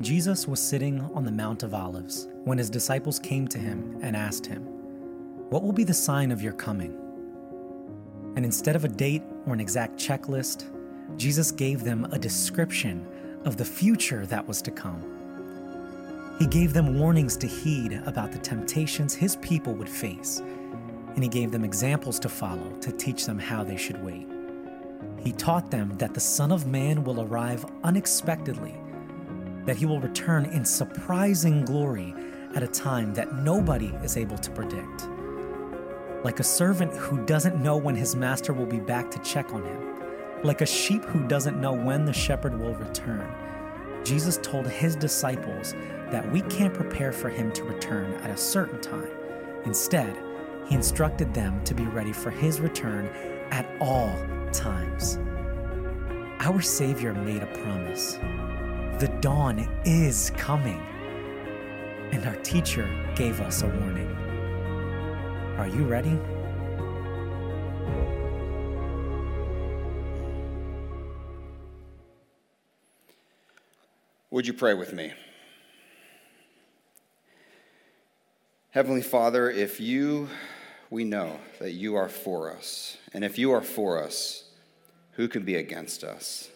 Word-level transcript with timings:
Jesus 0.00 0.48
was 0.48 0.62
sitting 0.62 1.02
on 1.14 1.26
the 1.26 1.30
Mount 1.30 1.62
of 1.62 1.74
Olives 1.74 2.26
when 2.44 2.56
his 2.56 2.70
disciples 2.70 3.18
came 3.18 3.46
to 3.48 3.58
him 3.58 3.98
and 4.00 4.16
asked 4.16 4.46
him, 4.46 4.62
What 5.50 5.62
will 5.62 5.74
be 5.74 5.84
the 5.84 5.92
sign 5.92 6.32
of 6.32 6.40
your 6.40 6.54
coming? 6.54 6.96
And 8.34 8.42
instead 8.42 8.76
of 8.76 8.86
a 8.86 8.88
date 8.88 9.22
or 9.46 9.52
an 9.52 9.60
exact 9.60 9.98
checklist, 9.98 10.64
Jesus 11.18 11.50
gave 11.50 11.84
them 11.84 12.06
a 12.12 12.18
description 12.18 13.06
of 13.44 13.58
the 13.58 13.64
future 13.64 14.24
that 14.24 14.48
was 14.48 14.62
to 14.62 14.70
come. 14.70 15.04
He 16.38 16.46
gave 16.46 16.72
them 16.72 16.98
warnings 16.98 17.36
to 17.36 17.46
heed 17.46 18.00
about 18.06 18.32
the 18.32 18.38
temptations 18.38 19.12
his 19.12 19.36
people 19.36 19.74
would 19.74 19.88
face, 19.88 20.40
and 21.14 21.22
he 21.22 21.28
gave 21.28 21.50
them 21.50 21.62
examples 21.62 22.18
to 22.20 22.30
follow 22.30 22.70
to 22.80 22.90
teach 22.90 23.26
them 23.26 23.38
how 23.38 23.62
they 23.62 23.76
should 23.76 24.02
wait. 24.02 24.26
He 25.22 25.32
taught 25.32 25.70
them 25.70 25.98
that 25.98 26.14
the 26.14 26.20
Son 26.20 26.52
of 26.52 26.66
Man 26.66 27.04
will 27.04 27.20
arrive 27.20 27.66
unexpectedly 27.84 28.74
that 29.66 29.76
he 29.76 29.86
will 29.86 30.00
return 30.00 30.46
in 30.46 30.64
surprising 30.64 31.64
glory 31.64 32.14
at 32.54 32.62
a 32.62 32.68
time 32.68 33.14
that 33.14 33.34
nobody 33.34 33.92
is 34.02 34.16
able 34.16 34.38
to 34.38 34.50
predict. 34.50 35.08
Like 36.24 36.40
a 36.40 36.44
servant 36.44 36.92
who 36.94 37.24
doesn't 37.24 37.62
know 37.62 37.76
when 37.76 37.94
his 37.94 38.14
master 38.16 38.52
will 38.52 38.66
be 38.66 38.80
back 38.80 39.10
to 39.10 39.18
check 39.20 39.52
on 39.52 39.64
him, 39.64 40.42
like 40.42 40.60
a 40.60 40.66
sheep 40.66 41.04
who 41.04 41.26
doesn't 41.28 41.60
know 41.60 41.72
when 41.72 42.04
the 42.04 42.12
shepherd 42.12 42.58
will 42.58 42.74
return, 42.74 43.30
Jesus 44.04 44.38
told 44.42 44.66
his 44.66 44.96
disciples 44.96 45.74
that 46.10 46.30
we 46.32 46.40
can't 46.42 46.74
prepare 46.74 47.12
for 47.12 47.28
him 47.28 47.52
to 47.52 47.64
return 47.64 48.14
at 48.14 48.30
a 48.30 48.36
certain 48.36 48.80
time. 48.80 49.10
Instead, 49.64 50.16
he 50.66 50.74
instructed 50.74 51.34
them 51.34 51.62
to 51.64 51.74
be 51.74 51.84
ready 51.84 52.12
for 52.12 52.30
his 52.30 52.60
return 52.60 53.06
at 53.50 53.66
all 53.80 54.14
times. 54.52 55.18
Our 56.40 56.62
Savior 56.62 57.12
made 57.12 57.42
a 57.42 57.46
promise 57.46 58.18
the 58.98 59.08
dawn 59.20 59.68
is 59.84 60.30
coming. 60.36 60.80
And 62.12 62.26
our 62.26 62.36
teacher 62.36 62.88
gave 63.14 63.40
us 63.40 63.62
a 63.62 63.66
warning. 63.66 64.10
Are 65.58 65.68
you 65.68 65.84
ready? 65.84 66.18
Would 74.30 74.46
you 74.46 74.52
pray 74.52 74.74
with 74.74 74.92
me? 74.92 75.12
Heavenly 78.70 79.02
Father, 79.02 79.50
if 79.50 79.80
you, 79.80 80.28
we 80.90 81.04
know 81.04 81.40
that 81.58 81.72
you 81.72 81.96
are 81.96 82.08
for 82.08 82.50
us, 82.50 82.96
and 83.12 83.24
if 83.24 83.36
you 83.36 83.50
are 83.50 83.60
for 83.60 84.00
us, 84.00 84.44
who 85.12 85.26
can 85.26 85.42
be 85.42 85.56
against 85.56 86.04
us? 86.04 86.48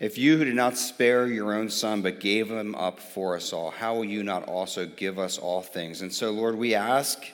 If 0.00 0.16
you 0.16 0.38
who 0.38 0.44
did 0.44 0.54
not 0.54 0.78
spare 0.78 1.26
your 1.26 1.52
own 1.54 1.68
son, 1.68 2.02
but 2.02 2.20
gave 2.20 2.48
him 2.48 2.74
up 2.76 3.00
for 3.00 3.34
us 3.34 3.52
all, 3.52 3.70
how 3.70 3.96
will 3.96 4.04
you 4.04 4.22
not 4.22 4.44
also 4.44 4.86
give 4.86 5.18
us 5.18 5.38
all 5.38 5.60
things? 5.60 6.02
And 6.02 6.12
so, 6.12 6.30
Lord, 6.30 6.56
we 6.56 6.74
ask 6.74 7.24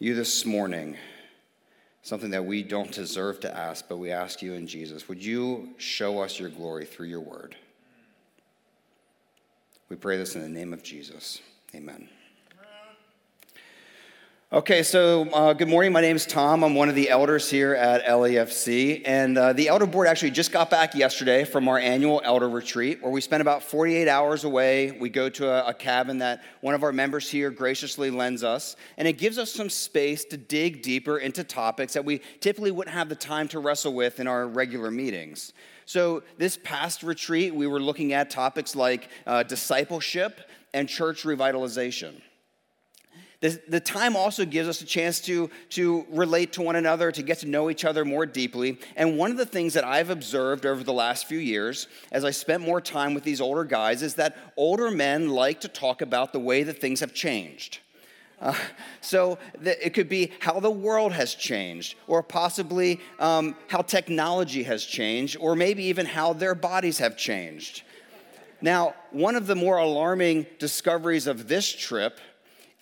you 0.00 0.14
this 0.14 0.44
morning 0.44 0.96
something 2.02 2.30
that 2.30 2.44
we 2.44 2.64
don't 2.64 2.90
deserve 2.90 3.38
to 3.40 3.56
ask, 3.56 3.88
but 3.88 3.98
we 3.98 4.10
ask 4.10 4.42
you 4.42 4.54
in 4.54 4.66
Jesus. 4.66 5.08
Would 5.08 5.24
you 5.24 5.68
show 5.76 6.20
us 6.20 6.40
your 6.40 6.48
glory 6.48 6.86
through 6.86 7.06
your 7.06 7.20
word? 7.20 7.54
We 9.88 9.94
pray 9.94 10.16
this 10.16 10.34
in 10.34 10.42
the 10.42 10.48
name 10.48 10.72
of 10.72 10.82
Jesus. 10.82 11.40
Amen. 11.72 12.08
Okay, 14.54 14.82
so 14.82 15.30
uh, 15.30 15.54
good 15.54 15.70
morning. 15.70 15.92
My 15.92 16.02
name 16.02 16.14
is 16.14 16.26
Tom. 16.26 16.62
I'm 16.62 16.74
one 16.74 16.90
of 16.90 16.94
the 16.94 17.08
elders 17.08 17.48
here 17.48 17.72
at 17.72 18.04
LAFC. 18.04 19.00
And 19.06 19.38
uh, 19.38 19.54
the 19.54 19.68
elder 19.68 19.86
board 19.86 20.08
actually 20.08 20.32
just 20.32 20.52
got 20.52 20.68
back 20.68 20.94
yesterday 20.94 21.44
from 21.44 21.70
our 21.70 21.78
annual 21.78 22.20
elder 22.22 22.50
retreat 22.50 23.02
where 23.02 23.10
we 23.10 23.22
spent 23.22 23.40
about 23.40 23.62
48 23.62 24.08
hours 24.08 24.44
away. 24.44 24.90
We 24.90 25.08
go 25.08 25.30
to 25.30 25.48
a, 25.48 25.68
a 25.68 25.72
cabin 25.72 26.18
that 26.18 26.42
one 26.60 26.74
of 26.74 26.82
our 26.82 26.92
members 26.92 27.30
here 27.30 27.48
graciously 27.50 28.10
lends 28.10 28.44
us. 28.44 28.76
And 28.98 29.08
it 29.08 29.14
gives 29.14 29.38
us 29.38 29.50
some 29.50 29.70
space 29.70 30.22
to 30.26 30.36
dig 30.36 30.82
deeper 30.82 31.16
into 31.16 31.44
topics 31.44 31.94
that 31.94 32.04
we 32.04 32.20
typically 32.40 32.72
wouldn't 32.72 32.94
have 32.94 33.08
the 33.08 33.16
time 33.16 33.48
to 33.48 33.58
wrestle 33.58 33.94
with 33.94 34.20
in 34.20 34.26
our 34.26 34.46
regular 34.46 34.90
meetings. 34.90 35.54
So, 35.86 36.24
this 36.36 36.58
past 36.62 37.02
retreat, 37.02 37.54
we 37.54 37.66
were 37.66 37.80
looking 37.80 38.12
at 38.12 38.28
topics 38.28 38.76
like 38.76 39.08
uh, 39.26 39.44
discipleship 39.44 40.42
and 40.74 40.90
church 40.90 41.22
revitalization. 41.22 42.20
The, 43.42 43.60
the 43.66 43.80
time 43.80 44.14
also 44.14 44.44
gives 44.44 44.68
us 44.68 44.82
a 44.82 44.84
chance 44.84 45.18
to, 45.22 45.50
to 45.70 46.06
relate 46.10 46.52
to 46.52 46.62
one 46.62 46.76
another, 46.76 47.10
to 47.10 47.22
get 47.24 47.40
to 47.40 47.48
know 47.48 47.70
each 47.70 47.84
other 47.84 48.04
more 48.04 48.24
deeply. 48.24 48.78
And 48.94 49.18
one 49.18 49.32
of 49.32 49.36
the 49.36 49.44
things 49.44 49.74
that 49.74 49.82
I've 49.82 50.10
observed 50.10 50.64
over 50.64 50.84
the 50.84 50.92
last 50.92 51.26
few 51.26 51.40
years, 51.40 51.88
as 52.12 52.24
I 52.24 52.30
spent 52.30 52.62
more 52.62 52.80
time 52.80 53.14
with 53.14 53.24
these 53.24 53.40
older 53.40 53.64
guys, 53.64 54.00
is 54.00 54.14
that 54.14 54.36
older 54.56 54.92
men 54.92 55.28
like 55.28 55.60
to 55.62 55.68
talk 55.68 56.02
about 56.02 56.32
the 56.32 56.38
way 56.38 56.62
that 56.62 56.80
things 56.80 57.00
have 57.00 57.14
changed. 57.14 57.80
Uh, 58.40 58.54
so 59.00 59.38
the, 59.58 59.84
it 59.84 59.92
could 59.92 60.08
be 60.08 60.30
how 60.38 60.60
the 60.60 60.70
world 60.70 61.12
has 61.12 61.34
changed, 61.34 61.96
or 62.06 62.22
possibly 62.22 63.00
um, 63.18 63.56
how 63.66 63.82
technology 63.82 64.62
has 64.62 64.84
changed, 64.84 65.36
or 65.40 65.56
maybe 65.56 65.82
even 65.82 66.06
how 66.06 66.32
their 66.32 66.54
bodies 66.54 66.98
have 66.98 67.16
changed. 67.16 67.82
Now, 68.60 68.94
one 69.10 69.34
of 69.34 69.48
the 69.48 69.56
more 69.56 69.78
alarming 69.78 70.46
discoveries 70.60 71.26
of 71.26 71.48
this 71.48 71.68
trip 71.68 72.20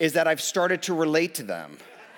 is 0.01 0.13
that 0.13 0.27
I've 0.27 0.41
started 0.41 0.81
to 0.81 0.95
relate 0.95 1.35
to 1.35 1.43
them. 1.43 1.77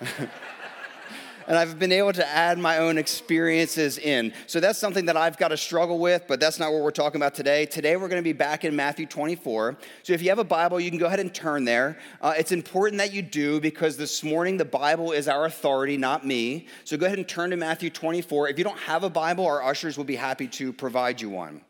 and 1.46 1.58
I've 1.58 1.78
been 1.78 1.92
able 1.92 2.14
to 2.14 2.26
add 2.26 2.56
my 2.56 2.78
own 2.78 2.96
experiences 2.96 3.98
in. 3.98 4.32
So 4.46 4.58
that's 4.58 4.78
something 4.78 5.04
that 5.04 5.18
I've 5.18 5.36
got 5.36 5.48
to 5.48 5.58
struggle 5.58 5.98
with, 5.98 6.24
but 6.26 6.40
that's 6.40 6.58
not 6.58 6.72
what 6.72 6.80
we're 6.80 6.90
talking 6.90 7.20
about 7.20 7.34
today. 7.34 7.66
Today 7.66 7.96
we're 7.96 8.08
going 8.08 8.22
to 8.22 8.24
be 8.24 8.32
back 8.32 8.64
in 8.64 8.74
Matthew 8.74 9.04
24. 9.04 9.76
So 10.02 10.14
if 10.14 10.22
you 10.22 10.30
have 10.30 10.38
a 10.38 10.44
Bible, 10.44 10.80
you 10.80 10.88
can 10.88 10.98
go 10.98 11.04
ahead 11.04 11.20
and 11.20 11.34
turn 11.34 11.66
there. 11.66 11.98
Uh, 12.22 12.32
it's 12.38 12.52
important 12.52 12.96
that 13.00 13.12
you 13.12 13.20
do 13.20 13.60
because 13.60 13.98
this 13.98 14.24
morning 14.24 14.56
the 14.56 14.64
Bible 14.64 15.12
is 15.12 15.28
our 15.28 15.44
authority, 15.44 15.98
not 15.98 16.26
me. 16.26 16.68
So 16.84 16.96
go 16.96 17.04
ahead 17.04 17.18
and 17.18 17.28
turn 17.28 17.50
to 17.50 17.58
Matthew 17.58 17.90
24. 17.90 18.48
If 18.48 18.56
you 18.56 18.64
don't 18.64 18.78
have 18.78 19.04
a 19.04 19.10
Bible, 19.10 19.44
our 19.44 19.62
ushers 19.62 19.98
will 19.98 20.04
be 20.04 20.16
happy 20.16 20.48
to 20.48 20.72
provide 20.72 21.20
you 21.20 21.28
one. 21.28 21.60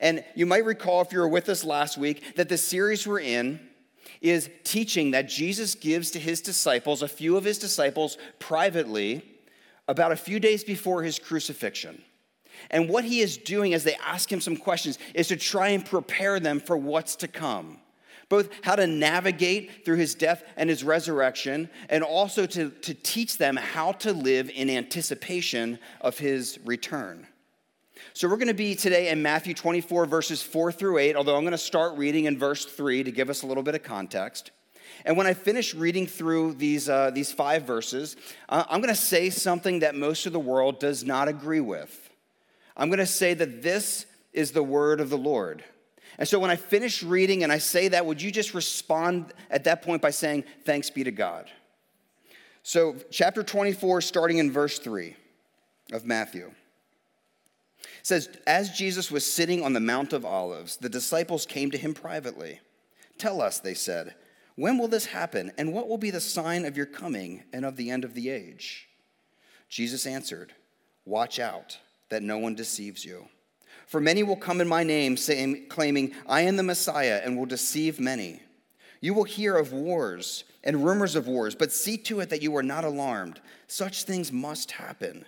And 0.00 0.24
you 0.34 0.46
might 0.46 0.64
recall 0.64 1.02
if 1.02 1.12
you 1.12 1.18
were 1.18 1.28
with 1.28 1.50
us 1.50 1.62
last 1.62 1.98
week 1.98 2.36
that 2.36 2.48
the 2.48 2.56
series 2.56 3.06
we're 3.06 3.20
in 3.20 3.60
is 4.20 4.50
teaching 4.64 5.12
that 5.12 5.28
Jesus 5.28 5.74
gives 5.74 6.10
to 6.12 6.18
his 6.18 6.40
disciples, 6.40 7.02
a 7.02 7.08
few 7.08 7.36
of 7.36 7.44
his 7.44 7.58
disciples 7.58 8.18
privately, 8.38 9.22
about 9.88 10.12
a 10.12 10.16
few 10.16 10.38
days 10.38 10.64
before 10.64 11.02
his 11.02 11.18
crucifixion. 11.18 12.02
And 12.70 12.88
what 12.88 13.04
he 13.04 13.20
is 13.20 13.36
doing 13.36 13.74
as 13.74 13.84
they 13.84 13.96
ask 13.96 14.30
him 14.30 14.40
some 14.40 14.56
questions 14.56 14.98
is 15.14 15.28
to 15.28 15.36
try 15.36 15.68
and 15.68 15.84
prepare 15.84 16.38
them 16.38 16.60
for 16.60 16.76
what's 16.76 17.16
to 17.16 17.28
come. 17.28 17.78
Both 18.28 18.50
how 18.62 18.76
to 18.76 18.86
navigate 18.86 19.84
through 19.84 19.96
his 19.96 20.14
death 20.14 20.42
and 20.56 20.70
his 20.70 20.84
resurrection, 20.84 21.68
and 21.90 22.02
also 22.02 22.46
to, 22.46 22.70
to 22.70 22.94
teach 22.94 23.36
them 23.36 23.56
how 23.56 23.92
to 23.92 24.12
live 24.12 24.50
in 24.50 24.70
anticipation 24.70 25.78
of 26.00 26.18
his 26.18 26.58
return. 26.64 27.26
So 28.14 28.28
we're 28.28 28.36
going 28.36 28.48
to 28.48 28.54
be 28.54 28.74
today 28.74 29.08
in 29.08 29.22
Matthew 29.22 29.54
24, 29.54 30.06
verses 30.06 30.42
4 30.42 30.72
through 30.72 30.98
8, 30.98 31.16
although 31.16 31.36
I'm 31.36 31.42
going 31.42 31.52
to 31.52 31.58
start 31.58 31.96
reading 31.96 32.26
in 32.26 32.38
verse 32.38 32.64
3 32.64 33.04
to 33.04 33.10
give 33.10 33.30
us 33.30 33.42
a 33.42 33.46
little 33.46 33.62
bit 33.62 33.74
of 33.74 33.82
context. 33.82 34.50
And 35.04 35.16
when 35.16 35.26
I 35.26 35.34
finish 35.34 35.74
reading 35.74 36.06
through 36.06 36.54
these, 36.54 36.88
uh, 36.88 37.10
these 37.10 37.32
five 37.32 37.64
verses, 37.64 38.16
uh, 38.48 38.64
I'm 38.68 38.80
going 38.80 38.94
to 38.94 39.00
say 39.00 39.30
something 39.30 39.80
that 39.80 39.94
most 39.94 40.26
of 40.26 40.32
the 40.32 40.40
world 40.40 40.78
does 40.78 41.04
not 41.04 41.28
agree 41.28 41.60
with. 41.60 42.10
I'm 42.76 42.88
going 42.88 42.98
to 42.98 43.06
say 43.06 43.34
that 43.34 43.62
this 43.62 44.06
is 44.32 44.52
the 44.52 44.62
word 44.62 45.00
of 45.00 45.10
the 45.10 45.18
Lord. 45.18 45.64
And 46.18 46.28
so 46.28 46.38
when 46.38 46.50
I 46.50 46.56
finish 46.56 47.02
reading 47.02 47.42
and 47.42 47.50
I 47.50 47.58
say 47.58 47.88
that, 47.88 48.04
would 48.04 48.20
you 48.20 48.30
just 48.30 48.54
respond 48.54 49.32
at 49.50 49.64
that 49.64 49.82
point 49.82 50.02
by 50.02 50.10
saying, 50.10 50.44
Thanks 50.64 50.90
be 50.90 51.04
to 51.04 51.10
God? 51.10 51.50
So, 52.62 52.94
chapter 53.10 53.42
24, 53.42 54.02
starting 54.02 54.38
in 54.38 54.52
verse 54.52 54.78
3 54.78 55.16
of 55.92 56.06
Matthew 56.06 56.52
says, 58.02 58.28
As 58.46 58.70
Jesus 58.70 59.10
was 59.10 59.24
sitting 59.24 59.64
on 59.64 59.72
the 59.72 59.80
Mount 59.80 60.12
of 60.12 60.24
Olives, 60.24 60.76
the 60.76 60.88
disciples 60.88 61.46
came 61.46 61.70
to 61.70 61.78
him 61.78 61.94
privately. 61.94 62.60
Tell 63.18 63.40
us, 63.40 63.60
they 63.60 63.74
said, 63.74 64.14
when 64.54 64.76
will 64.76 64.88
this 64.88 65.06
happen, 65.06 65.50
and 65.56 65.72
what 65.72 65.88
will 65.88 65.98
be 65.98 66.10
the 66.10 66.20
sign 66.20 66.64
of 66.64 66.76
your 66.76 66.86
coming 66.86 67.44
and 67.52 67.64
of 67.64 67.76
the 67.76 67.90
end 67.90 68.04
of 68.04 68.14
the 68.14 68.28
age? 68.28 68.88
Jesus 69.68 70.06
answered, 70.06 70.52
Watch 71.06 71.38
out 71.38 71.78
that 72.10 72.22
no 72.22 72.38
one 72.38 72.54
deceives 72.54 73.04
you. 73.04 73.28
For 73.86 74.00
many 74.00 74.22
will 74.22 74.36
come 74.36 74.60
in 74.60 74.68
my 74.68 74.84
name, 74.84 75.16
saying, 75.16 75.66
claiming, 75.68 76.12
I 76.28 76.42
am 76.42 76.56
the 76.56 76.62
Messiah, 76.62 77.20
and 77.24 77.36
will 77.36 77.46
deceive 77.46 77.98
many. 77.98 78.42
You 79.00 79.14
will 79.14 79.24
hear 79.24 79.56
of 79.56 79.72
wars 79.72 80.44
and 80.62 80.84
rumors 80.84 81.16
of 81.16 81.26
wars, 81.26 81.54
but 81.54 81.72
see 81.72 81.96
to 81.98 82.20
it 82.20 82.28
that 82.30 82.42
you 82.42 82.54
are 82.56 82.62
not 82.62 82.84
alarmed. 82.84 83.40
Such 83.66 84.04
things 84.04 84.30
must 84.30 84.72
happen, 84.72 85.24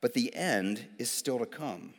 but 0.00 0.14
the 0.14 0.34
end 0.34 0.86
is 0.98 1.10
still 1.10 1.38
to 1.40 1.46
come. 1.46 1.94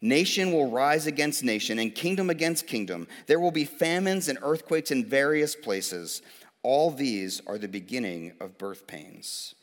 Nation 0.00 0.52
will 0.52 0.70
rise 0.70 1.06
against 1.06 1.42
nation 1.42 1.78
and 1.78 1.94
kingdom 1.94 2.30
against 2.30 2.66
kingdom. 2.66 3.08
There 3.26 3.40
will 3.40 3.50
be 3.50 3.64
famines 3.64 4.28
and 4.28 4.38
earthquakes 4.42 4.90
in 4.90 5.04
various 5.04 5.56
places. 5.56 6.22
All 6.62 6.90
these 6.90 7.40
are 7.46 7.58
the 7.58 7.68
beginning 7.68 8.32
of 8.40 8.58
birth 8.58 8.86
pains. 8.86 9.54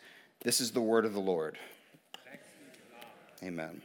This 0.44 0.60
is 0.60 0.72
the 0.72 0.82
word 0.82 1.06
of 1.06 1.14
the 1.14 1.20
Lord. 1.20 1.58
Amen. 3.44 3.82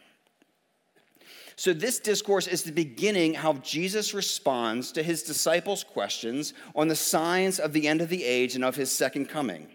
So, 1.56 1.72
this 1.72 1.98
discourse 1.98 2.46
is 2.46 2.62
the 2.62 2.70
beginning 2.70 3.34
how 3.34 3.54
Jesus 3.54 4.14
responds 4.14 4.92
to 4.92 5.02
his 5.02 5.24
disciples' 5.24 5.82
questions 5.82 6.54
on 6.76 6.86
the 6.86 6.94
signs 6.94 7.58
of 7.58 7.72
the 7.72 7.88
end 7.88 8.00
of 8.00 8.08
the 8.08 8.24
age 8.24 8.54
and 8.54 8.64
of 8.64 8.76
his 8.76 8.92
second 8.92 9.28
coming. 9.28 9.66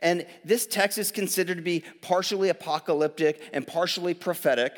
And 0.00 0.26
this 0.44 0.66
text 0.66 0.96
is 0.96 1.12
considered 1.12 1.58
to 1.58 1.62
be 1.62 1.84
partially 2.00 2.48
apocalyptic 2.48 3.42
and 3.52 3.66
partially 3.66 4.14
prophetic, 4.14 4.72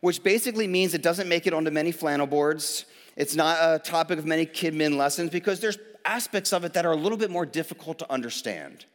which 0.00 0.22
basically 0.22 0.66
means 0.66 0.94
it 0.94 1.02
doesn't 1.02 1.28
make 1.28 1.46
it 1.46 1.52
onto 1.52 1.70
many 1.70 1.92
flannel 1.92 2.26
boards. 2.26 2.84
It's 3.16 3.34
not 3.34 3.58
a 3.60 3.78
topic 3.78 4.18
of 4.18 4.26
many 4.26 4.46
KidMin 4.46 4.96
lessons 4.96 5.30
because 5.30 5.60
there's 5.60 5.78
aspects 6.04 6.52
of 6.52 6.64
it 6.64 6.72
that 6.72 6.86
are 6.86 6.92
a 6.92 6.96
little 6.96 7.18
bit 7.18 7.30
more 7.30 7.46
difficult 7.46 7.98
to 7.98 8.12
understand. 8.12 8.86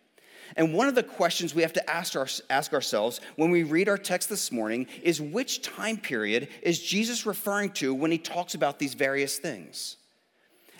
And 0.55 0.73
one 0.73 0.87
of 0.87 0.95
the 0.95 1.03
questions 1.03 1.53
we 1.53 1.63
have 1.63 1.73
to 1.73 1.89
ask, 1.89 2.15
our, 2.15 2.27
ask 2.49 2.73
ourselves 2.73 3.19
when 3.35 3.51
we 3.51 3.63
read 3.63 3.89
our 3.89 3.97
text 3.97 4.29
this 4.29 4.51
morning 4.51 4.87
is 5.03 5.21
which 5.21 5.61
time 5.61 5.97
period 5.97 6.47
is 6.61 6.79
Jesus 6.79 7.25
referring 7.25 7.71
to 7.71 7.93
when 7.93 8.11
he 8.11 8.17
talks 8.17 8.53
about 8.53 8.79
these 8.79 8.93
various 8.93 9.37
things? 9.37 9.97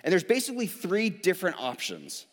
And 0.04 0.12
there's 0.12 0.24
basically 0.24 0.66
three 0.66 1.10
different 1.10 1.60
options. 1.60 2.26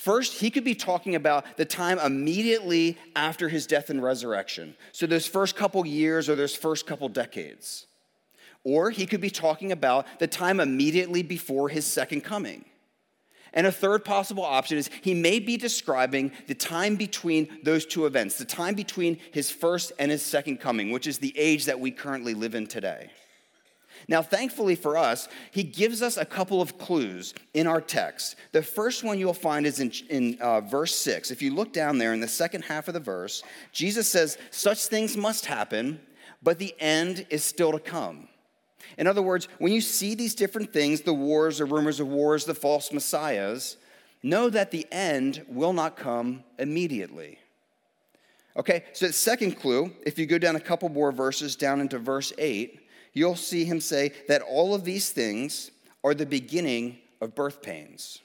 First, 0.00 0.40
he 0.40 0.50
could 0.50 0.64
be 0.64 0.74
talking 0.74 1.14
about 1.14 1.58
the 1.58 1.66
time 1.66 1.98
immediately 1.98 2.96
after 3.14 3.50
his 3.50 3.66
death 3.66 3.90
and 3.90 4.02
resurrection. 4.02 4.74
So, 4.92 5.06
those 5.06 5.26
first 5.26 5.56
couple 5.56 5.86
years 5.86 6.30
or 6.30 6.36
those 6.36 6.56
first 6.56 6.86
couple 6.86 7.10
decades. 7.10 7.86
Or 8.64 8.88
he 8.88 9.04
could 9.04 9.20
be 9.20 9.28
talking 9.28 9.72
about 9.72 10.06
the 10.18 10.26
time 10.26 10.58
immediately 10.58 11.22
before 11.22 11.68
his 11.68 11.84
second 11.84 12.22
coming. 12.22 12.64
And 13.52 13.66
a 13.66 13.72
third 13.72 14.02
possible 14.02 14.42
option 14.42 14.78
is 14.78 14.88
he 15.02 15.12
may 15.12 15.38
be 15.38 15.58
describing 15.58 16.32
the 16.46 16.54
time 16.54 16.96
between 16.96 17.48
those 17.62 17.84
two 17.84 18.06
events, 18.06 18.38
the 18.38 18.46
time 18.46 18.74
between 18.74 19.18
his 19.32 19.50
first 19.50 19.92
and 19.98 20.10
his 20.10 20.22
second 20.22 20.60
coming, 20.60 20.92
which 20.92 21.06
is 21.06 21.18
the 21.18 21.38
age 21.38 21.66
that 21.66 21.78
we 21.78 21.90
currently 21.90 22.32
live 22.32 22.54
in 22.54 22.66
today. 22.66 23.10
Now, 24.08 24.22
thankfully 24.22 24.74
for 24.74 24.96
us, 24.96 25.28
he 25.50 25.62
gives 25.62 26.02
us 26.02 26.16
a 26.16 26.24
couple 26.24 26.60
of 26.60 26.78
clues 26.78 27.34
in 27.54 27.66
our 27.66 27.80
text. 27.80 28.36
The 28.52 28.62
first 28.62 29.04
one 29.04 29.18
you'll 29.18 29.34
find 29.34 29.66
is 29.66 29.80
in, 29.80 29.92
in 30.08 30.38
uh, 30.40 30.60
verse 30.60 30.94
6. 30.96 31.30
If 31.30 31.42
you 31.42 31.54
look 31.54 31.72
down 31.72 31.98
there 31.98 32.12
in 32.12 32.20
the 32.20 32.28
second 32.28 32.62
half 32.62 32.88
of 32.88 32.94
the 32.94 33.00
verse, 33.00 33.42
Jesus 33.72 34.08
says, 34.08 34.38
Such 34.50 34.86
things 34.86 35.16
must 35.16 35.46
happen, 35.46 36.00
but 36.42 36.58
the 36.58 36.74
end 36.78 37.26
is 37.30 37.44
still 37.44 37.72
to 37.72 37.78
come. 37.78 38.28
In 38.98 39.06
other 39.06 39.22
words, 39.22 39.48
when 39.58 39.72
you 39.72 39.80
see 39.80 40.14
these 40.14 40.34
different 40.34 40.72
things, 40.72 41.02
the 41.02 41.14
wars, 41.14 41.58
the 41.58 41.64
rumors 41.64 42.00
of 42.00 42.08
wars, 42.08 42.44
the 42.44 42.54
false 42.54 42.92
messiahs, 42.92 43.76
know 44.22 44.50
that 44.50 44.70
the 44.70 44.86
end 44.90 45.44
will 45.48 45.72
not 45.72 45.96
come 45.96 46.44
immediately. 46.58 47.38
Okay, 48.56 48.84
so 48.92 49.06
the 49.06 49.12
second 49.12 49.52
clue, 49.52 49.92
if 50.04 50.18
you 50.18 50.26
go 50.26 50.38
down 50.38 50.56
a 50.56 50.60
couple 50.60 50.88
more 50.88 51.12
verses 51.12 51.56
down 51.56 51.80
into 51.80 51.98
verse 51.98 52.32
8, 52.36 52.80
you'll 53.12 53.36
see 53.36 53.64
him 53.64 53.80
say 53.80 54.12
that 54.28 54.42
all 54.42 54.74
of 54.74 54.84
these 54.84 55.10
things 55.10 55.70
are 56.02 56.14
the 56.14 56.26
beginning 56.26 56.98
of 57.20 57.34
birth 57.34 57.62
pains. 57.62 58.20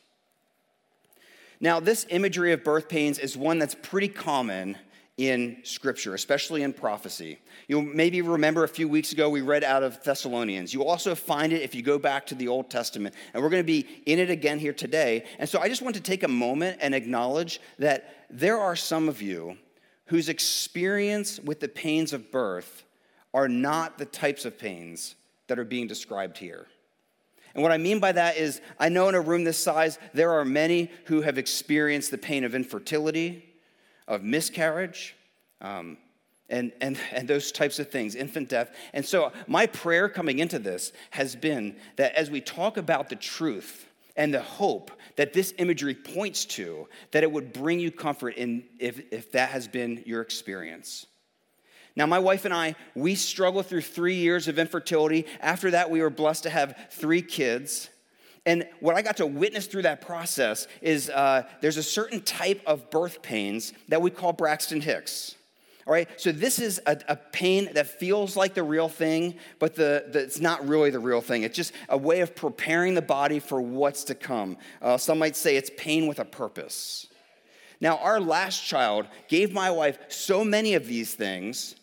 Now, 1.60 1.80
this 1.80 2.06
imagery 2.10 2.52
of 2.52 2.64
birth 2.64 2.90
pains 2.90 3.18
is 3.18 3.38
one 3.38 3.60
that's 3.60 3.76
pretty 3.76 4.10
common 4.10 4.78
in 5.18 5.58
Scripture, 5.64 6.14
especially 6.14 6.62
in 6.62 6.74
prophecy. 6.74 7.40
You'll 7.70 7.84
maybe 7.84 8.22
remember 8.22 8.66
a 8.66 8.68
few 8.68 8.90
weeks 8.90 9.14
ago 9.14 9.30
we 9.30 9.42
read 9.42 9.64
out 9.64 9.82
of 9.82 10.04
Thessalonians. 10.04 10.74
You 10.74 10.84
also 10.84 11.16
find 11.16 11.54
it 11.54 11.62
if 11.62 11.74
you 11.74 11.82
go 11.82 11.98
back 11.98 12.26
to 12.28 12.36
the 12.36 12.50
Old 12.50 12.70
Testament. 12.70 13.16
And 13.34 13.42
we're 13.42 13.50
going 13.50 13.64
to 13.64 13.68
be 13.68 13.88
in 14.06 14.20
it 14.20 14.30
again 14.30 14.60
here 14.60 14.74
today. 14.74 15.24
And 15.40 15.48
so 15.48 15.60
I 15.60 15.70
just 15.70 15.82
want 15.82 15.96
to 15.96 16.02
take 16.02 16.24
a 16.24 16.28
moment 16.28 16.80
and 16.82 16.94
acknowledge 16.94 17.62
that 17.80 18.26
there 18.30 18.60
are 18.60 18.76
some 18.76 19.08
of 19.08 19.22
you 19.22 19.58
whose 20.08 20.28
experience 20.28 21.40
with 21.40 21.62
the 21.62 21.70
pains 21.70 22.12
of 22.12 22.30
birth 22.30 22.84
are 23.36 23.50
not 23.50 23.98
the 23.98 24.06
types 24.06 24.46
of 24.46 24.58
pains 24.58 25.16
that 25.48 25.60
are 25.60 25.66
being 25.66 25.88
described 25.88 26.38
here. 26.38 26.68
And 27.54 27.62
what 27.62 27.74
I 27.74 27.78
mean 27.78 28.00
by 28.00 28.14
that 28.14 28.38
is, 28.38 28.62
I 28.80 28.88
know 28.88 29.10
in 29.10 29.16
a 29.16 29.22
room 29.22 29.44
this 29.44 29.58
size, 29.58 30.00
there 30.14 30.32
are 30.32 30.46
many 30.46 30.90
who 31.06 31.22
have 31.22 31.38
experienced 31.38 32.12
the 32.12 32.18
pain 32.18 32.46
of 32.46 32.56
infertility, 32.56 33.46
of 34.08 34.24
miscarriage, 34.24 35.16
um, 35.60 35.98
and, 36.50 36.72
and, 36.80 36.98
and 37.12 37.28
those 37.28 37.52
types 37.52 37.78
of 37.78 37.90
things, 37.90 38.16
infant 38.16 38.48
death. 38.50 38.74
And 38.94 39.06
so, 39.06 39.34
my 39.48 39.66
prayer 39.66 40.08
coming 40.08 40.40
into 40.40 40.60
this 40.60 40.94
has 41.12 41.36
been 41.36 41.76
that 41.98 42.16
as 42.16 42.32
we 42.32 42.40
talk 42.40 42.78
about 42.78 43.10
the 43.10 43.16
truth 43.16 43.88
and 44.16 44.34
the 44.34 44.42
hope 44.42 44.92
that 45.18 45.34
this 45.34 45.54
imagery 45.58 45.96
points 45.96 46.46
to, 46.46 46.88
that 47.12 47.24
it 47.24 47.32
would 47.32 47.52
bring 47.52 47.82
you 47.82 47.92
comfort 47.92 48.36
in 48.36 48.64
if, 48.80 49.02
if 49.12 49.32
that 49.34 49.50
has 49.50 49.68
been 49.68 50.04
your 50.06 50.22
experience. 50.22 51.06
Now, 51.96 52.06
my 52.06 52.20
wife 52.20 52.44
and 52.46 52.54
I, 52.54 52.76
we 52.94 53.16
struggled 53.16 53.68
through 53.68 53.82
three 53.82 54.16
years 54.16 54.48
of 54.48 54.60
infertility. 54.60 55.26
After 55.40 55.72
that, 55.72 55.90
we 55.90 56.02
were 56.02 56.10
blessed 56.10 56.44
to 56.44 56.50
have 56.50 56.76
three 56.92 57.22
kids. 57.22 57.90
And 58.46 58.68
what 58.80 58.96
I 58.96 59.02
got 59.02 59.18
to 59.18 59.26
witness 59.26 59.66
through 59.66 59.84
that 59.84 60.02
process 60.02 60.68
is 60.82 61.10
uh, 61.10 61.44
there's 61.62 61.78
a 61.78 61.84
certain 61.84 62.22
type 62.22 62.62
of 62.68 62.92
birth 62.92 63.22
pains 63.22 63.74
that 63.88 64.02
we 64.02 64.12
call 64.12 64.34
Braxton 64.34 64.82
Hicks. 64.82 65.36
All 65.88 65.94
right, 65.94 66.10
so 66.20 66.32
this 66.32 66.58
is 66.58 66.82
a, 66.88 66.98
a 67.08 67.16
pain 67.16 67.70
that 67.74 67.86
feels 67.86 68.36
like 68.36 68.56
the 68.56 68.64
real 68.64 68.90
thing, 68.90 69.36
but 69.60 69.76
the, 69.76 70.06
the, 70.12 70.20
it's 70.20 70.40
not 70.40 70.68
really 70.68 70.90
the 70.90 71.00
real 71.00 71.22
thing. 71.22 71.44
It's 71.44 71.56
just 71.56 71.74
a 71.90 71.98
way 71.98 72.22
of 72.22 72.36
preparing 72.36 72.96
the 72.96 73.04
body 73.04 73.40
for 73.40 73.62
what's 73.62 74.04
to 74.06 74.16
come. 74.16 74.58
Uh, 74.82 74.98
some 74.98 75.20
might 75.20 75.36
say 75.36 75.56
it's 75.56 75.70
pain 75.78 76.08
with 76.08 76.20
a 76.20 76.26
purpose. 76.26 77.06
Now, 77.80 77.98
our 77.98 78.20
last 78.20 78.66
child 78.66 79.06
gave 79.28 79.54
my 79.54 79.70
wife 79.70 80.00
so 80.10 80.44
many 80.44 80.74
of 80.74 80.88
these 80.88 81.14
things 81.14 81.76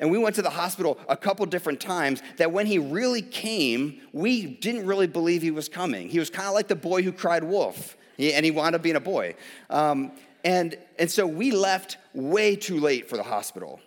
and 0.00 0.10
we 0.10 0.18
went 0.18 0.34
to 0.36 0.42
the 0.42 0.50
hospital 0.50 0.98
a 1.08 1.16
couple 1.16 1.46
different 1.46 1.80
times 1.80 2.22
that 2.36 2.52
when 2.52 2.66
he 2.66 2.78
really 2.78 3.22
came, 3.22 4.00
we 4.12 4.44
didn't 4.46 4.86
really 4.86 5.06
believe 5.06 5.42
he 5.42 5.50
was 5.50 5.68
coming. 5.68 6.08
He 6.08 6.18
was 6.18 6.30
kind 6.30 6.48
of 6.48 6.54
like 6.54 6.68
the 6.68 6.76
boy 6.76 7.02
who 7.02 7.12
cried 7.12 7.44
wolf, 7.44 7.96
and 8.18 8.44
he 8.44 8.50
wound 8.50 8.74
up 8.74 8.82
being 8.82 8.96
a 8.96 9.00
boy. 9.00 9.34
Um, 9.70 10.12
and, 10.44 10.76
and 10.98 11.10
so 11.10 11.26
we 11.26 11.52
left 11.52 11.96
way 12.12 12.56
too 12.56 12.80
late 12.80 13.08
for 13.08 13.16
the 13.16 13.22
hospital. 13.22 13.80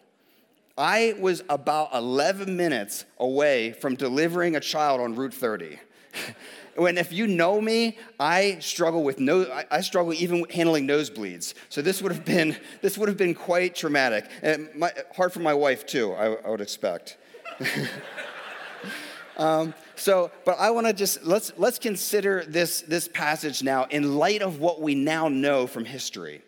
I 0.78 1.16
was 1.20 1.44
about 1.50 1.94
11 1.94 2.56
minutes 2.56 3.06
away 3.20 3.74
from 3.74 3.96
delivering 3.96 4.56
a 4.56 4.60
child 4.60 5.02
on 5.02 5.16
Route 5.16 5.34
30. 5.34 5.80
when 6.78 6.98
if 6.98 7.12
you 7.12 7.28
know 7.28 7.60
me, 7.60 7.98
I 8.20 8.60
struggle 8.60 9.04
with 9.04 9.20
no, 9.20 9.48
I, 9.72 9.82
struggle 9.82 10.14
even 10.14 10.46
handling 10.50 10.88
nosebleeds. 10.88 11.56
So 11.70 11.82
this 11.82 12.02
would 12.02 12.12
have 12.12 12.24
been 12.24 12.56
this 12.82 12.98
would 12.98 13.10
have 13.10 13.18
been 13.18 13.34
quite 13.34 13.76
traumatic, 13.76 14.30
and 14.42 14.70
my, 14.76 14.92
hard 15.16 15.34
for 15.34 15.40
my 15.40 15.54
wife 15.54 15.86
too. 15.86 16.14
I, 16.14 16.36
I 16.36 16.50
would 16.50 16.62
expect. 16.62 17.18
um, 19.38 19.74
so, 19.96 20.32
but 20.46 20.60
I 20.60 20.70
want 20.70 20.88
to 20.88 20.94
just 20.94 21.24
let's 21.24 21.52
let's 21.58 21.80
consider 21.80 22.46
this 22.48 22.82
this 22.82 23.08
passage 23.08 23.64
now 23.64 23.86
in 23.86 24.18
light 24.18 24.44
of 24.44 24.60
what 24.60 24.80
we 24.80 24.94
now 24.94 25.28
know 25.28 25.66
from 25.66 25.84
history. 25.84 26.44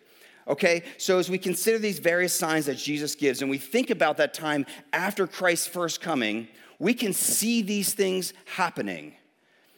Okay, 0.46 0.82
so 0.96 1.18
as 1.18 1.28
we 1.28 1.38
consider 1.38 1.78
these 1.78 1.98
various 1.98 2.34
signs 2.34 2.66
that 2.66 2.76
Jesus 2.76 3.14
gives, 3.14 3.42
and 3.42 3.50
we 3.50 3.58
think 3.58 3.90
about 3.90 4.16
that 4.16 4.34
time 4.34 4.66
after 4.92 5.26
Christ's 5.26 5.66
first 5.66 6.00
coming, 6.00 6.48
we 6.78 6.94
can 6.94 7.12
see 7.12 7.62
these 7.62 7.94
things 7.94 8.32
happening. 8.46 9.14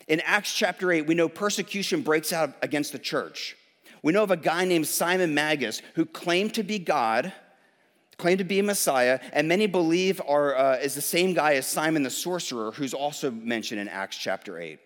In 0.08 0.20
Acts 0.20 0.52
chapter 0.54 0.90
8, 0.92 1.06
we 1.06 1.14
know 1.14 1.28
persecution 1.28 2.02
breaks 2.02 2.32
out 2.32 2.54
against 2.62 2.92
the 2.92 2.98
church. 2.98 3.56
We 4.02 4.12
know 4.12 4.24
of 4.24 4.30
a 4.30 4.36
guy 4.36 4.64
named 4.64 4.88
Simon 4.88 5.34
Magus 5.34 5.80
who 5.94 6.04
claimed 6.04 6.54
to 6.54 6.62
be 6.62 6.78
God, 6.78 7.32
claimed 8.16 8.38
to 8.38 8.44
be 8.44 8.58
a 8.58 8.62
Messiah, 8.62 9.20
and 9.32 9.46
many 9.46 9.66
believe 9.66 10.20
are, 10.26 10.56
uh, 10.56 10.76
is 10.76 10.94
the 10.94 11.00
same 11.00 11.34
guy 11.34 11.54
as 11.54 11.66
Simon 11.66 12.02
the 12.02 12.10
sorcerer, 12.10 12.72
who's 12.72 12.94
also 12.94 13.30
mentioned 13.30 13.80
in 13.80 13.88
Acts 13.88 14.16
chapter 14.16 14.58
8. 14.58 14.80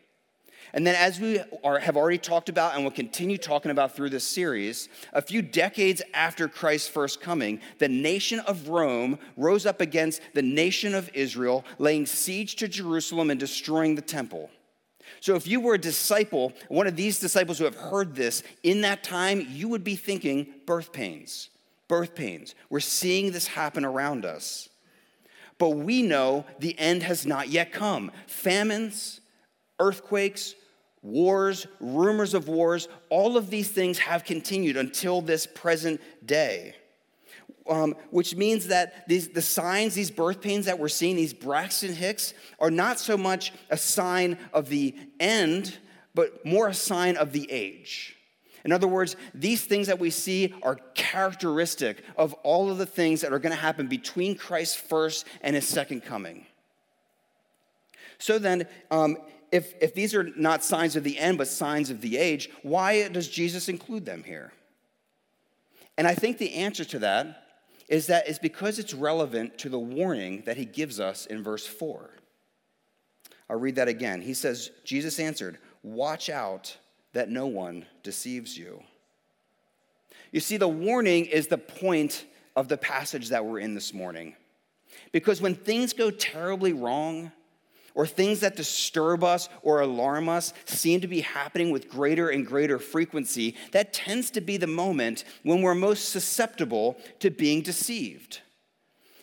And 0.75 0.87
then, 0.87 0.95
as 0.95 1.19
we 1.21 1.41
are, 1.65 1.79
have 1.79 1.97
already 1.97 2.19
talked 2.19 2.49
about 2.49 2.75
and 2.75 2.85
will 2.85 2.91
continue 2.91 3.39
talking 3.39 3.71
about 3.71 3.95
through 3.95 4.11
this 4.11 4.25
series, 4.25 4.89
a 5.13 5.23
few 5.23 5.41
decades 5.41 6.03
after 6.13 6.49
Christ's 6.49 6.89
first 6.89 7.21
coming, 7.21 7.61
the 7.79 7.89
nation 7.89 8.41
of 8.41 8.69
Rome 8.69 9.19
rose 9.37 9.65
up 9.65 9.81
against 9.81 10.21
the 10.35 10.43
nation 10.43 10.95
of 10.95 11.09
Israel, 11.15 11.65
laying 11.79 12.05
siege 12.05 12.57
to 12.57 12.69
Jerusalem 12.69 13.31
and 13.31 13.41
destroying 13.41 13.95
the 13.95 14.03
temple. 14.03 14.51
So, 15.27 15.35
if 15.35 15.49
you 15.49 15.59
were 15.59 15.75
a 15.75 15.79
disciple, 15.79 16.53
one 16.69 16.87
of 16.87 16.95
these 16.95 17.19
disciples 17.19 17.59
who 17.59 17.65
have 17.65 17.75
heard 17.75 18.15
this, 18.15 18.45
in 18.63 18.83
that 18.83 19.03
time, 19.03 19.45
you 19.51 19.67
would 19.67 19.83
be 19.83 19.97
thinking 19.97 20.47
birth 20.67 20.93
pains, 20.93 21.51
birth 21.89 22.15
pains. 22.15 22.55
We're 22.71 22.79
seeing 22.79 23.33
this 23.33 23.49
happen 23.49 23.85
around 23.85 24.25
us. 24.25 24.69
But 25.59 25.71
we 25.71 26.03
know 26.03 26.45
the 26.61 26.79
end 26.79 27.03
has 27.03 27.27
not 27.27 27.49
yet 27.49 27.73
come. 27.73 28.13
Famines, 28.29 29.21
earthquakes, 29.81 30.55
wars, 31.03 31.67
rumors 31.81 32.33
of 32.33 32.47
wars, 32.47 32.87
all 33.11 33.37
of 33.37 33.51
these 33.51 33.69
things 33.69 33.99
have 33.99 34.23
continued 34.23 34.77
until 34.77 35.23
this 35.23 35.45
present 35.45 36.01
day 36.25 36.77
um, 37.69 37.95
which 38.11 38.37
means 38.37 38.69
that 38.69 39.09
these, 39.09 39.29
the 39.29 39.43
signs, 39.43 39.95
these 39.95 40.11
birth 40.11 40.41
pains 40.41 40.67
that 40.67 40.79
we're 40.79 40.89
seeing, 40.89 41.17
these 41.17 41.35
Braxton 41.35 41.95
Hicks, 41.95 42.35
are 42.59 42.71
not 42.71 42.99
so 42.99 43.17
much 43.17 43.53
a 43.71 43.77
sign 43.77 44.39
of 44.53 44.69
the 44.69 44.95
end, 45.21 45.79
but 46.15 46.45
more 46.45 46.69
a 46.69 46.75
sign 46.75 47.17
of 47.17 47.33
the 47.33 47.51
age. 47.51 48.17
In 48.65 48.73
other 48.73 48.89
words, 48.89 49.15
these 49.33 49.65
things 49.65 49.87
that 49.87 50.01
we 50.01 50.11
see 50.11 50.53
are 50.63 50.77
characteristic 50.95 52.03
of 52.17 52.35
all 52.43 52.71
of 52.71 52.79
the 52.79 52.87
things 52.87 53.21
that 53.21 53.33
are 53.33 53.39
going 53.39 53.55
to 53.55 53.61
happen 53.61 53.87
between 53.87 54.35
Christ's 54.35 54.75
first 54.75 55.25
and 55.41 55.55
his 55.55 55.69
second 55.69 56.01
coming. 56.01 56.47
So 58.19 58.39
then, 58.39 58.67
um, 58.91 59.19
if, 59.53 59.75
if 59.81 59.95
these 59.95 60.15
are 60.15 60.25
not 60.37 60.65
signs 60.65 60.97
of 60.97 61.05
the 61.05 61.17
end, 61.19 61.39
but 61.39 61.47
signs 61.47 61.91
of 61.91 62.01
the 62.01 62.17
age, 62.17 62.51
why 62.63 63.07
does 63.09 63.29
Jesus 63.29 63.69
include 63.69 64.05
them 64.05 64.25
here? 64.25 64.53
And 65.97 66.07
I 66.07 66.15
think 66.15 66.39
the 66.39 66.55
answer 66.55 66.85
to 66.87 66.99
that 67.01 67.46
is 67.89 68.09
that 68.09 68.29
it's 68.29 68.39
because 68.39 68.79
it's 68.79 68.95
relevant 68.95 69.59
to 69.59 69.69
the 69.69 69.79
warning 69.79 70.43
that 70.47 70.57
he 70.57 70.65
gives 70.65 70.99
us 70.99 71.27
in 71.27 71.43
verse 71.43 71.67
4. 71.67 72.11
I'll 73.49 73.59
read 73.59 73.77
that 73.77 73.89
again. 73.89 74.21
He 74.21 74.35
says, 74.35 74.71
Jesus 74.85 75.21
answered, 75.21 75.59
Watch 75.83 76.29
out 76.29 76.77
that 77.13 77.31
no 77.31 77.47
one 77.47 77.87
deceives 78.03 78.59
you. 78.59 78.83
You 80.33 80.41
see, 80.41 80.57
the 80.57 80.69
warning 80.69 81.27
is 81.27 81.47
the 81.47 81.59
point 81.59 82.27
of 82.57 82.69
the 82.69 82.77
passage 82.77 83.29
that 83.29 83.45
we're 83.45 83.61
in 83.61 83.75
this 83.75 83.95
morning. 83.95 84.35
Because 85.13 85.41
when 85.41 85.55
things 85.55 85.93
go 85.93 86.11
terribly 86.11 86.73
wrong, 86.73 87.31
or 87.97 88.07
things 88.07 88.41
that 88.41 88.55
disturb 88.55 89.25
us 89.25 89.49
or 89.63 89.81
alarm 89.81 90.29
us 90.29 90.53
seem 90.67 91.01
to 91.01 91.09
be 91.09 91.23
happening 91.23 91.71
with 91.71 91.89
greater 91.89 92.29
and 92.29 92.47
greater 92.47 92.79
frequency, 92.79 93.57
that 93.73 93.95
tends 93.95 94.31
to 94.31 94.43
be 94.43 94.59
the 94.59 94.67
moment 94.67 95.25
when 95.43 95.63
we're 95.63 95.75
most 95.75 96.11
susceptible 96.11 96.99
to 97.19 97.31
being 97.31 97.63
deceived. 97.63 98.43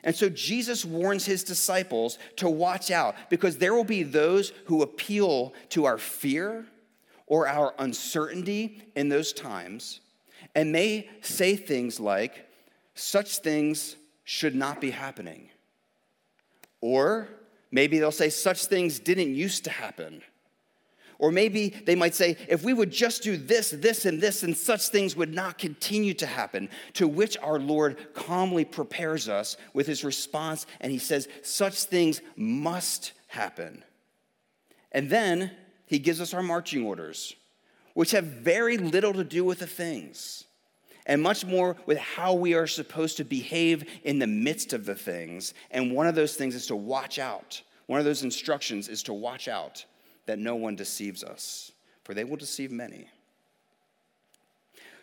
And 0.04 0.16
so 0.16 0.28
Jesus 0.28 0.84
warns 0.84 1.24
his 1.24 1.44
disciples 1.44 2.18
to 2.38 2.50
watch 2.50 2.90
out 2.90 3.16
because 3.30 3.58
there 3.58 3.76
will 3.76 3.84
be 3.86 4.02
those 4.02 4.52
who 4.66 4.82
appeal 4.82 5.54
to 5.70 5.86
our 5.86 6.00
fear 6.00 6.66
or 7.28 7.48
our 7.48 7.76
uncertainty 7.78 8.82
in 8.96 9.08
those 9.08 9.34
times 9.34 10.02
and 10.56 10.72
may 10.72 11.08
say 11.22 11.56
things 11.56 12.00
like, 12.00 12.50
such 12.96 13.38
things 13.38 13.96
should 14.24 14.56
not 14.56 14.82
be 14.82 14.90
happening. 14.90 15.50
Or 16.82 17.30
maybe 17.74 17.98
they'll 17.98 18.12
say, 18.12 18.30
such 18.30 18.68
things 18.68 19.00
didn't 19.00 19.34
used 19.34 19.64
to 19.66 19.72
happen. 19.72 20.22
Or 21.18 21.32
maybe 21.32 21.70
they 21.70 21.96
might 21.96 22.14
say, 22.14 22.38
if 22.48 22.64
we 22.64 22.74
would 22.74 22.92
just 22.92 23.24
do 23.24 23.36
this, 23.36 23.72
this, 23.72 24.06
and 24.06 24.22
this, 24.22 24.44
and 24.44 24.56
such 24.56 24.90
things 24.90 25.16
would 25.16 25.34
not 25.34 25.58
continue 25.58 26.14
to 26.16 26.28
happen. 26.28 26.70
To 26.94 27.08
which 27.08 27.36
our 27.38 27.60
Lord 27.60 28.14
calmly 28.14 28.64
prepares 28.64 29.28
us 29.28 29.58
with 29.74 29.88
his 29.88 30.04
response, 30.04 30.68
and 30.80 30.92
he 30.92 31.00
says, 31.00 31.28
such 31.42 31.84
things 31.86 32.22
must 32.36 33.14
happen. 33.28 33.84
And 34.92 35.10
then 35.10 35.52
he 35.88 35.98
gives 35.98 36.22
us 36.22 36.34
our 36.34 36.44
marching 36.44 36.86
orders, 36.86 37.36
which 37.96 38.12
have 38.12 38.26
very 38.26 38.78
little 38.78 39.14
to 39.14 39.24
do 39.24 39.44
with 39.44 39.60
the 39.60 39.68
things 39.68 40.46
and 41.06 41.22
much 41.22 41.46
more 41.46 41.76
with 41.86 41.98
how 41.98 42.34
we 42.34 42.54
are 42.54 42.68
supposed 42.68 43.18
to 43.18 43.24
behave 43.24 43.90
in 44.04 44.20
the 44.20 44.28
midst 44.28 44.74
of 44.74 44.86
the 44.86 44.96
things. 44.96 45.54
And 45.72 45.92
one 45.92 46.08
of 46.08 46.16
those 46.16 46.36
things 46.36 46.56
is 46.56 46.68
to 46.68 46.76
watch 46.76 47.20
out. 47.20 47.62
One 47.88 48.00
of 48.00 48.06
those 48.06 48.24
instructions 48.24 48.88
is 48.88 49.04
to 49.04 49.14
watch 49.14 49.48
out 49.48 49.86
that 50.26 50.40
no 50.40 50.56
one 50.56 50.76
deceives 50.76 51.24
us, 51.24 51.72
for 52.04 52.14
they 52.14 52.24
will 52.24 52.38
deceive 52.38 52.72
many. 52.72 53.08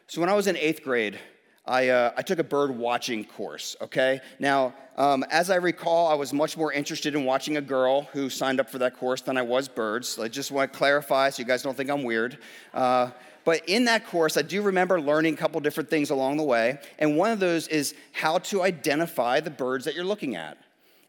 So 0.06 0.20
when 0.20 0.30
I 0.30 0.34
was 0.34 0.46
in 0.46 0.56
eighth 0.56 0.82
grade, 0.82 1.18
I, 1.66 1.88
uh, 1.88 2.12
I 2.16 2.22
took 2.22 2.38
a 2.38 2.44
bird 2.44 2.70
watching 2.70 3.24
course, 3.24 3.76
okay? 3.80 4.20
Now, 4.38 4.74
um, 4.96 5.24
as 5.30 5.50
I 5.50 5.56
recall, 5.56 6.08
I 6.08 6.14
was 6.14 6.32
much 6.32 6.56
more 6.56 6.72
interested 6.72 7.14
in 7.14 7.24
watching 7.24 7.58
a 7.58 7.60
girl 7.60 8.02
who 8.12 8.28
signed 8.28 8.60
up 8.60 8.68
for 8.68 8.78
that 8.78 8.96
course 8.96 9.20
than 9.20 9.36
I 9.36 9.42
was 9.42 9.68
birds. 9.68 10.18
I 10.18 10.28
just 10.28 10.50
want 10.50 10.72
to 10.72 10.76
clarify 10.76 11.30
so 11.30 11.40
you 11.40 11.46
guys 11.46 11.62
don't 11.62 11.76
think 11.76 11.90
I'm 11.90 12.02
weird. 12.02 12.38
Uh, 12.74 13.10
but 13.44 13.68
in 13.68 13.86
that 13.86 14.06
course, 14.06 14.36
I 14.36 14.42
do 14.42 14.62
remember 14.62 15.00
learning 15.00 15.34
a 15.34 15.36
couple 15.36 15.60
different 15.60 15.90
things 15.90 16.10
along 16.10 16.36
the 16.36 16.42
way. 16.42 16.78
And 16.98 17.16
one 17.16 17.30
of 17.30 17.40
those 17.40 17.68
is 17.68 17.94
how 18.12 18.38
to 18.38 18.62
identify 18.62 19.40
the 19.40 19.50
birds 19.50 19.84
that 19.84 19.94
you're 19.94 20.04
looking 20.04 20.36
at. 20.36 20.58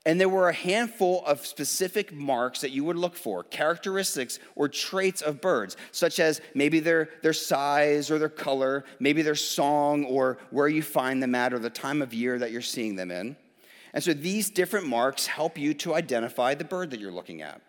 And 0.04 0.20
there 0.20 0.30
were 0.30 0.50
a 0.50 0.54
handful 0.54 1.24
of 1.26 1.46
specific 1.46 2.12
marks 2.12 2.62
that 2.62 2.72
you 2.72 2.84
would 2.86 2.96
look 2.96 3.16
for, 3.16 3.44
characteristics 3.44 4.40
or 4.56 4.68
traits 4.68 5.22
of 5.22 5.42
birds, 5.42 5.78
such 5.92 6.20
as 6.20 6.42
maybe 6.56 6.80
their, 6.80 7.10
their 7.22 7.34
size 7.34 8.10
or 8.10 8.18
their 8.18 8.30
color, 8.30 8.84
maybe 9.00 9.22
their 9.22 9.36
song 9.36 10.06
or 10.06 10.40
where 10.50 10.68
you 10.68 10.82
find 10.82 11.22
them 11.22 11.36
at 11.36 11.54
or 11.54 11.60
the 11.60 11.70
time 11.70 12.02
of 12.02 12.16
year 12.16 12.40
that 12.40 12.52
you're 12.52 12.62
seeing 12.62 12.96
them 12.96 13.12
in. 13.12 13.36
And 13.94 14.04
so 14.04 14.14
these 14.14 14.50
different 14.50 14.88
marks 14.88 15.28
help 15.28 15.58
you 15.58 15.76
to 15.76 15.94
identify 15.94 16.56
the 16.56 16.64
bird 16.64 16.90
that 16.92 17.00
you're 17.00 17.12
looking 17.12 17.44
at. 17.44 17.62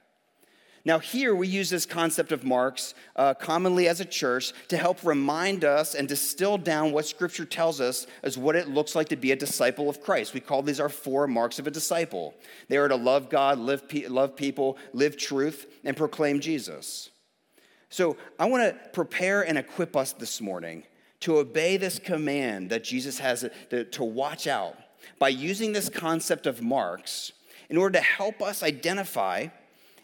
Now, 0.84 0.98
here 0.98 1.32
we 1.32 1.46
use 1.46 1.70
this 1.70 1.86
concept 1.86 2.32
of 2.32 2.42
marks 2.42 2.94
uh, 3.14 3.34
commonly 3.34 3.86
as 3.86 4.00
a 4.00 4.04
church 4.04 4.52
to 4.66 4.76
help 4.76 5.04
remind 5.04 5.64
us 5.64 5.94
and 5.94 6.08
distill 6.08 6.58
down 6.58 6.90
what 6.90 7.06
Scripture 7.06 7.44
tells 7.44 7.80
us 7.80 8.08
as 8.24 8.36
what 8.36 8.56
it 8.56 8.68
looks 8.68 8.96
like 8.96 9.08
to 9.10 9.16
be 9.16 9.30
a 9.30 9.36
disciple 9.36 9.88
of 9.88 10.02
Christ. 10.02 10.34
We 10.34 10.40
call 10.40 10.62
these 10.62 10.80
our 10.80 10.88
four 10.88 11.28
marks 11.28 11.60
of 11.60 11.68
a 11.68 11.70
disciple. 11.70 12.34
They 12.68 12.78
are 12.78 12.88
to 12.88 12.96
love 12.96 13.30
God, 13.30 13.60
live 13.60 13.88
pe- 13.88 14.08
love 14.08 14.34
people, 14.34 14.76
live 14.92 15.16
truth, 15.16 15.66
and 15.84 15.96
proclaim 15.96 16.40
Jesus. 16.40 17.10
So 17.88 18.16
I 18.36 18.46
want 18.46 18.64
to 18.64 18.88
prepare 18.90 19.42
and 19.42 19.56
equip 19.56 19.94
us 19.96 20.12
this 20.12 20.40
morning 20.40 20.82
to 21.20 21.36
obey 21.36 21.76
this 21.76 22.00
command 22.00 22.70
that 22.70 22.82
Jesus 22.82 23.20
has 23.20 23.48
to, 23.70 23.84
to 23.84 24.02
watch 24.02 24.48
out 24.48 24.76
by 25.20 25.28
using 25.28 25.72
this 25.72 25.88
concept 25.88 26.48
of 26.48 26.60
marks 26.60 27.30
in 27.70 27.76
order 27.76 27.98
to 27.98 28.04
help 28.04 28.42
us 28.42 28.64
identify 28.64 29.46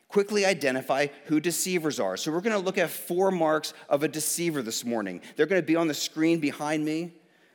quickly 0.08 0.44
identify 0.44 1.06
who 1.26 1.38
deceivers 1.38 2.00
are. 2.00 2.16
So 2.16 2.32
we're 2.32 2.40
going 2.40 2.58
to 2.58 2.64
look 2.64 2.78
at 2.78 2.90
four 2.90 3.30
marks 3.30 3.74
of 3.88 4.02
a 4.02 4.08
deceiver 4.08 4.62
this 4.62 4.84
morning. 4.84 5.20
They're 5.36 5.46
going 5.46 5.60
to 5.60 5.66
be 5.66 5.76
on 5.76 5.88
the 5.88 5.94
screen 5.94 6.40
behind 6.40 6.84
me 6.84 7.12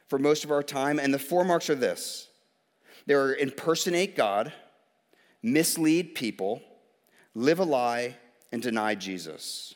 for 0.07 0.19
most 0.19 0.43
of 0.43 0.51
our 0.51 0.63
time. 0.63 0.99
And 0.99 1.13
the 1.13 1.19
four 1.19 1.43
marks 1.43 1.69
are 1.69 1.75
this 1.75 2.29
they're 3.05 3.35
impersonate 3.35 4.15
God, 4.15 4.53
mislead 5.41 6.15
people, 6.15 6.61
live 7.35 7.59
a 7.59 7.65
lie, 7.65 8.15
and 8.51 8.61
deny 8.61 8.95
Jesus. 8.95 9.73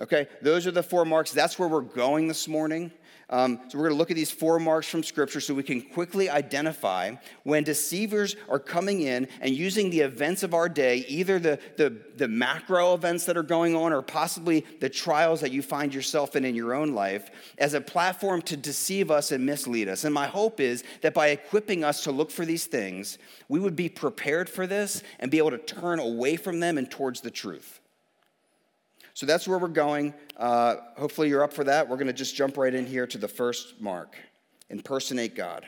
Okay, 0.00 0.28
those 0.40 0.66
are 0.66 0.70
the 0.70 0.82
four 0.82 1.04
marks. 1.04 1.32
That's 1.32 1.58
where 1.58 1.68
we're 1.68 1.80
going 1.80 2.28
this 2.28 2.48
morning. 2.48 2.92
Um, 3.30 3.60
so, 3.68 3.76
we're 3.76 3.84
going 3.84 3.94
to 3.94 3.98
look 3.98 4.10
at 4.10 4.16
these 4.16 4.30
four 4.30 4.58
marks 4.58 4.88
from 4.88 5.02
Scripture 5.02 5.40
so 5.40 5.52
we 5.52 5.62
can 5.62 5.82
quickly 5.82 6.30
identify 6.30 7.14
when 7.42 7.62
deceivers 7.62 8.36
are 8.48 8.58
coming 8.58 9.02
in 9.02 9.28
and 9.42 9.54
using 9.54 9.90
the 9.90 10.00
events 10.00 10.42
of 10.42 10.54
our 10.54 10.68
day, 10.68 11.04
either 11.08 11.38
the, 11.38 11.58
the, 11.76 11.94
the 12.16 12.26
macro 12.26 12.94
events 12.94 13.26
that 13.26 13.36
are 13.36 13.42
going 13.42 13.76
on 13.76 13.92
or 13.92 14.00
possibly 14.00 14.64
the 14.80 14.88
trials 14.88 15.42
that 15.42 15.52
you 15.52 15.60
find 15.60 15.92
yourself 15.92 16.36
in 16.36 16.44
in 16.46 16.54
your 16.54 16.72
own 16.72 16.94
life, 16.94 17.30
as 17.58 17.74
a 17.74 17.80
platform 17.82 18.40
to 18.42 18.56
deceive 18.56 19.10
us 19.10 19.30
and 19.30 19.44
mislead 19.44 19.88
us. 19.88 20.04
And 20.04 20.14
my 20.14 20.26
hope 20.26 20.58
is 20.58 20.82
that 21.02 21.12
by 21.12 21.28
equipping 21.28 21.84
us 21.84 22.04
to 22.04 22.12
look 22.12 22.30
for 22.30 22.46
these 22.46 22.64
things, 22.64 23.18
we 23.48 23.60
would 23.60 23.76
be 23.76 23.90
prepared 23.90 24.48
for 24.48 24.66
this 24.66 25.02
and 25.18 25.30
be 25.30 25.38
able 25.38 25.50
to 25.50 25.58
turn 25.58 25.98
away 25.98 26.36
from 26.36 26.60
them 26.60 26.78
and 26.78 26.90
towards 26.90 27.20
the 27.20 27.30
truth. 27.30 27.77
So 29.18 29.26
that's 29.26 29.48
where 29.48 29.58
we're 29.58 29.66
going. 29.66 30.14
Uh, 30.36 30.76
hopefully, 30.96 31.28
you're 31.28 31.42
up 31.42 31.52
for 31.52 31.64
that. 31.64 31.88
We're 31.88 31.96
going 31.96 32.06
to 32.06 32.12
just 32.12 32.36
jump 32.36 32.56
right 32.56 32.72
in 32.72 32.86
here 32.86 33.04
to 33.08 33.18
the 33.18 33.26
first 33.26 33.80
mark 33.80 34.16
impersonate 34.70 35.34
God. 35.34 35.66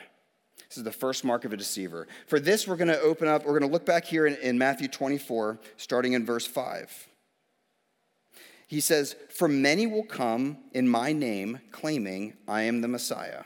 This 0.69 0.77
is 0.77 0.85
the 0.85 0.91
first 0.93 1.25
mark 1.25 1.43
of 1.43 1.51
a 1.51 1.57
deceiver. 1.57 2.07
For 2.27 2.39
this, 2.39 2.65
we're 2.65 2.77
going 2.77 2.87
to 2.87 3.01
open 3.01 3.27
up, 3.27 3.43
we're 3.43 3.59
going 3.59 3.69
to 3.69 3.73
look 3.73 3.85
back 3.85 4.05
here 4.05 4.25
in, 4.25 4.37
in 4.37 4.57
Matthew 4.57 4.87
24, 4.87 5.59
starting 5.75 6.13
in 6.13 6.25
verse 6.25 6.47
5. 6.47 7.09
He 8.67 8.79
says, 8.79 9.17
For 9.29 9.49
many 9.49 9.85
will 9.85 10.05
come 10.05 10.57
in 10.71 10.87
my 10.87 11.11
name, 11.11 11.59
claiming 11.71 12.35
I 12.47 12.61
am 12.61 12.79
the 12.79 12.87
Messiah. 12.87 13.43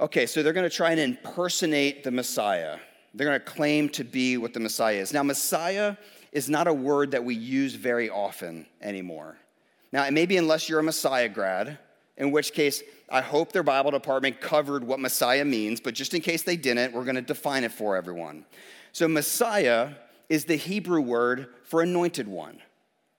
Okay, 0.00 0.26
so 0.26 0.42
they're 0.42 0.52
going 0.52 0.68
to 0.68 0.76
try 0.76 0.90
and 0.90 0.98
impersonate 0.98 2.02
the 2.02 2.10
Messiah. 2.10 2.78
They're 3.14 3.28
going 3.28 3.38
to 3.38 3.46
claim 3.46 3.88
to 3.90 4.02
be 4.02 4.36
what 4.36 4.52
the 4.52 4.58
Messiah 4.58 4.96
is. 4.96 5.12
Now, 5.12 5.22
Messiah 5.22 5.96
is 6.34 6.50
not 6.50 6.66
a 6.66 6.74
word 6.74 7.12
that 7.12 7.24
we 7.24 7.34
use 7.34 7.74
very 7.74 8.10
often 8.10 8.66
anymore. 8.82 9.36
Now, 9.92 10.10
maybe 10.10 10.36
unless 10.36 10.68
you're 10.68 10.80
a 10.80 10.82
Messiah 10.82 11.28
grad, 11.28 11.78
in 12.16 12.32
which 12.32 12.52
case 12.52 12.82
I 13.08 13.20
hope 13.20 13.52
their 13.52 13.62
Bible 13.62 13.92
department 13.92 14.40
covered 14.40 14.82
what 14.82 14.98
Messiah 14.98 15.44
means, 15.44 15.80
but 15.80 15.94
just 15.94 16.12
in 16.12 16.20
case 16.20 16.42
they 16.42 16.56
didn't, 16.56 16.92
we're 16.92 17.04
going 17.04 17.14
to 17.14 17.22
define 17.22 17.62
it 17.62 17.72
for 17.72 17.96
everyone. 17.96 18.44
So, 18.92 19.06
Messiah 19.08 19.90
is 20.28 20.44
the 20.44 20.56
Hebrew 20.56 21.00
word 21.00 21.48
for 21.62 21.82
anointed 21.82 22.26
one, 22.26 22.60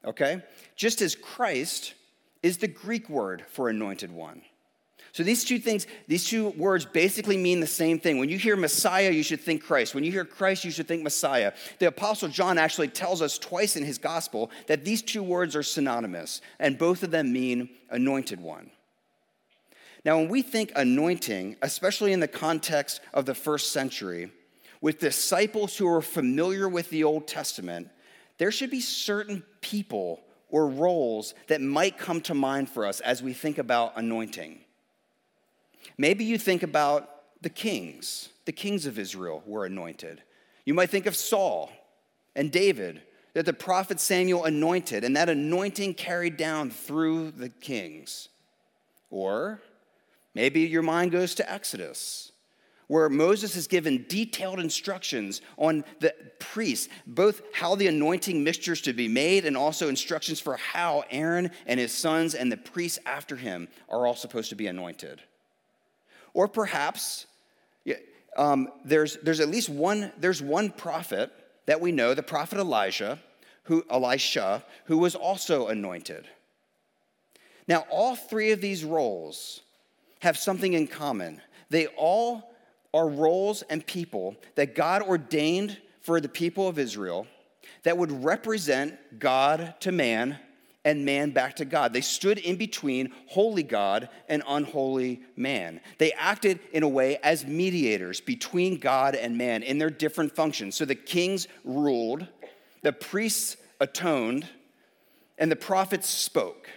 okay? 0.03 0.43
Just 0.75 1.01
as 1.01 1.15
Christ 1.15 1.93
is 2.43 2.57
the 2.57 2.67
Greek 2.67 3.09
word 3.09 3.45
for 3.49 3.69
anointed 3.69 4.11
one. 4.11 4.41
So 5.15 5.23
these 5.23 5.45
two 5.45 5.59
things, 5.59 5.87
these 6.09 6.25
two 6.25 6.49
words 6.49 6.83
basically 6.83 7.37
mean 7.37 7.61
the 7.61 7.67
same 7.67 7.99
thing. 7.99 8.17
When 8.17 8.27
you 8.27 8.37
hear 8.37 8.57
Messiah, 8.57 9.11
you 9.11 9.23
should 9.23 9.39
think 9.39 9.63
Christ. 9.63 9.95
When 9.95 10.03
you 10.03 10.11
hear 10.11 10.25
Christ, 10.25 10.65
you 10.65 10.71
should 10.71 10.89
think 10.89 11.03
Messiah. 11.03 11.53
The 11.79 11.87
Apostle 11.87 12.27
John 12.27 12.57
actually 12.57 12.89
tells 12.89 13.21
us 13.21 13.37
twice 13.37 13.77
in 13.77 13.85
his 13.85 13.97
gospel 13.97 14.51
that 14.67 14.83
these 14.83 15.01
two 15.01 15.23
words 15.23 15.55
are 15.55 15.63
synonymous, 15.63 16.41
and 16.59 16.77
both 16.77 17.01
of 17.01 17.11
them 17.11 17.31
mean 17.31 17.69
anointed 17.89 18.41
one. 18.41 18.71
Now, 20.03 20.17
when 20.17 20.27
we 20.27 20.41
think 20.41 20.73
anointing, 20.75 21.55
especially 21.61 22.11
in 22.11 22.19
the 22.19 22.27
context 22.27 22.99
of 23.13 23.25
the 23.25 23.35
first 23.35 23.71
century, 23.71 24.31
with 24.81 24.99
disciples 24.99 25.77
who 25.77 25.87
are 25.87 26.01
familiar 26.01 26.67
with 26.67 26.89
the 26.89 27.05
Old 27.05 27.25
Testament, 27.25 27.87
there 28.37 28.51
should 28.51 28.69
be 28.69 28.81
certain 28.81 29.43
people 29.61 30.19
or 30.49 30.67
roles 30.67 31.35
that 31.47 31.61
might 31.61 31.97
come 31.97 32.19
to 32.19 32.33
mind 32.33 32.67
for 32.67 32.85
us 32.85 32.99
as 32.99 33.23
we 33.23 33.31
think 33.31 33.57
about 33.57 33.93
anointing. 33.95 34.59
Maybe 35.97 36.25
you 36.25 36.37
think 36.37 36.63
about 36.63 37.09
the 37.41 37.49
kings. 37.49 38.29
The 38.45 38.51
kings 38.51 38.85
of 38.85 38.99
Israel 38.99 39.43
were 39.45 39.65
anointed. 39.65 40.21
You 40.65 40.73
might 40.73 40.89
think 40.89 41.05
of 41.05 41.15
Saul 41.15 41.71
and 42.35 42.51
David, 42.51 43.01
that 43.33 43.45
the 43.45 43.53
prophet 43.53 43.99
Samuel 43.99 44.45
anointed, 44.45 45.03
and 45.03 45.15
that 45.15 45.29
anointing 45.29 45.93
carried 45.93 46.37
down 46.37 46.69
through 46.69 47.31
the 47.31 47.49
kings. 47.49 48.29
Or 49.09 49.61
maybe 50.33 50.61
your 50.61 50.81
mind 50.81 51.11
goes 51.11 51.35
to 51.35 51.51
Exodus, 51.51 52.31
where 52.87 53.09
Moses 53.09 53.55
is 53.55 53.67
given 53.67 54.05
detailed 54.07 54.59
instructions 54.59 55.41
on 55.57 55.83
the 55.99 56.13
priests, 56.39 56.87
both 57.05 57.41
how 57.53 57.75
the 57.75 57.87
anointing 57.87 58.43
mixtures 58.43 58.81
to 58.81 58.93
be 58.93 59.07
made 59.07 59.45
and 59.45 59.57
also 59.57 59.89
instructions 59.89 60.39
for 60.39 60.55
how 60.57 61.03
Aaron 61.09 61.51
and 61.65 61.79
his 61.79 61.91
sons 61.91 62.35
and 62.35 62.51
the 62.51 62.57
priests 62.57 62.99
after 63.05 63.35
him 63.35 63.67
are 63.89 64.05
all 64.05 64.15
supposed 64.15 64.49
to 64.49 64.55
be 64.55 64.67
anointed. 64.67 65.21
Or 66.35 66.49
perhaps 66.49 67.25
um, 68.37 68.67
there's, 68.83 69.17
there's 69.23 69.39
at 69.39 69.47
least 69.47 69.69
one, 69.69 70.11
there's 70.19 70.41
one 70.41 70.69
prophet 70.69 71.31
that 71.65 71.79
we 71.79 71.91
know, 71.91 72.13
the 72.13 72.21
prophet 72.21 72.59
Elijah, 72.59 73.19
who, 73.63 73.83
Elisha, 73.89 74.63
who 74.85 74.97
was 74.97 75.15
also 75.15 75.67
anointed. 75.67 76.27
Now, 77.67 77.85
all 77.89 78.15
three 78.15 78.51
of 78.51 78.61
these 78.61 78.83
roles 78.83 79.61
have 80.19 80.37
something 80.37 80.73
in 80.73 80.87
common. 80.87 81.41
They 81.69 81.87
all 81.87 82.53
are 82.93 83.07
roles 83.07 83.63
and 83.63 83.85
people 83.87 84.35
that 84.55 84.75
God 84.75 85.01
ordained 85.01 85.79
for 86.01 86.19
the 86.19 86.29
people 86.29 86.67
of 86.67 86.77
Israel 86.77 87.25
that 87.83 87.97
would 87.97 88.23
represent 88.23 89.19
God 89.19 89.75
to 89.79 89.91
man 89.91 90.37
and 90.85 91.03
man 91.03 91.31
back 91.31 91.55
to 91.57 91.65
God. 91.65 91.91
They 91.91 92.01
stood 92.01 92.37
in 92.37 92.55
between 92.55 93.11
holy 93.27 93.63
God 93.63 94.07
and 94.29 94.43
unholy 94.47 95.23
man. 95.35 95.81
They 95.97 96.13
acted 96.13 96.59
in 96.71 96.83
a 96.83 96.87
way 96.87 97.17
as 97.17 97.45
mediators 97.45 98.21
between 98.21 98.77
God 98.77 99.15
and 99.15 99.37
man 99.37 99.63
in 99.63 99.79
their 99.79 99.89
different 99.89 100.33
functions. 100.33 100.75
So 100.75 100.85
the 100.85 100.95
kings 100.95 101.47
ruled, 101.65 102.27
the 102.83 102.93
priests 102.93 103.57
atoned, 103.81 104.47
and 105.37 105.51
the 105.51 105.55
prophets 105.57 106.07
spoke. 106.07 106.69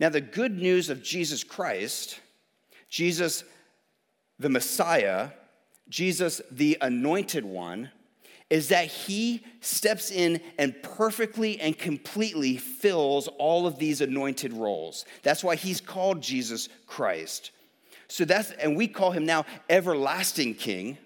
Now, 0.00 0.10
the 0.10 0.20
good 0.20 0.56
news 0.56 0.90
of 0.90 1.02
Jesus 1.02 1.42
Christ, 1.42 2.20
Jesus 2.90 3.44
the 4.38 4.48
Messiah, 4.48 5.30
Jesus 5.88 6.40
the 6.50 6.78
anointed 6.80 7.44
one, 7.44 7.90
is 8.50 8.68
that 8.68 8.86
he 8.86 9.42
steps 9.60 10.10
in 10.10 10.40
and 10.58 10.74
perfectly 10.82 11.60
and 11.60 11.76
completely 11.76 12.56
fills 12.56 13.28
all 13.38 13.66
of 13.66 13.78
these 13.78 14.00
anointed 14.00 14.52
roles. 14.52 15.04
That's 15.22 15.44
why 15.44 15.56
he's 15.56 15.80
called 15.80 16.22
Jesus 16.22 16.68
Christ. 16.86 17.50
So 18.08 18.24
that's, 18.24 18.52
and 18.52 18.74
we 18.74 18.88
call 18.88 19.10
him 19.10 19.26
now 19.26 19.44
everlasting 19.68 20.54
king, 20.54 20.96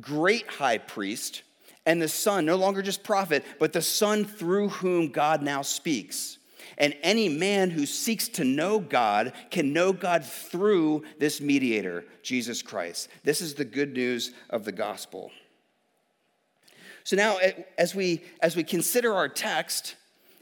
great 0.00 0.46
high 0.46 0.78
priest, 0.78 1.42
and 1.86 2.00
the 2.00 2.08
son, 2.08 2.46
no 2.46 2.56
longer 2.56 2.82
just 2.82 3.02
prophet, 3.02 3.44
but 3.58 3.72
the 3.72 3.82
son 3.82 4.24
through 4.24 4.68
whom 4.68 5.08
God 5.08 5.42
now 5.42 5.62
speaks. 5.62 6.38
And 6.78 6.94
any 7.02 7.28
man 7.28 7.70
who 7.70 7.84
seeks 7.84 8.28
to 8.28 8.44
know 8.44 8.78
God 8.78 9.32
can 9.50 9.72
know 9.72 9.92
God 9.92 10.24
through 10.24 11.02
this 11.18 11.40
mediator, 11.40 12.04
Jesus 12.22 12.62
Christ. 12.62 13.08
This 13.24 13.40
is 13.40 13.54
the 13.54 13.64
good 13.64 13.92
news 13.94 14.32
of 14.50 14.64
the 14.64 14.72
gospel. 14.72 15.32
So 17.04 17.16
now, 17.16 17.36
eh, 17.38 17.52
as 17.78 17.94
we, 17.94 18.22
as 18.42 18.56
we 18.56 18.64
consider 18.64 19.12
our 19.14 19.28
text, 19.28 19.96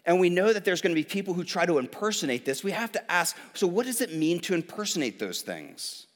and 0.05 0.19
we 0.19 0.31
know 0.31 0.53
that 0.53 0.65
there's 0.65 0.81
going 0.81 0.95
to 0.95 1.01
be 1.01 1.05
people 1.05 1.35
who 1.35 1.45
try 1.45 1.67
to 1.67 1.79
impersonate 1.79 2.45
this, 2.45 2.65
we 2.65 2.73
have 2.73 2.93
to 2.93 3.11
ask 3.11 3.37
so, 3.53 3.67
what 3.67 3.87
does 3.87 4.01
it 4.01 4.15
mean 4.15 4.41
to 4.41 4.55
impersonate 4.55 5.19
those 5.19 5.43
things? 5.43 6.07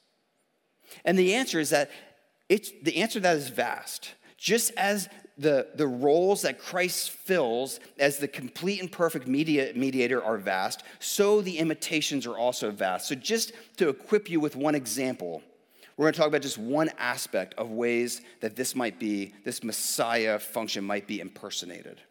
And 1.05 1.17
the 1.17 1.35
answer 1.35 1.59
is 1.59 1.69
that 1.69 1.91
it's, 2.49 2.71
the 2.81 2.97
answer 2.97 3.19
that 3.19 3.37
is 3.37 3.49
vast. 3.49 4.13
Just 4.37 4.71
as 4.77 5.09
the, 5.37 5.67
the 5.75 5.87
roles 5.87 6.41
that 6.41 6.59
Christ 6.59 7.11
fills 7.11 7.79
as 7.97 8.17
the 8.17 8.27
complete 8.27 8.81
and 8.81 8.91
perfect 8.91 9.27
media, 9.27 9.71
mediator 9.75 10.23
are 10.23 10.37
vast, 10.37 10.83
so 10.99 11.41
the 11.41 11.57
imitations 11.57 12.27
are 12.27 12.37
also 12.37 12.71
vast. 12.71 13.07
So, 13.07 13.15
just 13.15 13.53
to 13.77 13.89
equip 13.89 14.29
you 14.29 14.39
with 14.39 14.55
one 14.55 14.75
example, 14.75 15.41
we're 15.95 16.05
going 16.05 16.13
to 16.13 16.19
talk 16.19 16.27
about 16.27 16.41
just 16.41 16.57
one 16.57 16.89
aspect 16.97 17.53
of 17.55 17.69
ways 17.69 18.21
that 18.41 18.55
this 18.55 18.75
might 18.75 18.99
be, 18.99 19.33
this 19.43 19.63
Messiah 19.63 20.39
function 20.39 20.83
might 20.83 21.07
be 21.07 21.19
impersonated. 21.19 22.01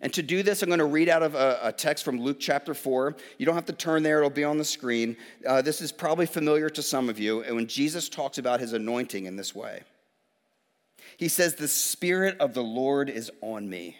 And 0.00 0.12
to 0.14 0.22
do 0.22 0.42
this, 0.42 0.62
I'm 0.62 0.68
going 0.68 0.78
to 0.78 0.86
read 0.86 1.08
out 1.08 1.22
of 1.22 1.34
a, 1.34 1.58
a, 1.62 1.72
text 1.72 2.04
from 2.04 2.20
Luke 2.20 2.38
chapter 2.40 2.72
4. 2.72 3.16
You 3.38 3.46
don't 3.46 3.54
have 3.54 3.66
to 3.66 3.72
turn 3.72 4.02
there, 4.02 4.18
it'll 4.18 4.30
be 4.30 4.44
on 4.44 4.56
the 4.56 4.64
screen. 4.64 5.16
Uh, 5.46 5.60
this 5.60 5.80
is 5.80 5.92
probably 5.92 6.26
familiar 6.26 6.70
to 6.70 6.82
some 6.82 7.08
of 7.08 7.18
you. 7.18 7.42
And 7.42 7.54
when 7.54 7.66
Jesus 7.66 8.08
talks 8.08 8.38
about 8.38 8.60
his 8.60 8.72
anointing 8.72 9.26
in 9.26 9.36
this 9.36 9.54
way, 9.54 9.82
he 11.18 11.28
says, 11.28 11.54
The 11.54 11.68
Spirit 11.68 12.38
of 12.40 12.54
the 12.54 12.62
Lord 12.62 13.10
is 13.10 13.30
on 13.42 13.68
me 13.68 13.96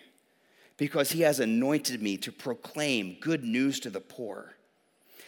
because 0.78 1.12
he 1.12 1.20
has 1.20 1.38
anointed 1.38 2.02
me 2.02 2.16
to 2.16 2.32
proclaim 2.32 3.18
good 3.20 3.44
news 3.44 3.78
to 3.80 3.90
the 3.90 4.00
poor. 4.00 4.54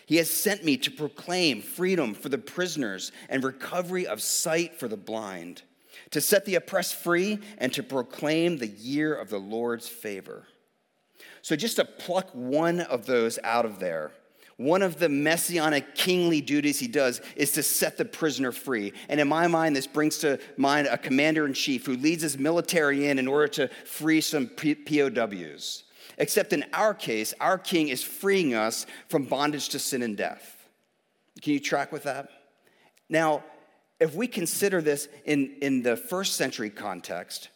He 0.07 0.17
has 0.17 0.31
sent 0.31 0.65
me 0.65 0.77
to 0.79 0.91
proclaim 0.91 1.63
freedom 1.63 2.15
for 2.15 2.29
the 2.29 2.39
prisoners 2.39 3.13
and 3.29 3.45
recovery 3.45 4.07
of 4.07 4.21
sight 4.21 4.79
for 4.79 4.89
the 4.89 4.97
blind, 4.97 5.63
to 6.11 6.21
set 6.21 6.45
the 6.45 6.57
oppressed 6.57 6.97
free, 6.97 7.39
and 7.59 7.73
to 7.73 7.83
proclaim 7.83 8.59
the 8.59 8.67
year 8.67 9.15
of 9.15 9.31
the 9.31 9.39
Lord's 9.39 9.89
favor. 9.89 10.47
So, 11.43 11.57
just 11.57 11.77
to 11.77 11.85
pluck 11.85 12.31
one 12.33 12.81
of 12.81 13.07
those 13.07 13.39
out 13.43 13.65
of 13.65 13.79
there, 13.79 14.13
one 14.57 14.83
of 14.83 14.99
the 14.99 15.09
messianic 15.09 15.95
kingly 15.95 16.41
duties 16.41 16.79
he 16.79 16.87
does 16.87 17.21
is 17.37 17.53
to 17.53 17.63
set 17.63 17.97
the 17.97 18.05
prisoner 18.05 18.53
free. 18.53 18.93
And 19.09 19.19
in 19.19 19.27
my 19.27 19.47
mind, 19.47 19.75
this 19.75 19.87
brings 19.87 20.19
to 20.19 20.39
mind 20.57 20.87
a 20.87 20.99
commander 20.99 21.47
in 21.47 21.55
chief 21.55 21.87
who 21.87 21.97
leads 21.97 22.23
his 22.23 22.39
military 22.39 23.09
in 23.09 23.19
in 23.19 23.27
order 23.27 23.49
to 23.49 23.69
free 23.85 24.21
some 24.21 24.49
POWs. 24.49 25.85
Except 26.19 26.53
in 26.53 26.65
our 26.73 26.95
case, 26.95 27.35
our 27.41 27.59
king 27.59 27.89
is 27.89 28.03
freeing 28.03 28.55
us 28.55 28.87
from 29.09 29.25
bondage 29.25 29.71
to 29.71 29.79
sin 29.79 30.03
and 30.03 30.17
death. 30.17 30.69
Can 31.41 31.53
you 31.55 31.61
track 31.61 31.93
with 31.93 32.05
that? 32.05 32.29
Now, 33.09 33.45
if 34.01 34.15
we 34.15 34.27
consider 34.27 34.83
this 34.83 35.09
in, 35.25 35.57
in 35.63 35.83
the 35.83 35.97
first 35.97 36.37
century 36.37 36.71
context, 36.71 37.49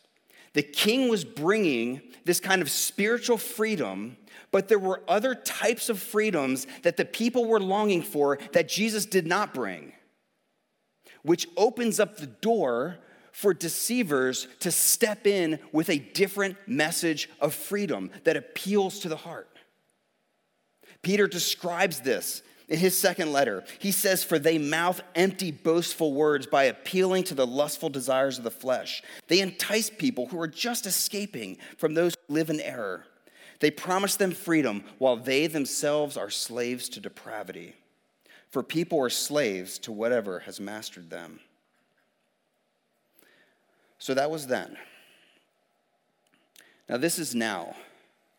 the 0.55 0.62
king 0.62 1.09
was 1.09 1.25
bringing 1.25 2.01
this 2.25 2.40
kind 2.40 2.62
of 2.62 2.71
spiritual 2.71 3.37
freedom, 3.37 4.16
but 4.53 4.69
there 4.69 4.79
were 4.79 5.03
other 5.07 5.35
types 5.35 5.88
of 5.88 5.99
freedoms 5.99 6.66
that 6.83 6.97
the 6.97 7.05
people 7.05 7.45
were 7.45 7.61
longing 7.61 8.01
for 8.01 8.38
that 8.53 8.69
Jesus 8.69 9.05
did 9.05 9.27
not 9.27 9.53
bring, 9.53 9.92
which 11.23 11.47
opens 11.57 12.01
up 12.01 12.16
the 12.16 12.27
door 12.27 12.97
for 13.37 13.53
deceivers 13.53 14.49
to 14.61 14.70
step 14.70 15.27
in 15.27 15.59
with 15.70 15.90
a 15.90 15.99
different 15.99 16.57
message 16.66 17.29
of 17.38 17.53
freedom 17.53 18.11
that 18.25 18.35
appeals 18.35 19.01
to 19.01 19.11
the 19.11 19.16
heart. 19.16 19.59
Peter 21.03 21.27
describes 21.27 22.01
this 22.01 22.40
in 22.66 22.79
his 22.79 22.99
second 22.99 23.35
letter. 23.35 23.62
He 23.79 23.92
says, 23.92 24.25
For 24.25 24.38
they 24.38 24.57
mouth 24.57 25.03
empty, 25.14 25.53
boastful 25.53 26.14
words 26.14 26.46
by 26.46 26.64
appealing 26.64 27.25
to 27.25 27.35
the 27.35 27.46
lustful 27.46 27.90
desires 27.90 28.38
of 28.38 28.44
the 28.44 28.51
flesh. 28.51 29.03
They 29.29 29.40
entice 29.40 29.90
people 29.90 30.29
who 30.29 30.40
are 30.40 30.49
just 30.49 30.87
escaping 30.87 31.59
from 31.77 31.92
those 31.92 32.14
who 32.14 32.35
live 32.35 32.49
in 32.49 32.59
error. 32.59 33.05
They 33.61 33.70
promise 33.70 34.16
them 34.16 34.33
freedom 34.33 34.83
while 34.96 35.18
they 35.18 35.46
themselves 35.46 36.16
are 36.16 36.31
slaves 36.31 36.88
to 36.88 37.01
depravity. 37.01 37.75
For 38.49 38.62
people 38.62 38.99
are 39.03 39.11
slaves 39.11 39.79
to 39.81 39.92
whatever 39.92 40.38
has 40.40 40.59
mastered 40.59 41.11
them. 41.11 41.40
So 43.99 44.15
that 44.15 44.31
was 44.31 44.47
then. 44.47 44.77
Now, 46.89 46.97
this 46.97 47.19
is 47.19 47.35
now, 47.35 47.75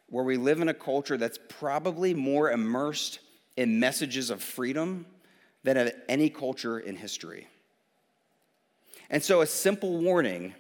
where 0.10 0.24
we 0.24 0.38
live 0.38 0.62
in 0.62 0.70
a 0.70 0.74
culture 0.74 1.18
that's 1.18 1.40
probably 1.50 2.14
more 2.14 2.52
immersed 2.52 3.20
in 3.58 3.80
messages 3.80 4.30
of 4.30 4.42
freedom 4.42 5.06
than 5.64 5.76
of 5.78 5.92
any 6.08 6.30
culture 6.30 6.80
in 6.80 6.96
history. 6.96 7.48
And 9.10 9.22
so, 9.22 9.42
a 9.42 9.48
simple 9.48 9.98
warning 9.98 10.54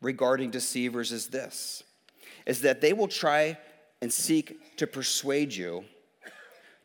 regarding 0.00 0.50
deceivers 0.50 1.12
is 1.12 1.28
this 1.28 1.84
is 2.44 2.62
that 2.62 2.80
they 2.80 2.92
will 2.92 3.08
try 3.08 3.56
and 4.00 4.12
seek 4.12 4.76
to 4.76 4.86
persuade 4.86 5.54
you 5.54 5.84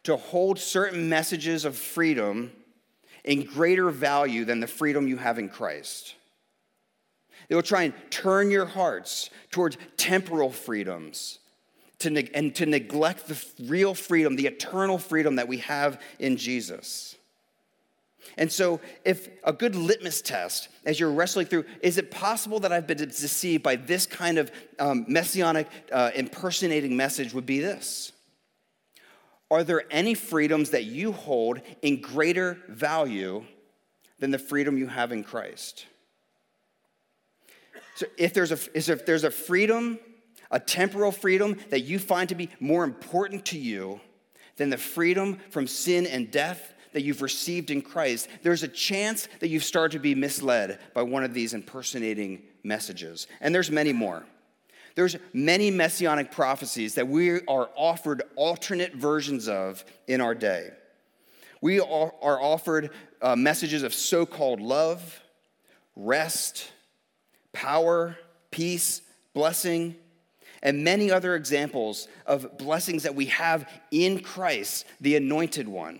to 0.03 0.15
hold 0.15 0.59
certain 0.59 1.09
messages 1.09 1.65
of 1.65 1.75
freedom 1.75 2.51
in 3.23 3.43
greater 3.43 3.89
value 3.89 4.45
than 4.45 4.59
the 4.59 4.67
freedom 4.67 5.07
you 5.07 5.17
have 5.17 5.39
in 5.39 5.49
Christ. 5.49 6.15
They 7.47 7.55
will 7.55 7.63
try 7.63 7.83
and 7.83 7.93
turn 8.09 8.51
your 8.51 8.65
hearts 8.65 9.29
towards 9.51 9.77
temporal 9.95 10.51
freedoms 10.51 11.39
to 11.99 12.35
and 12.35 12.53
to 12.55 12.65
neglect 12.65 13.27
the 13.27 13.43
real 13.65 13.93
freedom, 13.93 14.35
the 14.35 14.47
eternal 14.47 14.97
freedom 14.97 15.35
that 15.35 15.47
we 15.47 15.57
have 15.59 16.01
in 16.19 16.37
Jesus. 16.37 17.15
And 18.37 18.51
so, 18.51 18.81
if 19.05 19.29
a 19.43 19.53
good 19.53 19.75
litmus 19.75 20.21
test 20.21 20.67
as 20.85 20.99
you're 20.99 21.11
wrestling 21.11 21.45
through, 21.45 21.65
is 21.81 21.97
it 21.97 22.11
possible 22.11 22.59
that 22.59 22.73
I've 22.73 22.85
been 22.85 22.97
deceived 22.97 23.63
by 23.63 23.77
this 23.77 24.05
kind 24.05 24.37
of 24.37 24.51
um, 24.79 25.05
messianic 25.07 25.67
uh, 25.91 26.11
impersonating 26.13 26.95
message 26.97 27.33
would 27.33 27.45
be 27.45 27.59
this? 27.59 28.11
Are 29.49 29.63
there 29.63 29.83
any 29.89 30.13
freedoms 30.13 30.71
that 30.71 30.83
you 30.83 31.13
hold 31.13 31.61
in 31.81 32.01
greater 32.01 32.57
value 32.67 33.45
than 34.19 34.31
the 34.31 34.39
freedom 34.39 34.77
you 34.77 34.87
have 34.87 35.13
in 35.13 35.23
Christ? 35.23 35.85
So 37.97 38.05
if 38.15 38.31
there's 38.31 38.51
a, 38.51 38.59
if 38.75 39.07
there's 39.07 39.23
a 39.23 39.31
freedom, 39.31 39.97
a 40.51 40.59
temporal 40.59 41.11
freedom 41.11 41.57
that 41.71 41.79
you 41.79 41.97
find 41.97 42.29
to 42.29 42.35
be 42.35 42.49
more 42.59 42.83
important 42.83 43.43
to 43.45 43.57
you 43.57 43.99
than 44.57 44.69
the 44.69 44.77
freedom 44.77 45.39
from 45.49 45.65
sin 45.65 46.05
and 46.05 46.29
death 46.29 46.75
that 46.93 47.01
you've 47.01 47.23
received 47.23 47.71
in 47.71 47.81
Christ, 47.81 48.27
there's 48.43 48.61
a 48.61 48.67
chance 48.67 49.27
that 49.39 49.47
you've 49.47 49.63
started 49.63 49.93
to 49.93 49.99
be 49.99 50.13
misled 50.13 50.77
by 50.93 51.01
one 51.01 51.23
of 51.23 51.33
these 51.33 51.55
impersonating 51.55 52.43
messages. 52.61 53.25
And 53.41 53.53
there's 53.53 53.71
many 53.71 53.93
more. 53.93 54.23
There's 54.93 55.15
many 55.33 55.71
messianic 55.71 56.31
prophecies 56.31 56.93
that 56.95 57.07
we 57.07 57.41
are 57.47 57.67
offered 57.75 58.21
alternate 58.35 58.93
versions 58.93 59.47
of 59.47 59.83
in 60.07 60.21
our 60.21 60.35
day. 60.35 60.69
We 61.61 61.79
are 61.79 62.13
offered 62.21 62.91
uh, 63.23 63.35
messages 63.35 63.81
of 63.81 63.91
so 63.91 64.27
called 64.27 64.61
love, 64.61 65.19
rest, 65.95 66.71
power, 67.57 68.15
peace, 68.51 69.01
blessing, 69.33 69.95
and 70.61 70.83
many 70.83 71.09
other 71.09 71.35
examples 71.35 72.07
of 72.27 72.55
blessings 72.59 73.01
that 73.01 73.15
we 73.15 73.25
have 73.25 73.67
in 73.89 74.19
Christ, 74.19 74.85
the 75.01 75.15
anointed 75.15 75.67
one. 75.67 75.99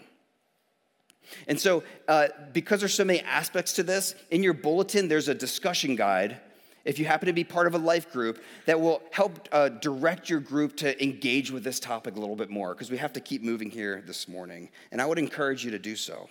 And 1.48 1.60
so, 1.60 1.84
uh, 2.08 2.28
because 2.54 2.80
there's 2.80 2.94
so 2.94 3.04
many 3.04 3.22
aspects 3.22 3.74
to 3.74 3.84
this, 3.84 4.14
in 4.30 4.44
your 4.44 4.54
bulletin, 4.54 5.08
there's 5.08 5.30
a 5.30 5.34
discussion 5.34 5.96
guide. 5.96 6.40
If 6.86 7.00
you 7.00 7.06
happen 7.06 7.26
to 7.26 7.34
be 7.34 7.44
part 7.44 7.66
of 7.66 7.74
a 7.74 7.80
life 7.80 8.12
group, 8.12 8.40
that 8.68 8.80
will 8.80 9.02
help 9.12 9.50
uh, 9.52 9.70
direct 9.70 10.30
your 10.30 10.40
group 10.40 10.78
to 10.78 11.04
engage 11.04 11.50
with 11.50 11.64
this 11.64 11.80
topic 11.80 12.16
a 12.18 12.20
little 12.20 12.36
bit 12.36 12.52
more, 12.52 12.74
because 12.74 12.92
we 12.92 12.98
have 12.98 13.14
to 13.14 13.20
keep 13.20 13.42
moving 13.42 13.72
here 13.72 14.04
this 14.06 14.28
morning. 14.28 14.70
And 14.92 15.02
I 15.02 15.08
would 15.08 15.20
encourage 15.20 15.66
you 15.66 15.72
to 15.72 15.80
do 15.80 15.96
so. 15.96 16.30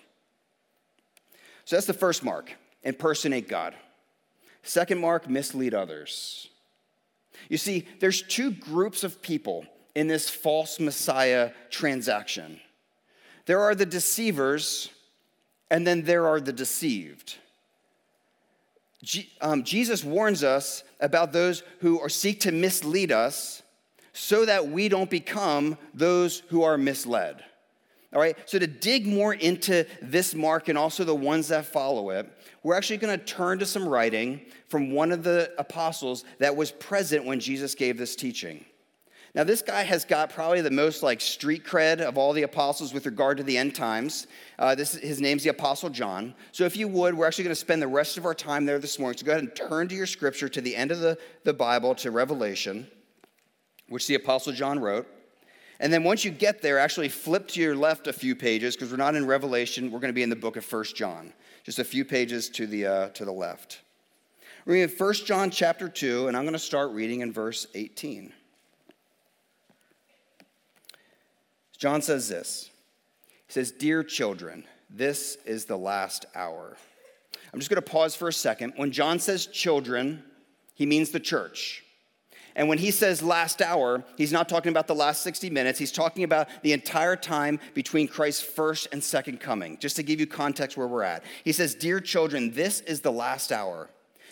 So 1.65 1.75
that's 1.75 1.87
the 1.87 1.95
first 1.95 2.23
mark 2.23 2.53
impersonate 2.85 3.49
God. 3.49 3.75
Second 4.67 5.01
mark, 5.01 5.31
mislead 5.31 5.75
others. 5.75 6.49
You 7.49 7.57
see, 7.57 7.87
there's 8.01 8.23
two 8.23 8.51
groups 8.51 9.05
of 9.05 9.23
people 9.23 9.65
in 9.95 10.09
this 10.09 10.29
false 10.29 10.81
Messiah 10.81 11.53
transaction. 11.71 12.61
There 13.47 13.61
are 13.61 13.77
the 13.77 13.87
deceivers, 13.87 14.91
and 15.71 15.87
then 15.87 16.03
there 16.03 16.27
are 16.27 16.41
the 16.41 16.53
deceived. 16.53 17.37
um, 19.41 19.63
Jesus 19.63 20.03
warns 20.03 20.43
us 20.43 20.83
about 20.99 21.33
those 21.33 21.63
who 21.79 22.01
are, 22.01 22.09
seek 22.09 22.41
to 22.41 22.51
mislead 22.51 23.13
us 23.13 23.63
so 24.13 24.45
that 24.47 24.69
we 24.69 24.89
don't 24.89 25.11
become 25.11 25.79
those 25.95 26.41
who 26.49 26.65
are 26.65 26.77
misled. 26.77 27.45
All 28.17 28.23
right, 28.23 28.35
so 28.47 28.59
to 28.59 28.67
dig 28.67 29.07
more 29.07 29.35
into 29.35 29.85
this 30.01 30.35
mark 30.35 30.71
and 30.71 30.79
also 30.79 31.05
the 31.05 31.15
ones 31.15 31.49
that 31.49 31.67
follow 31.67 32.09
it, 32.09 32.27
we're 32.63 32.75
actually 32.75 32.97
going 32.97 33.19
to 33.19 33.23
turn 33.23 33.59
to 33.59 33.67
some 33.67 33.87
writing 33.87 34.41
from 34.69 34.93
one 34.93 35.13
of 35.13 35.23
the 35.23 35.53
apostles 35.59 36.25
that 36.39 36.57
was 36.57 36.71
present 36.71 37.27
when 37.27 37.41
Jesus 37.41 37.75
gave 37.75 37.99
this 37.99 38.17
teaching. 38.17 38.65
Now, 39.35 39.45
this 39.45 39.61
guy 39.61 39.83
has 39.83 40.07
got 40.07 40.31
probably 40.31 40.63
the 40.63 40.71
most 40.71 41.03
like 41.03 41.21
street 41.21 41.63
cred 41.63 42.01
of 42.01 42.17
all 42.17 42.33
the 42.33 42.45
apostles 42.45 42.95
with 42.95 43.05
regard 43.05 43.37
to 43.37 43.43
the 43.43 43.59
end 43.59 43.75
times. 43.75 44.29
Uh, 44.59 44.75
this, 44.75 44.95
his 44.95 45.21
name's 45.21 45.43
the 45.43 45.51
Apostle 45.51 45.91
John. 45.91 46.35
So, 46.53 46.65
if 46.65 46.75
you 46.75 46.89
would, 46.89 47.13
we're 47.13 47.27
actually 47.27 47.45
going 47.45 47.55
to 47.55 47.61
spend 47.61 47.83
the 47.83 47.87
rest 47.87 48.17
of 48.17 48.25
our 48.25 48.33
time 48.33 48.65
there 48.65 48.79
this 48.79 48.99
morning. 48.99 49.19
So, 49.19 49.27
go 49.27 49.33
ahead 49.33 49.45
and 49.45 49.55
turn 49.55 49.89
to 49.89 49.95
your 49.95 50.07
scripture 50.07 50.49
to 50.49 50.63
the 50.63 50.75
end 50.75 50.91
of 50.91 51.01
the, 51.01 51.19
the 51.45 51.53
Bible 51.53 51.95
to 51.97 52.11
Revelation, 52.11 52.87
which 53.91 54.07
the 54.07 54.15
Apostle 54.15 54.55
John 54.55 54.79
wrote. 54.79 55.07
And 55.79 55.93
then 55.93 56.05
once 56.05 56.25
you 56.25 56.31
get 56.31 56.63
there, 56.63 56.79
actually 56.79 57.09
flip 57.09 57.49
to 57.49 57.61
your 57.61 57.77
left 57.77 58.07
a 58.07 58.13
few 58.13 58.35
pages 58.35 58.75
because 58.75 58.91
we're 58.91 58.97
not 58.97 59.15
in 59.15 59.27
Revelation. 59.27 59.91
We're 59.91 60.01
going 60.01 60.13
to 60.13 60.15
be 60.15 60.23
in 60.23 60.31
the 60.31 60.37
book 60.37 60.57
of 60.57 60.65
First 60.65 60.97
John, 60.97 61.33
just 61.65 61.79
a 61.79 61.85
few 61.85 62.05
pages 62.05 62.49
to 62.51 62.67
the, 62.67 62.87
uh, 62.87 63.09
to 63.11 63.25
the 63.25 63.33
left. 63.33 63.83
We're 64.65 64.85
in 64.85 64.91
1 64.91 65.15
John 65.27 65.51
chapter 65.51 65.89
2, 65.89 66.29
and 66.29 66.37
I'm 66.37 66.45
going 66.45 66.55
to 66.55 66.59
start 66.59 66.91
reading 66.93 67.21
in 67.21 67.33
verse 67.33 67.67
18. 67.75 68.33
John 71.79 72.01
says 72.03 72.29
this 72.29 72.71
He 73.47 73.53
says, 73.53 73.71
Dear 73.71 74.03
children, 74.03 74.65
this 74.91 75.37
is 75.45 75.67
the 75.67 75.77
last 75.77 76.27
hour. 76.35 76.77
I'm 77.53 77.61
just 77.61 77.71
going 77.71 77.83
to 77.83 77.91
pause 77.91 78.17
for 78.17 78.29
a 78.29 78.33
second. 78.33 78.73
When 78.77 78.91
John 78.91 79.19
says 79.19 79.47
children, 79.47 80.25
he 80.75 80.85
means 80.85 81.11
the 81.11 81.21
church. 81.21 81.85
And 82.57 82.71
when 82.71 82.79
he 82.79 82.91
says 82.91 83.23
last 83.23 83.61
hour, 83.61 84.03
he's 84.17 84.33
not 84.33 84.49
talking 84.49 84.71
about 84.71 84.87
the 84.87 84.95
last 84.95 85.23
60 85.23 85.51
minutes. 85.51 85.79
He's 85.79 85.93
talking 85.93 86.25
about 86.25 86.49
the 86.63 86.73
entire 86.73 87.15
time 87.15 87.61
between 87.75 88.09
Christ's 88.09 88.43
first 88.43 88.89
and 88.93 89.05
second 89.05 89.41
coming, 89.41 89.77
just 89.79 89.97
to 89.97 90.03
give 90.03 90.19
you 90.19 90.27
context 90.27 90.77
where 90.77 90.89
we're 90.89 91.03
at. 91.03 91.23
He 91.45 91.53
says, 91.53 91.75
Dear 91.75 92.01
children, 92.01 92.53
this 92.53 92.81
is 92.81 93.03
the 93.03 93.13
last 93.13 93.53
hour. 93.53 93.91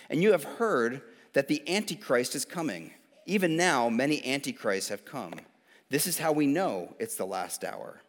And 0.08 0.22
you 0.22 0.32
have 0.32 0.44
heard 0.44 1.02
that 1.34 1.48
the 1.48 1.62
Antichrist 1.68 2.34
is 2.34 2.46
coming. 2.46 2.92
Even 3.26 3.58
now, 3.58 3.90
many 3.90 4.24
Antichrists 4.24 4.88
have 4.88 5.04
come. 5.04 5.34
This 5.90 6.06
is 6.06 6.18
how 6.18 6.32
we 6.32 6.46
know 6.46 6.96
it's 6.98 7.16
the 7.16 7.26
last 7.26 7.62
hour. 7.62 8.00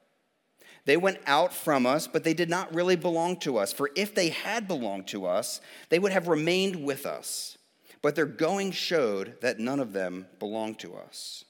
They 0.86 0.97
went 0.97 1.19
out 1.25 1.54
from 1.54 1.86
us, 1.86 2.08
but 2.08 2.23
they 2.23 2.34
did 2.34 2.49
not 2.49 2.73
really 2.73 2.95
belong 2.95 3.38
to 3.38 3.58
us. 3.58 3.73
For 3.73 3.89
if 3.95 4.15
they 4.15 4.30
had 4.30 4.67
belonged 4.67 5.08
to 5.08 5.25
us, 5.25 5.60
they 5.89 5.99
would 5.99 6.13
have 6.13 6.30
remained 6.30 6.86
with 6.86 7.06
us. 7.06 7.58
But 8.05 8.13
their 8.13 8.27
going 8.27 8.69
showed 8.69 9.41
that 9.41 9.57
none 9.57 9.79
of 9.79 9.91
them 9.91 10.27
belonged 10.37 10.77
to 10.81 10.93
us. 10.93 11.43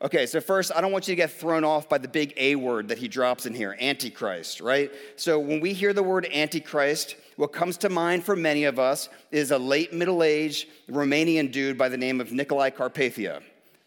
Okay, 0.00 0.26
so 0.26 0.40
first, 0.40 0.70
I 0.76 0.80
don't 0.80 0.92
want 0.92 1.08
you 1.08 1.12
to 1.12 1.16
get 1.16 1.32
thrown 1.32 1.64
off 1.64 1.88
by 1.88 1.98
the 1.98 2.06
big 2.06 2.32
A 2.36 2.54
word 2.54 2.86
that 2.86 2.98
he 2.98 3.08
drops 3.08 3.44
in 3.44 3.52
here, 3.52 3.76
Antichrist, 3.80 4.60
right? 4.60 4.92
So 5.16 5.40
when 5.40 5.58
we 5.58 5.72
hear 5.72 5.92
the 5.92 6.04
word 6.04 6.28
Antichrist, 6.32 7.16
what 7.34 7.52
comes 7.52 7.76
to 7.78 7.88
mind 7.88 8.22
for 8.22 8.36
many 8.36 8.62
of 8.62 8.78
us 8.78 9.08
is 9.32 9.50
a 9.50 9.58
late 9.58 9.92
middle 9.92 10.22
aged 10.22 10.68
Romanian 10.88 11.50
dude 11.50 11.76
by 11.76 11.88
the 11.88 11.98
name 11.98 12.20
of 12.20 12.28
Nicolae 12.28 12.72
Carpathia 12.72 13.42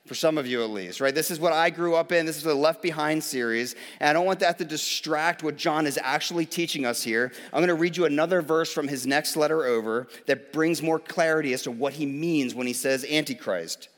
for 0.06 0.13
some 0.13 0.38
of 0.38 0.46
you 0.46 0.63
at 0.63 0.70
least, 0.70 1.02
right? 1.02 1.15
This 1.15 1.32
is 1.32 1.39
what 1.39 1.52
I 1.52 1.72
grew 1.72 1.96
up 1.96 2.12
in. 2.12 2.26
This 2.26 2.38
is 2.38 2.44
the 2.44 2.54
Left 2.54 2.82
Behind 2.82 3.24
series. 3.24 3.76
And 4.00 4.10
I 4.10 4.13
don't 4.13 4.26
want 4.26 4.39
that 4.39 4.60
to 4.60 4.65
distract 4.65 5.41
what 5.41 5.58
John 5.58 5.88
is 5.88 6.00
actually 6.02 6.46
teaching 6.46 6.86
us 6.86 7.02
here. 7.02 7.32
I'm 7.52 7.60
going 7.60 7.70
to 7.70 7.76
read 7.76 7.98
you 7.98 8.06
another 8.06 8.41
verse 8.44 8.72
from 8.72 8.88
his 8.88 9.08
next 9.08 9.36
letter 9.36 9.65
over 9.65 10.08
that 10.28 10.54
brings 10.54 10.84
more 10.84 11.00
clarity 11.00 11.54
as 11.54 11.63
to 11.63 11.72
what 11.72 11.94
he 11.94 12.06
means 12.06 12.54
when 12.54 12.68
he 12.68 12.74
says 12.74 13.04
Antichrist. 13.04 13.89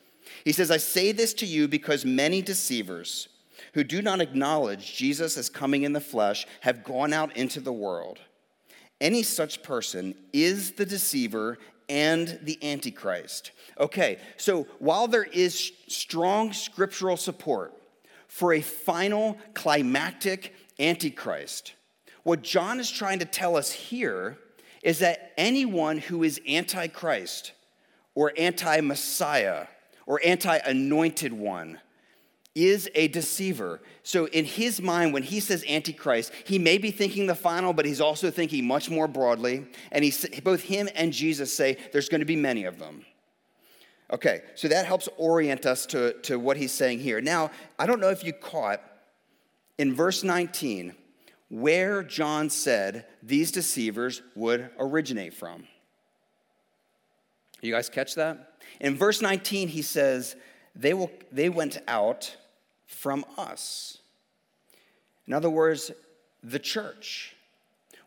He 0.46 0.54
says, 0.54 0.72
I 0.72 0.78
say 0.78 1.12
this 1.12 1.34
to 1.36 1.46
you 1.46 1.67
because 1.67 2.06
many 2.06 2.41
deceivers 2.41 3.28
who 3.74 3.84
do 3.84 4.02
not 4.02 4.22
acknowledge 4.22 4.96
Jesus 4.96 5.38
as 5.38 5.50
coming 5.50 5.84
in 5.84 5.91
the 5.91 6.00
flesh 6.00 6.48
have 6.62 6.86
gone 6.86 7.12
out 7.12 7.36
into 7.36 7.60
the 7.60 7.74
world. 7.74 8.20
Any 9.02 9.24
such 9.24 9.62
person 9.62 10.15
is 10.32 10.72
the 10.72 10.86
deceiver 10.86 11.58
and 11.89 12.39
the 12.43 12.58
Antichrist. 12.63 13.52
Okay, 13.80 14.19
so 14.38 14.67
while 14.80 15.08
there 15.08 15.23
is 15.23 15.71
strong 15.88 16.54
scriptural 16.54 17.17
support 17.17 17.73
for 18.28 18.54
a 18.54 18.62
final 18.62 19.38
climactic 19.54 20.54
Antichrist, 20.80 21.73
what 22.23 22.41
John 22.41 22.80
is 22.80 22.91
trying 22.91 23.19
to 23.19 23.26
tell 23.26 23.56
us 23.56 23.71
here 23.71 24.38
is 24.84 25.00
that 25.00 25.34
anyone 25.38 25.97
who 25.97 26.23
is 26.23 26.41
Antichrist 26.47 27.54
or 28.15 28.34
anti 28.38 28.82
Messiah 28.82 29.67
or 30.06 30.19
anti 30.23 30.58
anointed 30.58 31.34
one 31.34 31.80
is 32.58 32.89
a 32.96 33.08
deceiver. 33.10 33.80
So, 34.02 34.26
in 34.26 34.43
his 34.43 34.82
mind, 34.82 35.13
when 35.13 35.22
he 35.22 35.39
says 35.39 35.63
Antichrist, 35.70 36.32
he 36.46 36.58
may 36.58 36.80
be 36.80 36.89
thinking 36.89 37.28
the 37.28 37.36
final, 37.36 37.72
but 37.72 37.86
he's 37.86 38.02
also 38.02 38.32
thinking 38.32 38.65
much 38.65 38.89
more 38.89 39.08
broadly. 39.08 39.67
And 39.91 40.04
he, 40.04 40.39
both 40.41 40.63
him 40.63 40.89
and 40.96 41.13
Jesus 41.13 41.54
say 41.54 41.78
there's 41.91 42.10
going 42.10 42.22
to 42.22 42.26
be 42.26 42.36
many 42.36 42.63
of 42.63 42.80
them. 42.80 43.06
Okay, 44.12 44.41
so 44.56 44.67
that 44.70 44.86
helps 44.86 45.08
orient 45.17 45.65
us 45.65 45.86
to, 45.88 46.13
to 46.22 46.39
what 46.39 46.58
he's 46.58 46.72
saying 46.72 47.00
here. 47.00 47.22
Now, 47.22 47.52
I 47.78 47.86
don't 47.86 48.00
know 48.00 48.10
if 48.10 48.24
you 48.24 48.34
caught 48.34 48.82
in 49.78 49.93
verse 49.93 50.24
19 50.24 50.96
where 51.50 52.04
John 52.04 52.50
said 52.50 53.06
these 53.22 53.52
deceivers 53.52 54.22
would 54.36 54.70
originate 54.80 55.34
from. 55.34 55.65
You 57.62 57.74
guys 57.74 57.89
catch 57.89 58.15
that? 58.15 58.54
In 58.80 58.96
verse 58.96 59.22
19, 59.22 59.67
he 59.67 59.82
says, 59.82 60.36
they, 60.76 60.93
will, 60.93 61.12
they 61.32 61.50
went 61.50 61.80
out 61.88 62.36
from 62.88 63.23
us. 63.38 64.00
In 65.28 65.34
other 65.34 65.50
words, 65.50 65.91
the 66.43 66.60
church. 66.60 67.36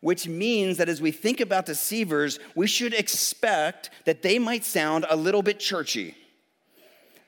Which 0.00 0.26
means 0.26 0.78
that 0.78 0.88
as 0.88 1.02
we 1.02 1.10
think 1.10 1.40
about 1.40 1.66
deceivers, 1.66 2.38
we 2.54 2.66
should 2.66 2.94
expect 2.94 3.90
that 4.06 4.22
they 4.22 4.38
might 4.38 4.64
sound 4.64 5.04
a 5.08 5.16
little 5.16 5.42
bit 5.42 5.60
churchy. 5.60 6.14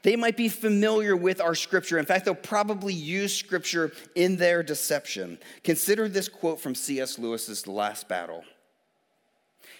They 0.03 0.17
might 0.17 0.37
be 0.37 0.49
familiar 0.49 1.15
with 1.15 1.41
our 1.41 1.55
scripture. 1.55 1.99
In 1.99 2.07
fact, 2.07 2.25
they'll 2.25 2.35
probably 2.35 2.95
use 2.95 3.37
scripture 3.37 3.93
in 4.15 4.37
their 4.37 4.63
deception. 4.63 5.39
Consider 5.63 6.09
this 6.09 6.29
quote 6.29 6.61
from 6.61 6.75
C.S. 6.75 7.19
Lewis's 7.19 7.69
Last 7.69 8.09
Battle. 8.09 8.43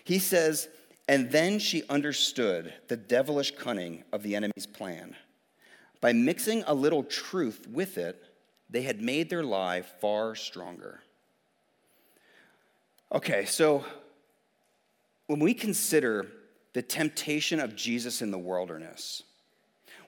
He 0.05 0.19
says, 0.19 0.69
And 1.09 1.31
then 1.31 1.59
she 1.59 1.83
understood 1.89 2.73
the 2.89 2.97
devilish 2.97 3.53
cunning 3.57 4.05
of 4.13 4.23
the 4.23 4.37
enemy's 4.37 4.67
plan. 4.67 5.17
By 6.03 6.13
mixing 6.13 6.63
a 6.67 6.75
little 6.75 7.03
truth 7.03 7.67
with 7.67 7.97
it, 7.97 8.23
they 8.69 8.83
had 8.83 9.01
made 9.01 9.31
their 9.31 9.43
lie 9.43 9.81
far 9.81 10.35
stronger. 10.35 11.01
Okay, 13.11 13.47
so 13.47 13.87
when 15.29 15.41
we 15.41 15.55
consider 15.55 16.27
the 16.73 16.83
temptation 16.83 17.61
of 17.61 17.77
Jesus 17.77 18.23
in 18.23 18.31
the 18.31 18.39
wilderness. 18.39 19.23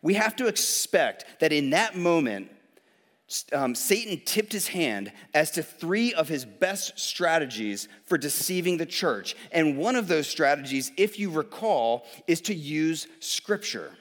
We 0.03 0.15
have 0.15 0.37
to 0.37 0.47
expect 0.47 1.41
that 1.41 1.53
in 1.53 1.71
that 1.71 1.97
moment, 1.97 2.51
um, 3.53 3.75
Satan 3.75 4.21
tipped 4.25 4.53
his 4.53 4.69
hand 4.69 5.13
as 5.33 5.51
to 5.53 5.63
three 5.63 6.13
of 6.13 6.29
his 6.29 6.45
best 6.45 6.99
strategies 6.99 7.89
for 8.05 8.19
deceiving 8.19 8.77
the 8.77 8.87
church. 8.87 9.35
And 9.51 9.79
one 9.79 9.97
of 9.97 10.09
those 10.09 10.27
strategies, 10.27 10.93
if 10.97 11.19
you 11.19 11.31
recall, 11.31 12.07
is 12.27 12.41
to 12.43 12.55
use 12.55 13.07
scripture. 13.21 13.93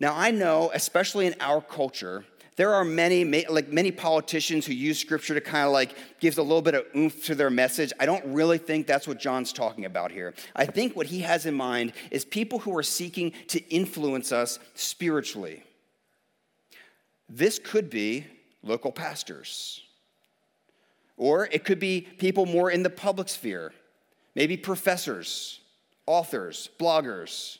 Now, 0.00 0.14
I 0.14 0.30
know, 0.30 0.70
especially 0.74 1.26
in 1.26 1.34
our 1.40 1.60
culture, 1.60 2.24
there 2.56 2.74
are 2.74 2.84
many, 2.84 3.24
like 3.46 3.72
many 3.72 3.90
politicians 3.90 4.66
who 4.66 4.72
use 4.72 4.98
scripture 4.98 5.34
to 5.34 5.40
kind 5.40 5.66
of 5.66 5.72
like 5.72 5.96
gives 6.20 6.38
a 6.38 6.42
little 6.42 6.62
bit 6.62 6.74
of 6.74 6.84
oomph 6.96 7.24
to 7.26 7.34
their 7.34 7.50
message. 7.50 7.92
I 7.98 8.06
don't 8.06 8.24
really 8.26 8.58
think 8.58 8.86
that's 8.86 9.08
what 9.08 9.18
John's 9.18 9.52
talking 9.52 9.84
about 9.84 10.12
here. 10.12 10.34
I 10.54 10.66
think 10.66 10.94
what 10.94 11.06
he 11.06 11.20
has 11.20 11.46
in 11.46 11.54
mind 11.54 11.92
is 12.10 12.24
people 12.24 12.60
who 12.60 12.76
are 12.76 12.82
seeking 12.82 13.32
to 13.48 13.60
influence 13.68 14.30
us 14.30 14.58
spiritually. 14.74 15.64
This 17.28 17.58
could 17.58 17.90
be 17.90 18.26
local 18.62 18.92
pastors, 18.92 19.82
or 21.16 21.46
it 21.50 21.64
could 21.64 21.80
be 21.80 22.02
people 22.02 22.46
more 22.46 22.70
in 22.70 22.82
the 22.82 22.90
public 22.90 23.28
sphere, 23.28 23.72
maybe 24.34 24.56
professors, 24.56 25.60
authors, 26.06 26.68
bloggers 26.78 27.58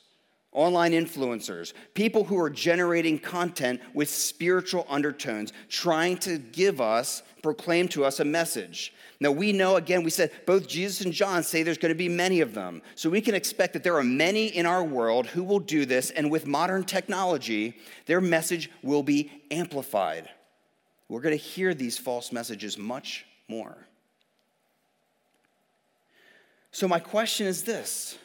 online 0.55 0.93
influencers, 0.93 1.73
people 1.95 2.25
who 2.25 2.39
are 2.39 2.49
generating 2.49 3.19
content 3.19 3.81
with 3.93 4.09
spiritual 4.09 4.87
undertones, 4.89 5.53
trying 5.69 6.17
to 6.19 6.39
give 6.39 6.81
us, 6.81 7.23
proclaim 7.43 7.89
to 7.89 8.05
us 8.05 8.21
a 8.21 8.25
message. 8.25 8.95
Now, 9.21 9.33
we 9.33 9.53
know, 9.53 9.77
again, 9.77 10.03
we 10.03 10.11
said 10.11 10.31
both 10.47 10.67
Jesus 10.69 11.05
and 11.05 11.13
John 11.13 11.43
say 11.43 11.63
there's 11.63 11.79
going 11.79 11.93
to 11.93 11.99
be 11.99 12.09
many 12.09 12.41
of 12.41 12.55
them. 12.55 12.83
So 12.95 13.11
we 13.11 13.21
can 13.21 13.35
expect 13.35 13.73
that 13.73 13.83
there 13.83 13.97
are 13.97 14.05
many 14.05 14.47
in 14.47 14.65
our 14.65 14.83
world 14.85 15.27
who 15.27 15.43
will 15.43 15.61
do 15.61 15.85
this, 15.85 16.11
and 16.11 16.31
with 16.31 16.47
modern 16.47 16.85
technology, 16.85 17.77
their 18.07 18.21
message 18.21 18.71
will 18.83 19.03
be 19.03 19.31
amplified. 19.51 20.31
We're 21.09 21.21
going 21.21 21.37
to 21.37 21.45
hear 21.45 21.75
these 21.75 21.99
false 21.99 22.33
messages 22.33 22.79
much 22.79 23.27
more. 23.49 23.77
So, 26.71 26.89
my 26.89 26.99
question 26.99 27.47
is 27.47 27.63
this 27.63 28.19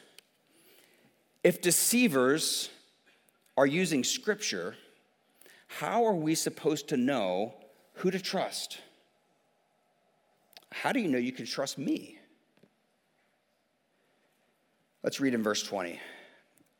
if 1.42 1.60
deceivers 1.60 2.70
are 3.56 3.66
using 3.66 4.04
scripture, 4.04 4.76
how 5.66 6.04
are 6.04 6.14
we 6.14 6.34
supposed 6.34 6.88
to 6.88 6.96
know 6.96 7.54
who 7.94 8.10
to 8.10 8.18
trust? 8.18 8.78
How 10.72 10.92
do 10.92 11.00
you 11.00 11.08
know 11.08 11.18
you 11.18 11.32
can 11.32 11.46
trust 11.46 11.78
me? 11.78 12.18
Let's 15.02 15.20
read 15.20 15.34
in 15.34 15.42
verse 15.42 15.62
20. 15.62 15.98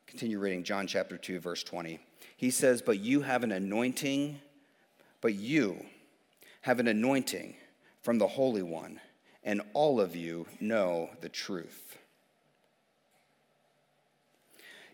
Continue 0.07 0.39
reading 0.39 0.63
John 0.63 0.87
chapter 0.87 1.17
2, 1.17 1.39
verse 1.39 1.63
20. 1.63 1.99
He 2.37 2.51
says, 2.51 2.81
But 2.81 2.99
you 2.99 3.21
have 3.21 3.43
an 3.43 3.51
anointing, 3.51 4.39
but 5.21 5.33
you 5.33 5.85
have 6.61 6.79
an 6.79 6.87
anointing 6.87 7.55
from 8.01 8.17
the 8.17 8.27
Holy 8.27 8.61
One, 8.61 8.99
and 9.43 9.61
all 9.73 9.99
of 9.99 10.15
you 10.15 10.45
know 10.59 11.09
the 11.21 11.29
truth. 11.29 11.97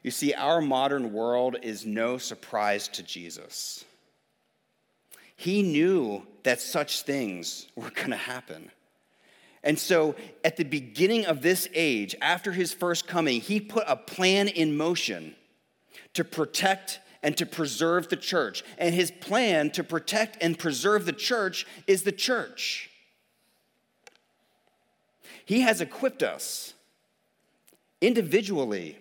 You 0.08 0.12
see, 0.12 0.34
our 0.34 0.62
modern 0.62 1.12
world 1.12 1.58
is 1.62 1.86
no 1.86 2.17
surprise 2.17 2.88
to 2.88 3.04
Jesus. 3.04 3.84
He 5.36 5.62
knew 5.63 6.26
that 6.43 6.62
such 6.62 7.02
things 7.02 7.67
were 7.76 7.89
going 7.89 8.12
to 8.12 8.15
happen. 8.15 8.72
And 9.65 9.78
so, 9.78 10.15
at 10.46 10.56
the 10.56 10.63
beginning 10.63 11.26
of 11.26 11.41
this 11.41 11.67
age, 11.74 12.15
after 12.22 12.54
his 12.54 12.72
first 12.72 13.06
coming, 13.06 13.41
he 13.41 13.60
put 13.60 13.84
a 13.86 13.98
plan 13.98 14.48
in 14.48 14.78
motion 14.78 15.36
to 16.13 16.24
protect 16.24 17.02
and 17.22 17.36
to 17.36 17.46
preserve 17.46 18.08
the 18.08 18.15
church. 18.15 18.63
And 18.78 18.96
his 18.96 19.12
plan 19.12 19.72
to 19.72 19.84
protect 19.84 20.41
and 20.41 20.58
preserve 20.58 21.06
the 21.06 21.12
church 21.12 21.67
is 21.86 22.04
the 22.04 22.13
church. 22.13 22.89
He 25.43 25.60
has 25.60 25.82
equipped 25.82 26.24
us 26.24 26.76
individually 28.00 29.00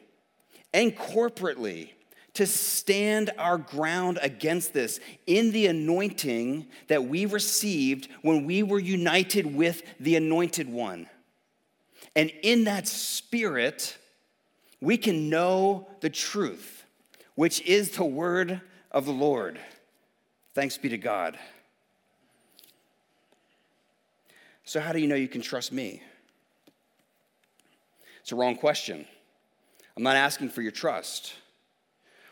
and 0.76 0.94
corporately 0.94 1.88
to 2.34 2.46
stand 2.46 3.30
our 3.38 3.56
ground 3.56 4.18
against 4.20 4.74
this 4.74 5.00
in 5.26 5.50
the 5.52 5.66
anointing 5.68 6.66
that 6.88 7.02
we 7.04 7.24
received 7.24 8.08
when 8.20 8.44
we 8.44 8.62
were 8.62 8.78
united 8.78 9.56
with 9.56 9.82
the 9.98 10.16
anointed 10.16 10.70
one. 10.70 11.08
And 12.14 12.30
in 12.42 12.64
that 12.64 12.86
spirit, 12.86 13.96
we 14.78 14.98
can 14.98 15.30
know 15.30 15.88
the 16.00 16.10
truth, 16.10 16.84
which 17.36 17.62
is 17.62 17.92
the 17.92 18.04
word 18.04 18.60
of 18.90 19.06
the 19.06 19.12
Lord. 19.12 19.58
Thanks 20.52 20.76
be 20.76 20.90
to 20.90 20.98
God. 20.98 21.38
So, 24.64 24.78
how 24.78 24.92
do 24.92 24.98
you 24.98 25.06
know 25.06 25.14
you 25.14 25.28
can 25.28 25.40
trust 25.40 25.72
me? 25.72 26.02
It's 28.20 28.32
a 28.32 28.36
wrong 28.36 28.56
question. 28.56 29.06
I'm 29.96 30.02
not 30.02 30.16
asking 30.16 30.50
for 30.50 30.62
your 30.62 30.72
trust. 30.72 31.34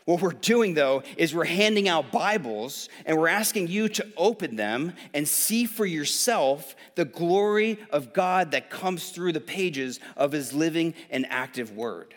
What 0.05 0.21
we're 0.21 0.33
doing, 0.33 0.75
though, 0.75 1.01
is 1.17 1.33
we're 1.33 1.45
handing 1.45 1.87
out 1.87 2.11
Bibles 2.11 2.89
and 3.07 3.17
we're 3.17 3.27
asking 3.27 3.69
you 3.69 3.89
to 3.89 4.05
open 4.15 4.55
them 4.55 4.93
and 5.15 5.27
see 5.27 5.65
for 5.65 5.85
yourself 5.85 6.75
the 6.93 7.05
glory 7.05 7.79
of 7.89 8.13
God 8.13 8.51
that 8.51 8.69
comes 8.69 9.09
through 9.09 9.33
the 9.33 9.41
pages 9.41 9.99
of 10.15 10.31
His 10.31 10.53
living 10.53 10.93
and 11.09 11.25
active 11.31 11.71
Word. 11.71 12.13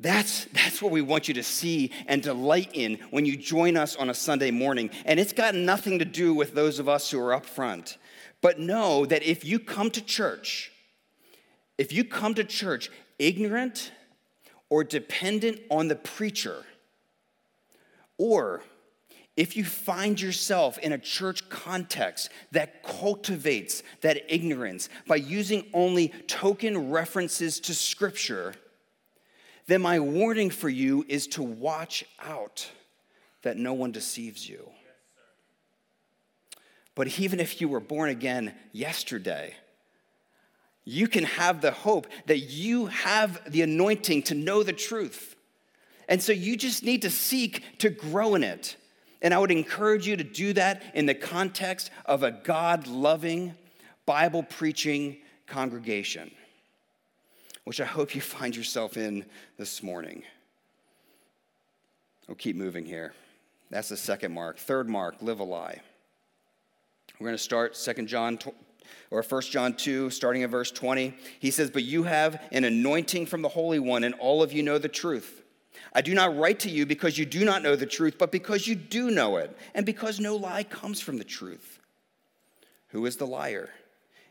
That's, 0.00 0.46
that's 0.46 0.82
what 0.82 0.90
we 0.90 1.00
want 1.00 1.28
you 1.28 1.34
to 1.34 1.44
see 1.44 1.92
and 2.06 2.22
delight 2.22 2.70
in 2.74 2.98
when 3.10 3.24
you 3.24 3.36
join 3.36 3.76
us 3.76 3.94
on 3.94 4.10
a 4.10 4.14
Sunday 4.14 4.50
morning. 4.50 4.90
And 5.04 5.20
it's 5.20 5.32
got 5.32 5.54
nothing 5.54 6.00
to 6.00 6.04
do 6.04 6.34
with 6.34 6.54
those 6.54 6.80
of 6.80 6.88
us 6.88 7.10
who 7.10 7.20
are 7.20 7.32
up 7.32 7.46
front. 7.46 7.98
But 8.42 8.58
know 8.58 9.06
that 9.06 9.22
if 9.22 9.44
you 9.44 9.60
come 9.60 9.90
to 9.92 10.04
church, 10.04 10.72
if 11.78 11.92
you 11.92 12.04
come 12.04 12.34
to 12.34 12.44
church 12.44 12.90
ignorant 13.18 13.92
or 14.68 14.84
dependent 14.84 15.60
on 15.70 15.88
the 15.88 15.96
preacher, 15.96 16.64
or 18.18 18.62
if 19.36 19.56
you 19.56 19.64
find 19.64 20.18
yourself 20.20 20.78
in 20.78 20.92
a 20.92 20.98
church 20.98 21.48
context 21.50 22.30
that 22.52 22.82
cultivates 22.82 23.82
that 24.00 24.32
ignorance 24.32 24.88
by 25.06 25.16
using 25.16 25.66
only 25.74 26.08
token 26.26 26.90
references 26.90 27.60
to 27.60 27.74
Scripture, 27.74 28.54
then 29.66 29.82
my 29.82 30.00
warning 30.00 30.48
for 30.48 30.70
you 30.70 31.04
is 31.08 31.26
to 31.26 31.42
watch 31.42 32.04
out 32.24 32.70
that 33.42 33.58
no 33.58 33.74
one 33.74 33.92
deceives 33.92 34.48
you. 34.48 34.70
But 36.94 37.20
even 37.20 37.40
if 37.40 37.60
you 37.60 37.68
were 37.68 37.80
born 37.80 38.08
again 38.08 38.54
yesterday, 38.72 39.54
you 40.86 41.08
can 41.08 41.24
have 41.24 41.60
the 41.60 41.72
hope 41.72 42.06
that 42.26 42.38
you 42.38 42.86
have 42.86 43.42
the 43.50 43.60
anointing 43.60 44.22
to 44.22 44.34
know 44.34 44.62
the 44.62 44.72
truth. 44.72 45.34
And 46.08 46.22
so 46.22 46.32
you 46.32 46.56
just 46.56 46.84
need 46.84 47.02
to 47.02 47.10
seek 47.10 47.78
to 47.78 47.90
grow 47.90 48.36
in 48.36 48.44
it. 48.44 48.76
And 49.20 49.34
I 49.34 49.38
would 49.38 49.50
encourage 49.50 50.06
you 50.06 50.16
to 50.16 50.24
do 50.24 50.52
that 50.52 50.82
in 50.94 51.06
the 51.06 51.14
context 51.14 51.90
of 52.04 52.22
a 52.22 52.30
God 52.30 52.86
loving, 52.86 53.56
Bible 54.06 54.44
preaching 54.44 55.16
congregation, 55.48 56.30
which 57.64 57.80
I 57.80 57.84
hope 57.84 58.14
you 58.14 58.20
find 58.38 58.54
yourself 58.54 58.96
in 58.96 59.24
this 59.58 59.82
morning. 59.82 60.22
We'll 62.28 62.36
keep 62.36 62.54
moving 62.54 62.84
here. 62.84 63.12
That's 63.70 63.88
the 63.88 63.96
second 63.96 64.32
mark. 64.32 64.58
Third 64.58 64.88
mark, 64.88 65.16
live 65.20 65.40
a 65.40 65.44
lie. 65.44 65.80
We're 67.18 67.26
going 67.26 67.36
to 67.36 67.42
start 67.42 67.74
2 67.74 68.04
John 68.04 68.38
or 69.10 69.22
1 69.22 69.42
John 69.42 69.74
2, 69.74 70.10
starting 70.10 70.42
at 70.42 70.50
verse 70.50 70.70
20, 70.70 71.14
he 71.38 71.50
says, 71.50 71.70
But 71.70 71.84
you 71.84 72.04
have 72.04 72.42
an 72.52 72.64
anointing 72.64 73.26
from 73.26 73.42
the 73.42 73.48
Holy 73.48 73.78
One, 73.78 74.04
and 74.04 74.14
all 74.16 74.42
of 74.42 74.52
you 74.52 74.62
know 74.62 74.78
the 74.78 74.88
truth. 74.88 75.42
I 75.92 76.02
do 76.02 76.14
not 76.14 76.36
write 76.36 76.60
to 76.60 76.70
you 76.70 76.86
because 76.86 77.18
you 77.18 77.24
do 77.24 77.44
not 77.44 77.62
know 77.62 77.76
the 77.76 77.86
truth, 77.86 78.16
but 78.18 78.32
because 78.32 78.66
you 78.66 78.74
do 78.74 79.10
know 79.10 79.36
it, 79.36 79.56
and 79.74 79.86
because 79.86 80.20
no 80.20 80.36
lie 80.36 80.64
comes 80.64 81.00
from 81.00 81.18
the 81.18 81.24
truth. 81.24 81.80
Who 82.88 83.06
is 83.06 83.16
the 83.16 83.26
liar? 83.26 83.70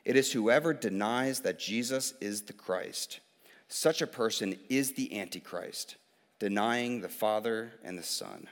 It 0.03 0.15
is 0.15 0.31
whoever 0.31 0.73
denies 0.73 1.39
that 1.41 1.59
Jesus 1.59 2.13
is 2.21 2.43
the 2.43 2.53
Christ. 2.53 3.19
Such 3.67 4.01
a 4.01 4.07
person 4.07 4.57
is 4.69 4.93
the 4.93 5.19
Antichrist, 5.19 5.95
denying 6.39 7.01
the 7.01 7.09
Father 7.09 7.73
and 7.83 7.97
the 7.97 8.03
Son. 8.03 8.47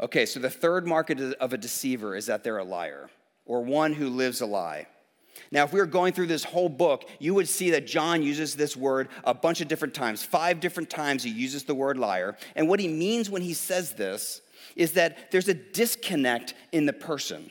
Okay, 0.00 0.26
so 0.26 0.38
the 0.38 0.50
third 0.50 0.86
mark 0.86 1.10
of 1.10 1.52
a 1.52 1.58
deceiver 1.58 2.14
is 2.14 2.26
that 2.26 2.44
they're 2.44 2.58
a 2.58 2.64
liar 2.64 3.10
or 3.44 3.62
one 3.62 3.92
who 3.92 4.08
lives 4.08 4.40
a 4.40 4.46
lie. 4.46 4.86
Now, 5.50 5.64
if 5.64 5.72
we 5.72 5.80
were 5.80 5.86
going 5.86 6.12
through 6.12 6.26
this 6.26 6.44
whole 6.44 6.68
book, 6.68 7.08
you 7.18 7.34
would 7.34 7.48
see 7.48 7.70
that 7.70 7.86
John 7.86 8.22
uses 8.22 8.54
this 8.54 8.76
word 8.76 9.08
a 9.24 9.34
bunch 9.34 9.60
of 9.60 9.68
different 9.68 9.94
times. 9.94 10.22
Five 10.22 10.60
different 10.60 10.90
times 10.90 11.22
he 11.22 11.30
uses 11.30 11.64
the 11.64 11.74
word 11.74 11.96
liar. 11.96 12.36
And 12.54 12.68
what 12.68 12.80
he 12.80 12.88
means 12.88 13.30
when 13.30 13.42
he 13.42 13.54
says 13.54 13.92
this 13.94 14.42
is 14.76 14.92
that 14.92 15.30
there's 15.30 15.48
a 15.48 15.54
disconnect 15.54 16.54
in 16.72 16.86
the 16.86 16.92
person. 16.92 17.50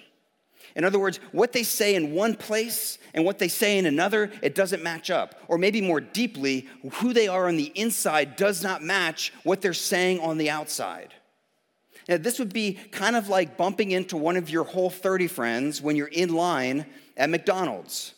In 0.76 0.84
other 0.84 1.00
words, 1.00 1.20
what 1.32 1.54
they 1.54 1.64
say 1.64 1.96
in 1.96 2.14
one 2.14 2.36
place 2.36 3.00
and 3.14 3.26
what 3.26 3.40
they 3.40 3.48
say 3.48 3.80
in 3.80 3.88
another, 3.88 4.32
it 4.44 4.54
doesn't 4.54 4.84
match 4.84 5.10
up. 5.10 5.36
Or 5.48 5.58
maybe 5.58 5.82
more 5.82 6.00
deeply, 6.00 6.68
who 6.94 7.14
they 7.14 7.28
are 7.28 7.48
on 7.48 7.58
the 7.58 7.72
inside 7.74 8.36
does 8.36 8.62
not 8.62 8.84
match 8.84 9.34
what 9.44 9.62
they're 9.62 9.74
saying 9.74 10.20
on 10.20 10.38
the 10.38 10.52
outside. 10.52 11.14
Now, 12.08 12.18
this 12.18 12.40
would 12.40 12.54
be 12.54 12.74
kind 12.92 13.16
of 13.16 13.28
like 13.28 13.58
bumping 13.58 13.92
into 13.92 14.16
one 14.16 14.38
of 14.38 14.50
your 14.50 14.64
whole 14.64 14.90
30 14.90 15.28
friends 15.28 15.82
when 15.82 15.96
you're 15.96 16.08
in 16.08 16.34
line 16.34 16.86
at 17.18 17.30
McDonald's. 17.30 18.14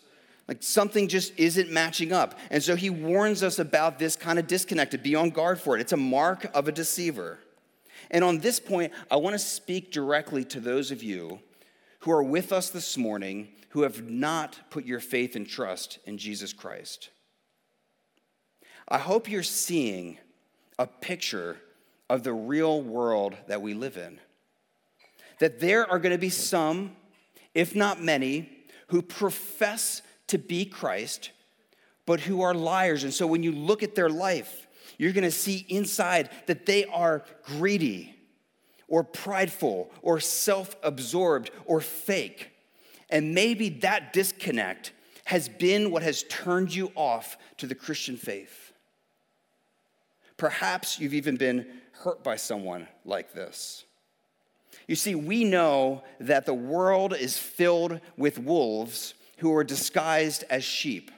Like 0.47 0.63
something 0.63 1.07
just 1.07 1.37
isn't 1.37 1.71
matching 1.71 2.11
up. 2.11 2.37
And 2.49 2.61
so 2.61 2.75
he 2.75 2.89
warns 2.89 3.43
us 3.43 3.59
about 3.59 3.99
this 3.99 4.15
kind 4.15 4.39
of 4.39 4.47
disconnect, 4.47 4.91
to 4.91 4.97
be 4.97 5.15
on 5.15 5.29
guard 5.29 5.59
for 5.59 5.75
it. 5.75 5.81
It's 5.81 5.91
a 5.91 5.97
mark 5.97 6.49
of 6.55 6.67
a 6.67 6.71
deceiver. 6.71 7.39
And 8.11 8.23
on 8.23 8.39
this 8.39 8.59
point, 8.59 8.93
I 9.11 9.17
want 9.17 9.33
to 9.33 9.39
speak 9.39 9.91
directly 9.91 10.43
to 10.45 10.59
those 10.59 10.91
of 10.91 11.03
you 11.03 11.39
who 11.99 12.11
are 12.11 12.23
with 12.23 12.51
us 12.51 12.69
this 12.69 12.97
morning 12.97 13.49
who 13.69 13.83
have 13.83 14.09
not 14.09 14.71
put 14.71 14.85
your 14.85 14.99
faith 14.99 15.35
and 15.35 15.47
trust 15.47 15.99
in 16.05 16.17
Jesus 16.17 16.53
Christ. 16.53 17.09
I 18.87 18.97
hope 18.97 19.29
you're 19.29 19.43
seeing 19.43 20.17
a 20.79 20.87
picture 20.87 21.57
of 22.09 22.23
the 22.23 22.33
real 22.33 22.81
world 22.81 23.35
that 23.47 23.61
we 23.61 23.73
live 23.73 23.97
in. 23.97 24.19
That 25.39 25.59
there 25.59 25.89
are 25.89 25.99
going 25.99 26.11
to 26.11 26.17
be 26.17 26.29
some, 26.29 26.95
if 27.53 27.75
not 27.75 28.01
many, 28.01 28.49
who 28.87 29.01
profess 29.01 30.01
to 30.27 30.37
be 30.37 30.65
Christ, 30.65 31.31
but 32.05 32.21
who 32.21 32.41
are 32.41 32.53
liars. 32.53 33.03
And 33.03 33.13
so 33.13 33.27
when 33.27 33.43
you 33.43 33.51
look 33.51 33.83
at 33.83 33.95
their 33.95 34.09
life, 34.09 34.67
you're 34.97 35.13
going 35.13 35.23
to 35.23 35.31
see 35.31 35.65
inside 35.69 36.29
that 36.47 36.65
they 36.65 36.85
are 36.85 37.23
greedy 37.43 38.15
or 38.87 39.03
prideful 39.03 39.91
or 40.01 40.19
self 40.19 40.75
absorbed 40.83 41.51
or 41.65 41.79
fake. 41.79 42.51
And 43.09 43.33
maybe 43.33 43.69
that 43.69 44.13
disconnect 44.13 44.91
has 45.25 45.47
been 45.47 45.91
what 45.91 46.03
has 46.03 46.23
turned 46.23 46.73
you 46.73 46.91
off 46.95 47.37
to 47.57 47.67
the 47.67 47.75
Christian 47.75 48.17
faith. 48.17 48.73
Perhaps 50.37 50.99
you've 50.99 51.13
even 51.13 51.37
been 51.37 51.67
hurt 51.99 52.23
by 52.23 52.35
someone 52.35 52.87
like 53.05 53.33
this. 53.33 53.85
You 54.87 54.95
see, 54.95 55.15
we 55.15 55.43
know 55.43 56.03
that 56.19 56.45
the 56.45 56.53
world 56.53 57.13
is 57.13 57.37
filled 57.37 57.99
with 58.17 58.39
wolves 58.39 59.13
who 59.37 59.53
are 59.53 59.63
disguised 59.63 60.43
as 60.49 60.63
sheep. 60.63 61.11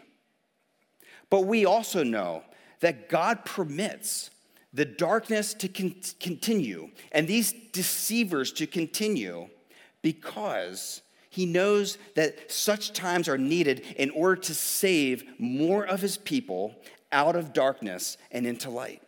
But 1.29 1.41
we 1.41 1.65
also 1.65 2.03
know 2.03 2.43
that 2.81 3.09
God 3.09 3.45
permits 3.45 4.29
the 4.73 4.85
darkness 4.85 5.53
to 5.55 5.67
con- 5.67 5.95
continue 6.19 6.89
and 7.11 7.27
these 7.27 7.53
deceivers 7.71 8.51
to 8.53 8.67
continue 8.67 9.47
because 10.01 11.01
he 11.29 11.45
knows 11.45 11.97
that 12.15 12.51
such 12.51 12.91
times 12.91 13.29
are 13.29 13.37
needed 13.37 13.81
in 13.95 14.09
order 14.09 14.35
to 14.41 14.53
save 14.53 15.23
more 15.39 15.85
of 15.85 16.01
his 16.01 16.17
people 16.17 16.75
out 17.11 17.35
of 17.35 17.53
darkness 17.53 18.17
and 18.31 18.45
into 18.45 18.69
light. 18.69 19.01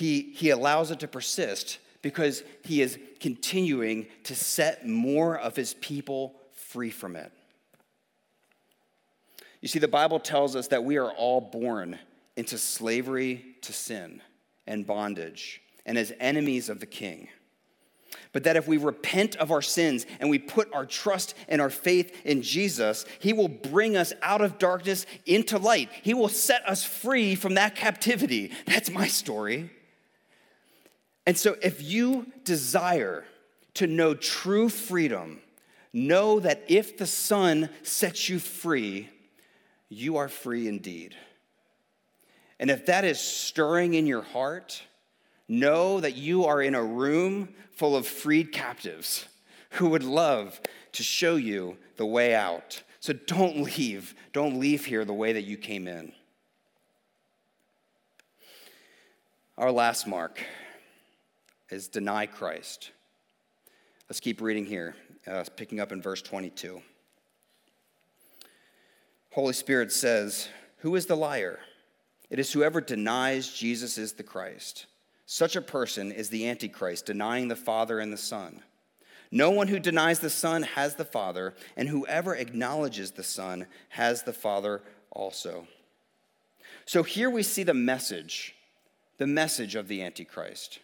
He, 0.00 0.32
he 0.34 0.48
allows 0.48 0.90
it 0.90 1.00
to 1.00 1.08
persist 1.08 1.78
because 2.00 2.42
he 2.64 2.80
is 2.80 2.98
continuing 3.20 4.06
to 4.24 4.34
set 4.34 4.88
more 4.88 5.38
of 5.38 5.54
his 5.54 5.74
people 5.74 6.40
free 6.54 6.88
from 6.88 7.16
it. 7.16 7.30
You 9.60 9.68
see, 9.68 9.78
the 9.78 9.88
Bible 9.88 10.18
tells 10.18 10.56
us 10.56 10.68
that 10.68 10.84
we 10.84 10.96
are 10.96 11.12
all 11.12 11.42
born 11.42 11.98
into 12.34 12.56
slavery 12.56 13.44
to 13.60 13.74
sin 13.74 14.22
and 14.66 14.86
bondage 14.86 15.60
and 15.84 15.98
as 15.98 16.14
enemies 16.18 16.70
of 16.70 16.80
the 16.80 16.86
king. 16.86 17.28
But 18.32 18.44
that 18.44 18.56
if 18.56 18.66
we 18.66 18.78
repent 18.78 19.36
of 19.36 19.50
our 19.50 19.60
sins 19.60 20.06
and 20.18 20.30
we 20.30 20.38
put 20.38 20.72
our 20.72 20.86
trust 20.86 21.34
and 21.46 21.60
our 21.60 21.68
faith 21.68 22.24
in 22.24 22.40
Jesus, 22.40 23.04
He 23.18 23.34
will 23.34 23.48
bring 23.48 23.98
us 23.98 24.14
out 24.22 24.40
of 24.40 24.56
darkness 24.56 25.04
into 25.26 25.58
light. 25.58 25.90
He 26.02 26.14
will 26.14 26.30
set 26.30 26.66
us 26.66 26.84
free 26.84 27.34
from 27.34 27.56
that 27.56 27.74
captivity. 27.74 28.52
That's 28.64 28.90
my 28.90 29.06
story. 29.06 29.68
And 31.30 31.38
so, 31.38 31.54
if 31.62 31.80
you 31.80 32.26
desire 32.42 33.24
to 33.74 33.86
know 33.86 34.14
true 34.14 34.68
freedom, 34.68 35.40
know 35.92 36.40
that 36.40 36.64
if 36.66 36.98
the 36.98 37.06
Son 37.06 37.70
sets 37.84 38.28
you 38.28 38.40
free, 38.40 39.08
you 39.88 40.16
are 40.16 40.28
free 40.28 40.66
indeed. 40.66 41.14
And 42.58 42.68
if 42.68 42.86
that 42.86 43.04
is 43.04 43.20
stirring 43.20 43.94
in 43.94 44.08
your 44.08 44.22
heart, 44.22 44.82
know 45.46 46.00
that 46.00 46.16
you 46.16 46.46
are 46.46 46.60
in 46.60 46.74
a 46.74 46.82
room 46.82 47.50
full 47.70 47.94
of 47.94 48.08
freed 48.08 48.50
captives 48.50 49.24
who 49.74 49.90
would 49.90 50.02
love 50.02 50.60
to 50.94 51.04
show 51.04 51.36
you 51.36 51.76
the 51.94 52.06
way 52.06 52.34
out. 52.34 52.82
So 52.98 53.12
don't 53.12 53.58
leave. 53.78 54.16
Don't 54.32 54.58
leave 54.58 54.84
here 54.84 55.04
the 55.04 55.12
way 55.12 55.34
that 55.34 55.44
you 55.44 55.56
came 55.56 55.86
in. 55.86 56.10
Our 59.56 59.70
last 59.70 60.08
mark 60.08 60.40
is 61.70 61.88
deny 61.88 62.26
Christ. 62.26 62.90
Let's 64.08 64.20
keep 64.20 64.40
reading 64.40 64.66
here, 64.66 64.96
uh, 65.26 65.44
picking 65.56 65.80
up 65.80 65.92
in 65.92 66.02
verse 66.02 66.20
22. 66.20 66.82
Holy 69.30 69.52
Spirit 69.52 69.92
says, 69.92 70.48
Who 70.78 70.96
is 70.96 71.06
the 71.06 71.16
liar? 71.16 71.60
It 72.28 72.38
is 72.38 72.52
whoever 72.52 72.80
denies 72.80 73.52
Jesus 73.52 73.98
is 73.98 74.14
the 74.14 74.22
Christ. 74.22 74.86
Such 75.26 75.54
a 75.54 75.62
person 75.62 76.10
is 76.10 76.28
the 76.28 76.48
Antichrist, 76.48 77.06
denying 77.06 77.46
the 77.46 77.56
Father 77.56 78.00
and 78.00 78.12
the 78.12 78.16
Son. 78.16 78.62
No 79.30 79.52
one 79.52 79.68
who 79.68 79.78
denies 79.78 80.18
the 80.18 80.30
Son 80.30 80.64
has 80.64 80.96
the 80.96 81.04
Father, 81.04 81.54
and 81.76 81.88
whoever 81.88 82.34
acknowledges 82.34 83.12
the 83.12 83.22
Son 83.22 83.66
has 83.90 84.24
the 84.24 84.32
Father 84.32 84.82
also. 85.12 85.68
So 86.84 87.04
here 87.04 87.30
we 87.30 87.44
see 87.44 87.62
the 87.62 87.74
message, 87.74 88.56
the 89.18 89.28
message 89.28 89.76
of 89.76 89.86
the 89.86 90.02
Antichrist 90.02 90.80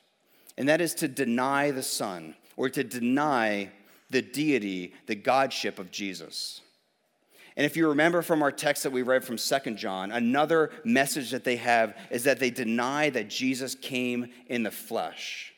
and 0.57 0.69
that 0.69 0.81
is 0.81 0.95
to 0.95 1.09
deny 1.09 1.71
the 1.71 1.83
Son 1.83 2.35
or 2.57 2.69
to 2.71 2.83
deny 2.85 3.71
the 4.11 4.23
deity, 4.23 4.95
the 5.07 5.15
Godship 5.15 5.79
of 5.79 5.91
Jesus. 5.91 6.61
And 7.57 7.65
if 7.65 7.77
you 7.77 7.89
remember 7.89 8.23
from 8.23 8.43
our 8.43 8.53
text 8.53 8.83
that 8.83 8.93
we 8.93 9.03
read 9.03 9.25
from 9.25 9.39
Second 9.39 9.79
John, 9.79 10.13
another 10.13 10.71
message 10.85 11.31
that 11.31 11.45
they 11.45 11.57
have 11.57 11.97
is 12.11 12.25
that 12.25 12.39
they 12.39 12.51
deny 12.51 13.09
that 13.11 13.29
Jesus 13.29 13.75
came 13.75 14.29
in 14.47 14.63
the 14.63 14.71
flesh. 14.71 15.55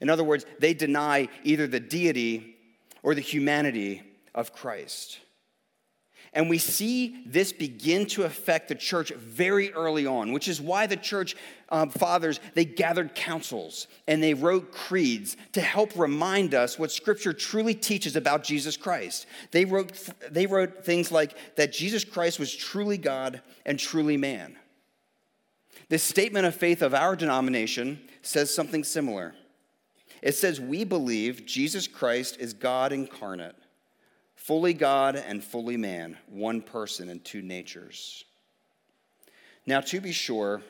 In 0.00 0.10
other 0.10 0.24
words, 0.24 0.44
they 0.58 0.74
deny 0.74 1.28
either 1.44 1.66
the 1.66 1.80
deity 1.80 2.56
or 3.02 3.14
the 3.14 3.20
humanity 3.20 4.02
of 4.34 4.52
Christ. 4.52 5.20
And 6.38 6.48
we 6.48 6.58
see 6.58 7.16
this 7.26 7.52
begin 7.52 8.06
to 8.06 8.22
affect 8.22 8.68
the 8.68 8.76
church 8.76 9.10
very 9.10 9.72
early 9.72 10.06
on, 10.06 10.32
which 10.32 10.46
is 10.46 10.60
why 10.60 10.86
the 10.86 10.96
church 10.96 11.34
um, 11.68 11.90
fathers 11.90 12.38
they 12.54 12.64
gathered 12.64 13.16
councils 13.16 13.88
and 14.06 14.22
they 14.22 14.34
wrote 14.34 14.70
creeds 14.70 15.36
to 15.54 15.60
help 15.60 15.98
remind 15.98 16.54
us 16.54 16.78
what 16.78 16.92
Scripture 16.92 17.32
truly 17.32 17.74
teaches 17.74 18.14
about 18.14 18.44
Jesus 18.44 18.76
Christ. 18.76 19.26
They 19.50 19.64
wrote 19.64 20.10
they 20.30 20.46
wrote 20.46 20.84
things 20.84 21.10
like 21.10 21.36
that 21.56 21.72
Jesus 21.72 22.04
Christ 22.04 22.38
was 22.38 22.54
truly 22.54 22.98
God 22.98 23.42
and 23.66 23.76
truly 23.76 24.16
man. 24.16 24.56
This 25.88 26.04
statement 26.04 26.46
of 26.46 26.54
faith 26.54 26.82
of 26.82 26.94
our 26.94 27.16
denomination 27.16 28.00
says 28.22 28.54
something 28.54 28.84
similar. 28.84 29.34
It 30.22 30.36
says 30.36 30.60
we 30.60 30.84
believe 30.84 31.46
Jesus 31.46 31.88
Christ 31.88 32.36
is 32.38 32.52
God 32.52 32.92
incarnate 32.92 33.56
fully 34.48 34.72
God 34.72 35.14
and 35.14 35.44
fully 35.44 35.76
man, 35.76 36.16
one 36.26 36.62
person 36.62 37.10
and 37.10 37.22
two 37.22 37.42
natures. 37.42 38.24
Now, 39.66 39.82
to 39.82 40.00
be 40.00 40.10
sure, 40.10 40.62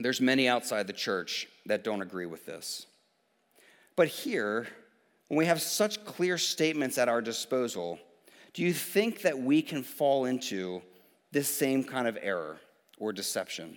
there's 0.00 0.20
many 0.20 0.48
outside 0.48 0.88
the 0.88 0.92
church 0.92 1.46
that 1.66 1.84
don't 1.84 2.02
agree 2.02 2.26
with 2.26 2.44
this. 2.44 2.86
But 3.94 4.08
here, 4.08 4.66
when 5.28 5.38
we 5.38 5.46
have 5.46 5.62
such 5.62 6.04
clear 6.04 6.38
statements 6.38 6.98
at 6.98 7.08
our 7.08 7.22
disposal, 7.22 8.00
do 8.52 8.62
you 8.62 8.72
think 8.72 9.22
that 9.22 9.38
we 9.38 9.62
can 9.62 9.84
fall 9.84 10.24
into 10.24 10.82
this 11.30 11.46
same 11.46 11.84
kind 11.84 12.08
of 12.08 12.18
error 12.20 12.58
or 12.98 13.12
deception? 13.12 13.76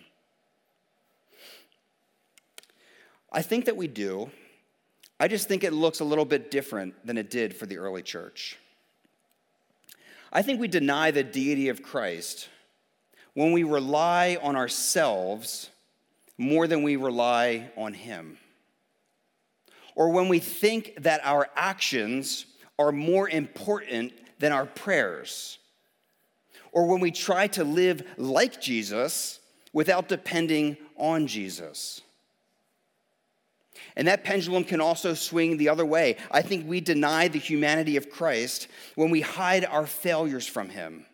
I 3.32 3.44
think 3.44 3.66
that 3.66 3.78
we 3.78 3.88
do. 3.88 4.32
I 5.20 5.28
just 5.28 5.48
think 5.48 5.64
it 5.64 5.74
looks 5.74 6.00
a 6.00 6.06
little 6.06 6.26
bit 6.26 6.50
different 6.50 7.06
than 7.06 7.20
it 7.20 7.30
did 7.30 7.56
for 7.56 7.68
the 7.68 7.78
early 7.78 8.02
church. 8.02 8.58
I 10.32 10.42
think 10.42 10.60
we 10.60 10.68
deny 10.68 11.12
the 11.12 11.24
deity 11.24 11.70
of 11.70 11.82
Christ 11.82 12.50
when 13.34 13.52
we 13.52 13.64
rely 13.64 14.38
on 14.42 14.56
ourselves 14.56 15.70
more 16.38 16.68
than 16.68 16.84
we 16.84 16.96
rely 16.96 17.72
on 17.76 17.94
Him. 17.94 18.38
Or 19.96 20.10
when 20.10 20.30
we 20.30 20.40
think 20.40 20.94
that 21.04 21.22
our 21.24 21.50
actions 21.56 22.46
are 22.78 22.92
more 22.92 23.28
important 23.28 24.14
than 24.40 24.52
our 24.52 24.66
prayers. 24.66 25.58
Or 26.72 26.88
when 26.88 27.02
we 27.02 27.12
try 27.12 27.48
to 27.48 27.64
live 27.64 28.04
like 28.18 28.62
Jesus 28.62 29.40
without 29.74 30.08
depending 30.08 30.78
on 30.96 31.28
Jesus. 31.28 32.02
And 34.00 34.08
that 34.08 34.24
pendulum 34.24 34.64
can 34.64 34.80
also 34.80 35.14
swing 35.14 35.58
the 35.58 35.68
other 35.68 35.86
way. 35.86 36.16
I 36.32 36.42
think 36.42 36.66
we 36.66 36.80
deny 36.80 37.28
the 37.28 37.38
humanity 37.38 37.98
of 37.98 38.10
Christ 38.10 38.70
when 38.96 39.10
we 39.10 39.20
hide 39.20 39.66
our 39.66 39.86
failures 39.86 40.48
from 40.48 40.70
him, 40.70 41.06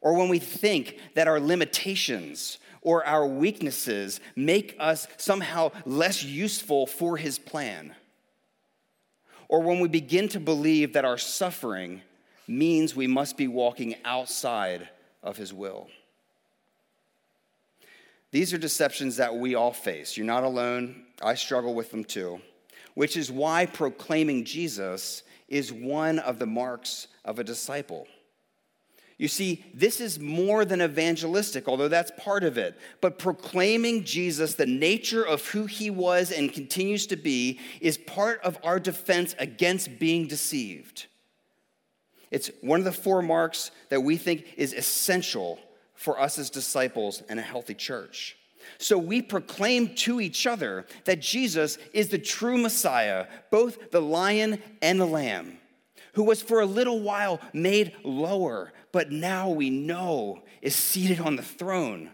or 0.00 0.14
when 0.14 0.28
we 0.28 0.38
think 0.38 0.96
that 1.16 1.26
our 1.26 1.40
limitations 1.40 2.58
or 2.82 3.04
our 3.04 3.26
weaknesses 3.26 4.20
make 4.36 4.76
us 4.78 5.08
somehow 5.16 5.72
less 5.84 6.22
useful 6.22 6.86
for 6.86 7.16
his 7.16 7.36
plan, 7.36 7.92
or 9.48 9.60
when 9.60 9.80
we 9.80 9.88
begin 9.88 10.28
to 10.28 10.38
believe 10.38 10.92
that 10.92 11.04
our 11.04 11.18
suffering 11.18 12.00
means 12.46 12.94
we 12.94 13.08
must 13.08 13.36
be 13.36 13.48
walking 13.48 13.96
outside 14.04 14.88
of 15.20 15.36
his 15.36 15.52
will. 15.52 15.88
These 18.30 18.54
are 18.54 18.58
deceptions 18.58 19.16
that 19.16 19.34
we 19.34 19.56
all 19.56 19.72
face. 19.72 20.16
You're 20.16 20.26
not 20.26 20.44
alone. 20.44 21.06
I 21.22 21.34
struggle 21.34 21.74
with 21.74 21.90
them 21.90 22.04
too, 22.04 22.40
which 22.94 23.16
is 23.16 23.30
why 23.30 23.66
proclaiming 23.66 24.44
Jesus 24.44 25.22
is 25.48 25.72
one 25.72 26.18
of 26.18 26.38
the 26.38 26.46
marks 26.46 27.08
of 27.24 27.38
a 27.38 27.44
disciple. 27.44 28.06
You 29.18 29.28
see, 29.28 29.64
this 29.72 30.00
is 30.00 30.18
more 30.18 30.64
than 30.64 30.82
evangelistic, 30.82 31.68
although 31.68 31.88
that's 31.88 32.10
part 32.18 32.42
of 32.42 32.58
it. 32.58 32.76
But 33.00 33.18
proclaiming 33.18 34.02
Jesus, 34.02 34.54
the 34.54 34.66
nature 34.66 35.22
of 35.22 35.46
who 35.46 35.66
he 35.66 35.90
was 35.90 36.32
and 36.32 36.52
continues 36.52 37.06
to 37.06 37.16
be, 37.16 37.60
is 37.80 37.98
part 37.98 38.40
of 38.42 38.58
our 38.64 38.80
defense 38.80 39.36
against 39.38 40.00
being 40.00 40.26
deceived. 40.26 41.06
It's 42.32 42.50
one 42.62 42.80
of 42.80 42.84
the 42.84 42.92
four 42.92 43.22
marks 43.22 43.70
that 43.90 44.00
we 44.00 44.16
think 44.16 44.54
is 44.56 44.72
essential 44.72 45.60
for 45.94 46.18
us 46.18 46.38
as 46.38 46.50
disciples 46.50 47.22
and 47.28 47.38
a 47.38 47.42
healthy 47.42 47.74
church. 47.74 48.36
So 48.78 48.98
we 48.98 49.22
proclaim 49.22 49.94
to 49.96 50.20
each 50.20 50.46
other 50.46 50.86
that 51.04 51.20
Jesus 51.20 51.78
is 51.92 52.08
the 52.08 52.18
true 52.18 52.58
Messiah, 52.58 53.26
both 53.50 53.90
the 53.90 54.02
lion 54.02 54.62
and 54.80 55.00
the 55.00 55.06
lamb, 55.06 55.58
who 56.14 56.24
was 56.24 56.42
for 56.42 56.60
a 56.60 56.66
little 56.66 57.00
while 57.00 57.40
made 57.52 57.92
lower, 58.04 58.72
but 58.92 59.10
now 59.10 59.48
we 59.48 59.70
know 59.70 60.42
is 60.60 60.76
seated 60.76 61.20
on 61.20 61.36
the 61.36 61.42
throne. 61.42 62.10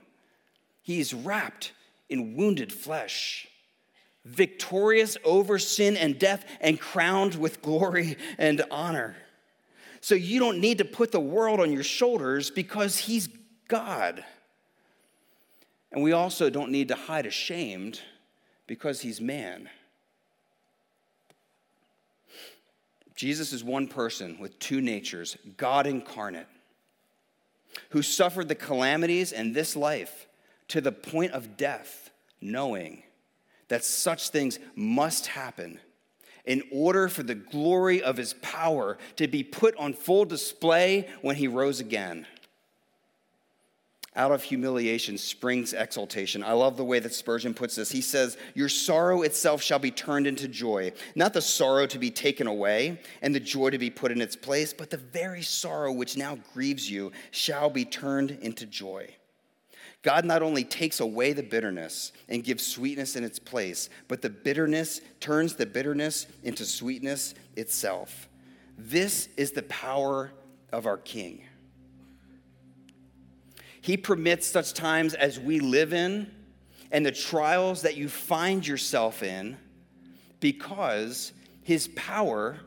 He 0.82 1.00
is 1.00 1.12
wrapped 1.12 1.72
in 2.08 2.36
wounded 2.36 2.72
flesh, 2.72 3.48
victorious 4.24 5.16
over 5.24 5.58
sin 5.58 5.96
and 5.96 6.18
death, 6.18 6.44
and 6.60 6.80
crowned 6.80 7.34
with 7.34 7.62
glory 7.62 8.16
and 8.38 8.62
honor. 8.70 9.16
So 10.00 10.14
you 10.14 10.38
don't 10.38 10.60
need 10.60 10.78
to 10.78 10.84
put 10.84 11.12
the 11.12 11.20
world 11.20 11.60
on 11.60 11.72
your 11.72 11.82
shoulders 11.82 12.50
because 12.50 12.98
he's 12.98 13.28
God. 13.68 14.24
And 15.92 16.02
we 16.02 16.12
also 16.12 16.50
don't 16.50 16.70
need 16.70 16.88
to 16.88 16.94
hide 16.94 17.26
ashamed 17.26 18.00
because 18.66 19.00
he's 19.00 19.20
man. 19.20 19.68
Jesus 23.14 23.52
is 23.52 23.64
one 23.64 23.88
person 23.88 24.38
with 24.38 24.58
two 24.60 24.80
natures, 24.80 25.36
God 25.56 25.86
incarnate, 25.86 26.46
who 27.90 28.02
suffered 28.02 28.48
the 28.48 28.54
calamities 28.54 29.32
in 29.32 29.52
this 29.52 29.74
life 29.74 30.28
to 30.68 30.80
the 30.80 30.92
point 30.92 31.32
of 31.32 31.56
death, 31.56 32.10
knowing 32.40 33.02
that 33.68 33.84
such 33.84 34.28
things 34.28 34.58
must 34.76 35.26
happen 35.26 35.80
in 36.44 36.62
order 36.70 37.08
for 37.08 37.22
the 37.22 37.34
glory 37.34 38.02
of 38.02 38.16
his 38.16 38.34
power 38.34 38.96
to 39.16 39.26
be 39.26 39.42
put 39.42 39.76
on 39.76 39.92
full 39.92 40.24
display 40.24 41.08
when 41.20 41.36
he 41.36 41.48
rose 41.48 41.80
again. 41.80 42.26
Out 44.16 44.32
of 44.32 44.42
humiliation 44.42 45.18
springs 45.18 45.74
exaltation. 45.74 46.42
I 46.42 46.52
love 46.52 46.76
the 46.76 46.84
way 46.84 46.98
that 46.98 47.14
Spurgeon 47.14 47.54
puts 47.54 47.76
this. 47.76 47.90
He 47.90 48.00
says, 48.00 48.36
Your 48.54 48.68
sorrow 48.68 49.22
itself 49.22 49.62
shall 49.62 49.78
be 49.78 49.90
turned 49.90 50.26
into 50.26 50.48
joy. 50.48 50.92
Not 51.14 51.34
the 51.34 51.42
sorrow 51.42 51.86
to 51.86 51.98
be 51.98 52.10
taken 52.10 52.46
away 52.46 53.00
and 53.22 53.34
the 53.34 53.40
joy 53.40 53.70
to 53.70 53.78
be 53.78 53.90
put 53.90 54.10
in 54.10 54.20
its 54.20 54.34
place, 54.34 54.72
but 54.72 54.90
the 54.90 54.96
very 54.96 55.42
sorrow 55.42 55.92
which 55.92 56.16
now 56.16 56.38
grieves 56.52 56.90
you 56.90 57.12
shall 57.30 57.70
be 57.70 57.84
turned 57.84 58.30
into 58.30 58.66
joy. 58.66 59.14
God 60.02 60.24
not 60.24 60.42
only 60.42 60.64
takes 60.64 61.00
away 61.00 61.32
the 61.32 61.42
bitterness 61.42 62.12
and 62.28 62.44
gives 62.44 62.66
sweetness 62.66 63.16
in 63.16 63.24
its 63.24 63.38
place, 63.38 63.90
but 64.06 64.22
the 64.22 64.30
bitterness 64.30 65.00
turns 65.20 65.54
the 65.54 65.66
bitterness 65.66 66.26
into 66.44 66.64
sweetness 66.64 67.34
itself. 67.56 68.28
This 68.76 69.28
is 69.36 69.50
the 69.50 69.64
power 69.64 70.32
of 70.72 70.86
our 70.86 70.98
King. 70.98 71.42
He 73.80 73.96
permits 73.96 74.46
such 74.46 74.74
times 74.74 75.14
as 75.14 75.38
we 75.38 75.60
live 75.60 75.92
in 75.92 76.30
and 76.90 77.04
the 77.04 77.12
trials 77.12 77.82
that 77.82 77.96
you 77.96 78.08
find 78.08 78.66
yourself 78.66 79.22
in 79.22 79.56
because 80.40 81.32
his 81.62 81.88
power 81.88 82.58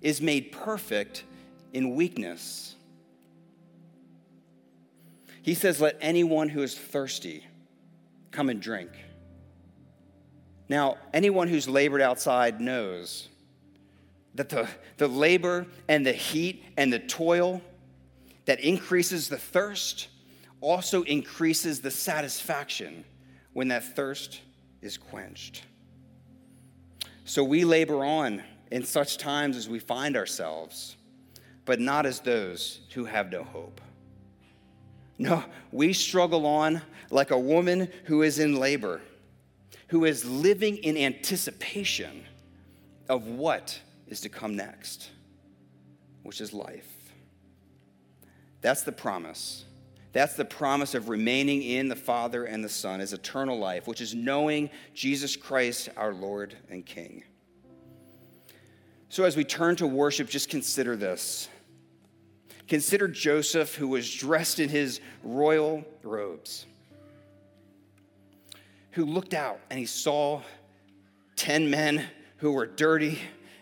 is 0.00 0.20
made 0.20 0.52
perfect 0.52 1.24
in 1.72 1.94
weakness. 1.94 2.74
He 5.42 5.54
says, 5.54 5.80
Let 5.80 5.96
anyone 6.00 6.48
who 6.48 6.62
is 6.62 6.76
thirsty 6.76 7.44
come 8.30 8.48
and 8.48 8.60
drink. 8.60 8.90
Now, 10.68 10.98
anyone 11.14 11.48
who's 11.48 11.68
labored 11.68 12.02
outside 12.02 12.60
knows 12.60 13.28
that 14.34 14.50
the, 14.50 14.68
the 14.98 15.08
labor 15.08 15.66
and 15.88 16.04
the 16.04 16.12
heat 16.12 16.64
and 16.76 16.92
the 16.92 16.98
toil 16.98 17.62
that 18.44 18.60
increases 18.60 19.28
the 19.28 19.38
thirst 19.38 20.08
also 20.60 21.02
increases 21.04 21.80
the 21.80 21.90
satisfaction 21.90 23.04
when 23.52 23.68
that 23.68 23.96
thirst 23.96 24.40
is 24.82 24.96
quenched. 24.96 25.62
So 27.24 27.44
we 27.44 27.64
labor 27.64 28.04
on 28.04 28.42
in 28.70 28.84
such 28.84 29.18
times 29.18 29.56
as 29.56 29.68
we 29.68 29.78
find 29.78 30.16
ourselves, 30.16 30.96
but 31.64 31.80
not 31.80 32.06
as 32.06 32.20
those 32.20 32.80
who 32.94 33.04
have 33.04 33.30
no 33.30 33.44
hope. 33.44 33.80
No, 35.18 35.44
we 35.72 35.92
struggle 35.92 36.46
on 36.46 36.80
like 37.10 37.30
a 37.30 37.38
woman 37.38 37.90
who 38.04 38.22
is 38.22 38.38
in 38.38 38.56
labor, 38.56 39.00
who 39.88 40.04
is 40.04 40.24
living 40.24 40.76
in 40.78 40.96
anticipation 40.96 42.24
of 43.08 43.26
what 43.26 43.78
is 44.06 44.20
to 44.20 44.28
come 44.28 44.54
next, 44.56 45.10
which 46.22 46.40
is 46.40 46.52
life. 46.52 46.86
That's 48.60 48.82
the 48.82 48.92
promise 48.92 49.64
that's 50.12 50.34
the 50.34 50.44
promise 50.44 50.94
of 50.94 51.08
remaining 51.08 51.62
in 51.62 51.88
the 51.88 51.96
Father 51.96 52.44
and 52.44 52.64
the 52.64 52.68
Son 52.68 53.00
as 53.00 53.12
eternal 53.12 53.58
life, 53.58 53.86
which 53.86 54.00
is 54.00 54.14
knowing 54.14 54.70
Jesus 54.94 55.36
Christ, 55.36 55.90
our 55.96 56.14
Lord 56.14 56.56
and 56.70 56.84
King. 56.84 57.24
So, 59.10 59.24
as 59.24 59.36
we 59.36 59.44
turn 59.44 59.76
to 59.76 59.86
worship, 59.86 60.28
just 60.28 60.48
consider 60.48 60.96
this. 60.96 61.48
Consider 62.68 63.08
Joseph, 63.08 63.74
who 63.74 63.88
was 63.88 64.12
dressed 64.12 64.60
in 64.60 64.68
his 64.68 65.00
royal 65.22 65.84
robes, 66.02 66.66
who 68.92 69.06
looked 69.06 69.32
out 69.32 69.60
and 69.70 69.78
he 69.78 69.86
saw 69.86 70.42
10 71.36 71.70
men 71.70 72.04
who 72.38 72.52
were 72.52 72.66
dirty 72.66 73.18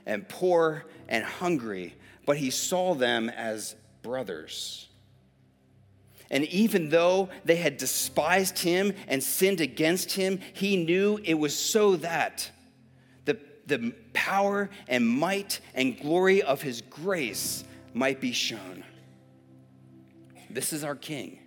and 0.07 0.29
poor 0.29 0.85
and 1.09 1.25
hungry, 1.25 1.95
but 2.25 2.37
he 2.37 2.51
saw 2.51 2.95
them 2.95 3.29
as 3.29 3.77
brothers. 4.03 4.86
And 6.31 6.45
even 6.47 6.89
though 6.89 7.29
they 7.45 7.57
had 7.57 7.77
despised 7.77 8.59
him 8.59 8.93
and 9.07 9.23
sinned 9.23 9.61
against 9.61 10.13
him, 10.13 10.41
he 10.53 10.77
knew 10.77 11.21
it 11.25 11.35
was 11.35 11.57
so 11.57 11.97
that 11.97 12.51
the, 13.25 13.39
the 13.67 13.95
power 14.13 14.71
and 14.89 15.09
might 15.09 15.61
and 15.75 15.99
glory 15.99 16.43
of 16.43 16.63
his 16.63 16.83
grace 16.83 17.65
might 17.95 18.21
be 18.21 18.33
shown. 18.33 18.85
This 20.51 20.73
is 20.73 20.85
our 20.85 20.97
King. 20.97 21.39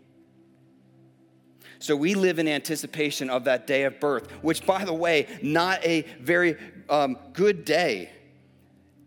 So 1.79 1.95
we 1.95 2.13
live 2.13 2.39
in 2.39 2.47
anticipation 2.47 3.29
of 3.29 3.45
that 3.45 3.65
day 3.65 3.83
of 3.83 3.99
birth, 3.99 4.29
which, 4.43 4.65
by 4.65 4.83
the 4.83 4.93
way, 4.93 5.27
not 5.41 5.83
a 5.83 6.01
very 6.19 6.57
um, 6.89 7.17
good 7.33 7.63
day. 7.63 8.11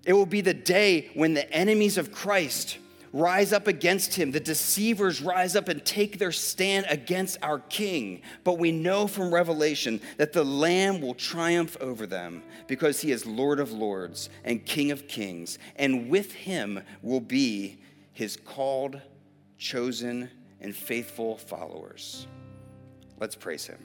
It 0.05 0.14
will 0.14 0.27
be 0.27 0.41
the 0.41 0.55
day 0.55 1.11
when 1.14 1.35
the 1.35 1.51
enemies 1.53 1.99
of 1.99 2.12
Christ 2.12 2.79
rise 3.13 3.53
up 3.53 3.67
against 3.67 4.15
him. 4.15 4.31
The 4.31 4.41
deceivers 4.41 5.21
rise 5.21 5.55
up 5.55 5.69
and 5.69 5.85
take 5.85 6.19
their 6.19 6.33
stand 6.33 6.87
against 6.89 7.39
our 7.43 7.59
king. 7.59 8.23
But 8.45 8.59
we 8.59 8.73
know 8.73 9.07
from 9.07 9.33
Revelation 9.33 10.01
that 10.17 10.33
the 10.33 10.45
Lamb 10.45 11.01
will 11.01 11.15
triumph 11.15 11.77
over 11.81 12.07
them 12.07 12.43
because 12.67 13.01
he 13.01 13.13
is 13.13 13.27
Lord 13.27 13.61
of 13.61 13.73
lords 13.73 14.31
and 14.45 14.65
King 14.65 14.91
of 14.91 15.07
kings. 15.09 15.59
And 15.77 16.09
with 16.09 16.33
him 16.33 16.83
will 17.03 17.21
be 17.21 17.81
his 18.13 18.37
called, 18.37 19.01
chosen, 19.59 20.31
and 20.61 20.75
faithful 20.75 21.37
followers. 21.37 22.27
Let's 23.19 23.37
praise 23.37 23.67
him. 23.67 23.79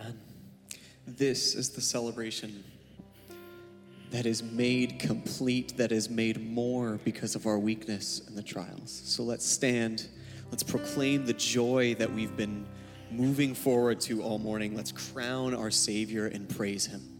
Amen. 0.00 0.18
This 1.06 1.54
is 1.54 1.70
the 1.70 1.80
celebration 1.80 2.64
that 4.14 4.26
is 4.26 4.44
made 4.44 5.00
complete, 5.00 5.76
that 5.76 5.90
is 5.90 6.08
made 6.08 6.40
more 6.40 7.00
because 7.02 7.34
of 7.34 7.48
our 7.48 7.58
weakness 7.58 8.22
and 8.28 8.38
the 8.38 8.42
trials. 8.44 9.02
So 9.04 9.24
let's 9.24 9.44
stand, 9.44 10.06
let's 10.52 10.62
proclaim 10.62 11.26
the 11.26 11.32
joy 11.32 11.96
that 11.96 12.12
we've 12.12 12.36
been 12.36 12.64
moving 13.10 13.56
forward 13.56 13.98
to 14.02 14.22
all 14.22 14.38
morning, 14.38 14.76
let's 14.76 14.92
crown 14.92 15.52
our 15.52 15.68
Savior 15.68 16.28
and 16.28 16.48
praise 16.48 16.86
Him. 16.86 17.13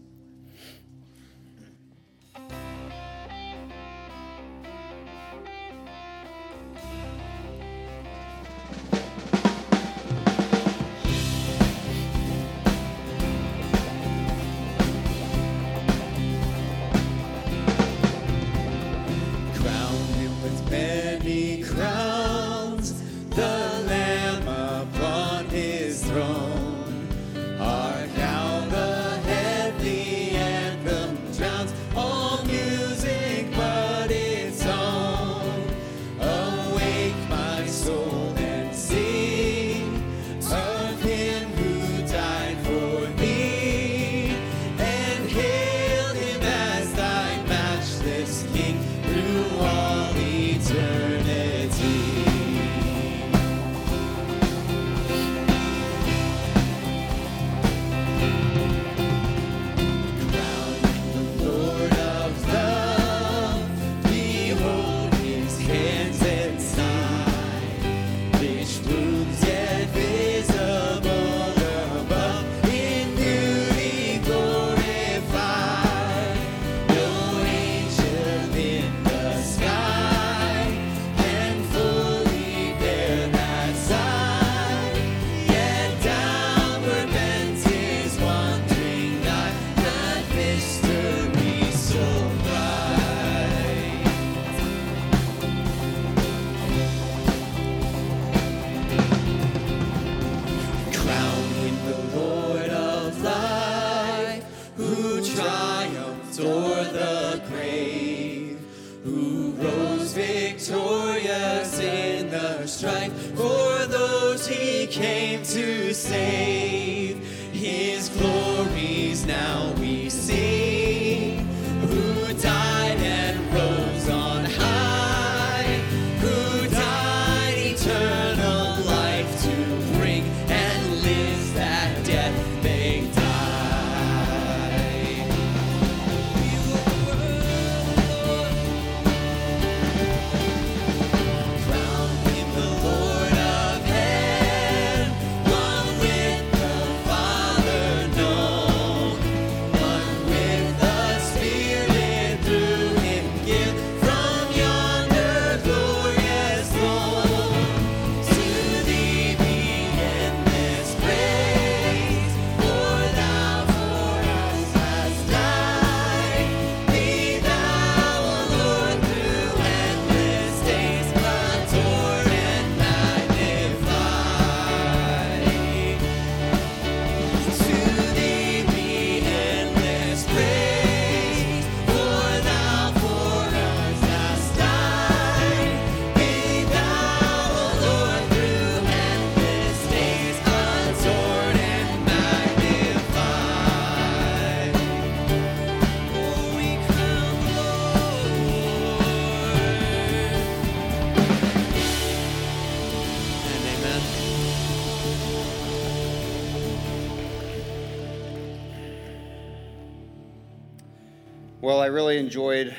Enjoyed 212.35 212.75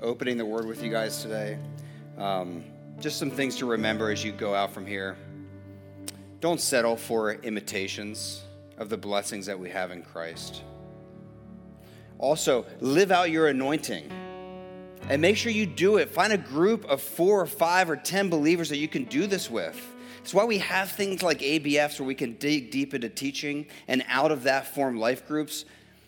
opening 0.00 0.36
the 0.36 0.44
word 0.46 0.64
with 0.64 0.80
you 0.80 0.88
guys 0.88 1.22
today. 1.22 1.58
Um, 2.18 2.62
just 3.00 3.18
some 3.18 3.32
things 3.32 3.56
to 3.56 3.66
remember 3.66 4.12
as 4.12 4.22
you 4.24 4.30
go 4.30 4.54
out 4.54 4.72
from 4.72 4.86
here. 4.86 5.16
Don't 6.38 6.60
settle 6.60 6.96
for 6.96 7.32
imitations 7.32 8.44
of 8.78 8.88
the 8.88 8.96
blessings 8.96 9.44
that 9.46 9.58
we 9.58 9.70
have 9.70 9.90
in 9.90 10.04
Christ. 10.04 10.62
Also, 12.20 12.64
live 12.78 13.10
out 13.10 13.32
your 13.32 13.48
anointing 13.48 14.08
and 15.08 15.20
make 15.20 15.36
sure 15.36 15.50
you 15.50 15.66
do 15.66 15.96
it. 15.96 16.08
Find 16.08 16.32
a 16.32 16.38
group 16.38 16.84
of 16.84 17.02
four 17.02 17.40
or 17.40 17.46
five 17.46 17.90
or 17.90 17.96
10 17.96 18.30
believers 18.30 18.68
that 18.68 18.78
you 18.78 18.86
can 18.86 19.02
do 19.06 19.26
this 19.26 19.50
with. 19.50 19.84
It's 20.20 20.32
why 20.32 20.44
we 20.44 20.58
have 20.58 20.92
things 20.92 21.24
like 21.24 21.40
ABFs 21.40 21.98
where 21.98 22.06
we 22.06 22.14
can 22.14 22.34
dig 22.34 22.70
deep 22.70 22.94
into 22.94 23.08
teaching 23.08 23.66
and 23.88 24.04
out 24.06 24.30
of 24.30 24.44
that 24.44 24.68
form 24.68 24.96
life 24.96 25.26
groups. 25.26 25.64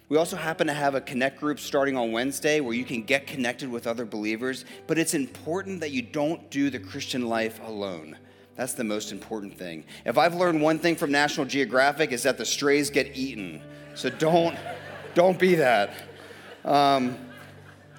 We 0.08 0.18
also 0.18 0.36
happen 0.36 0.66
to 0.66 0.74
have 0.74 0.94
a 0.94 1.00
connect 1.00 1.40
group 1.40 1.58
starting 1.58 1.96
on 1.96 2.12
Wednesday 2.12 2.60
where 2.60 2.74
you 2.74 2.84
can 2.84 3.02
get 3.02 3.26
connected 3.26 3.70
with 3.70 3.86
other 3.86 4.04
believers, 4.04 4.66
but 4.86 4.98
it's 4.98 5.14
important 5.14 5.80
that 5.80 5.92
you 5.92 6.02
don't 6.02 6.50
do 6.50 6.68
the 6.68 6.78
Christian 6.78 7.26
life 7.26 7.58
alone. 7.64 8.18
That's 8.54 8.74
the 8.74 8.84
most 8.84 9.12
important 9.12 9.58
thing. 9.58 9.84
If 10.04 10.18
I've 10.18 10.34
learned 10.34 10.60
one 10.60 10.78
thing 10.78 10.94
from 10.94 11.10
National 11.10 11.46
Geographic 11.46 12.12
is 12.12 12.22
that 12.24 12.38
the 12.38 12.44
strays 12.44 12.90
get 12.90 13.16
eaten. 13.16 13.62
So 13.94 14.10
don't 14.10 14.56
don't 15.14 15.38
be 15.38 15.56
that. 15.56 15.94
Um, 16.64 17.16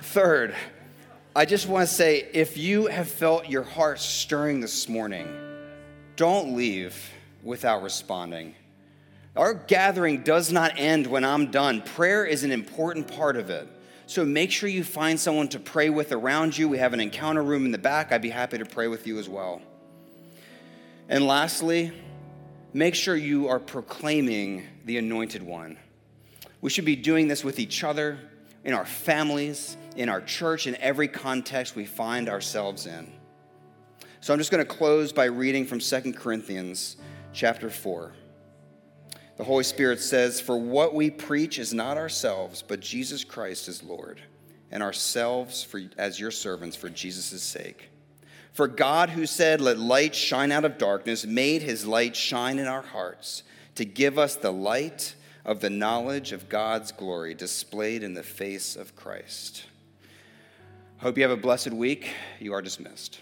third, 0.01 0.53
I 1.35 1.45
just 1.45 1.67
want 1.67 1.87
to 1.87 1.93
say 1.93 2.29
if 2.33 2.57
you 2.57 2.87
have 2.87 3.09
felt 3.09 3.49
your 3.49 3.63
heart 3.63 3.99
stirring 3.99 4.59
this 4.59 4.87
morning, 4.87 5.27
don't 6.15 6.55
leave 6.55 7.11
without 7.43 7.83
responding. 7.83 8.55
Our 9.35 9.53
gathering 9.53 10.23
does 10.23 10.51
not 10.51 10.73
end 10.77 11.07
when 11.07 11.25
I'm 11.25 11.51
done. 11.51 11.81
Prayer 11.81 12.25
is 12.25 12.43
an 12.43 12.51
important 12.51 13.13
part 13.13 13.35
of 13.35 13.49
it. 13.49 13.67
So 14.07 14.23
make 14.23 14.51
sure 14.51 14.69
you 14.69 14.83
find 14.83 15.19
someone 15.19 15.49
to 15.49 15.59
pray 15.59 15.89
with 15.89 16.11
around 16.11 16.57
you. 16.57 16.69
We 16.69 16.77
have 16.77 16.93
an 16.93 17.01
encounter 17.01 17.43
room 17.43 17.65
in 17.65 17.71
the 17.71 17.77
back. 17.77 18.11
I'd 18.11 18.21
be 18.21 18.29
happy 18.29 18.57
to 18.57 18.65
pray 18.65 18.87
with 18.87 19.07
you 19.07 19.19
as 19.19 19.27
well. 19.27 19.61
And 21.09 21.25
lastly, 21.25 21.91
make 22.73 22.95
sure 22.95 23.15
you 23.15 23.47
are 23.47 23.59
proclaiming 23.59 24.63
the 24.85 24.97
anointed 24.97 25.43
one. 25.43 25.77
We 26.61 26.69
should 26.69 26.85
be 26.85 26.95
doing 26.95 27.27
this 27.27 27.43
with 27.43 27.59
each 27.59 27.83
other, 27.83 28.17
in 28.63 28.73
our 28.73 28.85
families, 28.85 29.77
in 29.95 30.09
our 30.09 30.21
church, 30.21 30.65
in 30.65 30.75
every 30.77 31.07
context 31.07 31.75
we 31.75 31.85
find 31.85 32.29
ourselves 32.29 32.87
in. 32.87 33.11
So 34.21 34.33
I'm 34.33 34.39
just 34.39 34.49
going 34.49 34.65
to 34.65 34.73
close 34.73 35.13
by 35.13 35.25
reading 35.25 35.65
from 35.65 35.79
2 35.79 36.13
Corinthians 36.13 36.97
chapter 37.33 37.69
4. 37.69 38.13
The 39.37 39.43
Holy 39.43 39.63
Spirit 39.63 39.99
says, 39.99 40.39
For 40.39 40.57
what 40.57 40.93
we 40.93 41.09
preach 41.09 41.59
is 41.59 41.73
not 41.73 41.97
ourselves, 41.97 42.63
but 42.65 42.79
Jesus 42.79 43.23
Christ 43.23 43.67
is 43.67 43.83
Lord, 43.83 44.21
and 44.71 44.81
ourselves 44.81 45.63
for, 45.63 45.81
as 45.97 46.19
your 46.19 46.31
servants 46.31 46.75
for 46.75 46.89
Jesus' 46.89 47.43
sake. 47.43 47.89
For 48.53 48.67
God, 48.67 49.09
who 49.09 49.25
said, 49.25 49.59
Let 49.59 49.77
light 49.77 50.15
shine 50.15 50.51
out 50.51 50.63
of 50.63 50.77
darkness, 50.77 51.25
made 51.25 51.61
his 51.61 51.85
light 51.85 52.15
shine 52.15 52.59
in 52.59 52.67
our 52.67 52.81
hearts 52.81 53.43
to 53.75 53.83
give 53.83 54.17
us 54.17 54.35
the 54.35 54.53
light 54.53 55.15
of 55.43 55.59
the 55.59 55.69
knowledge 55.69 56.31
of 56.31 56.49
God's 56.49 56.91
glory 56.91 57.33
displayed 57.33 58.03
in 58.03 58.13
the 58.13 58.23
face 58.23 58.75
of 58.75 58.95
Christ. 58.95 59.65
Hope 60.97 61.17
you 61.17 61.23
have 61.23 61.31
a 61.31 61.37
blessed 61.37 61.71
week. 61.71 62.09
You 62.39 62.53
are 62.53 62.61
dismissed. 62.61 63.19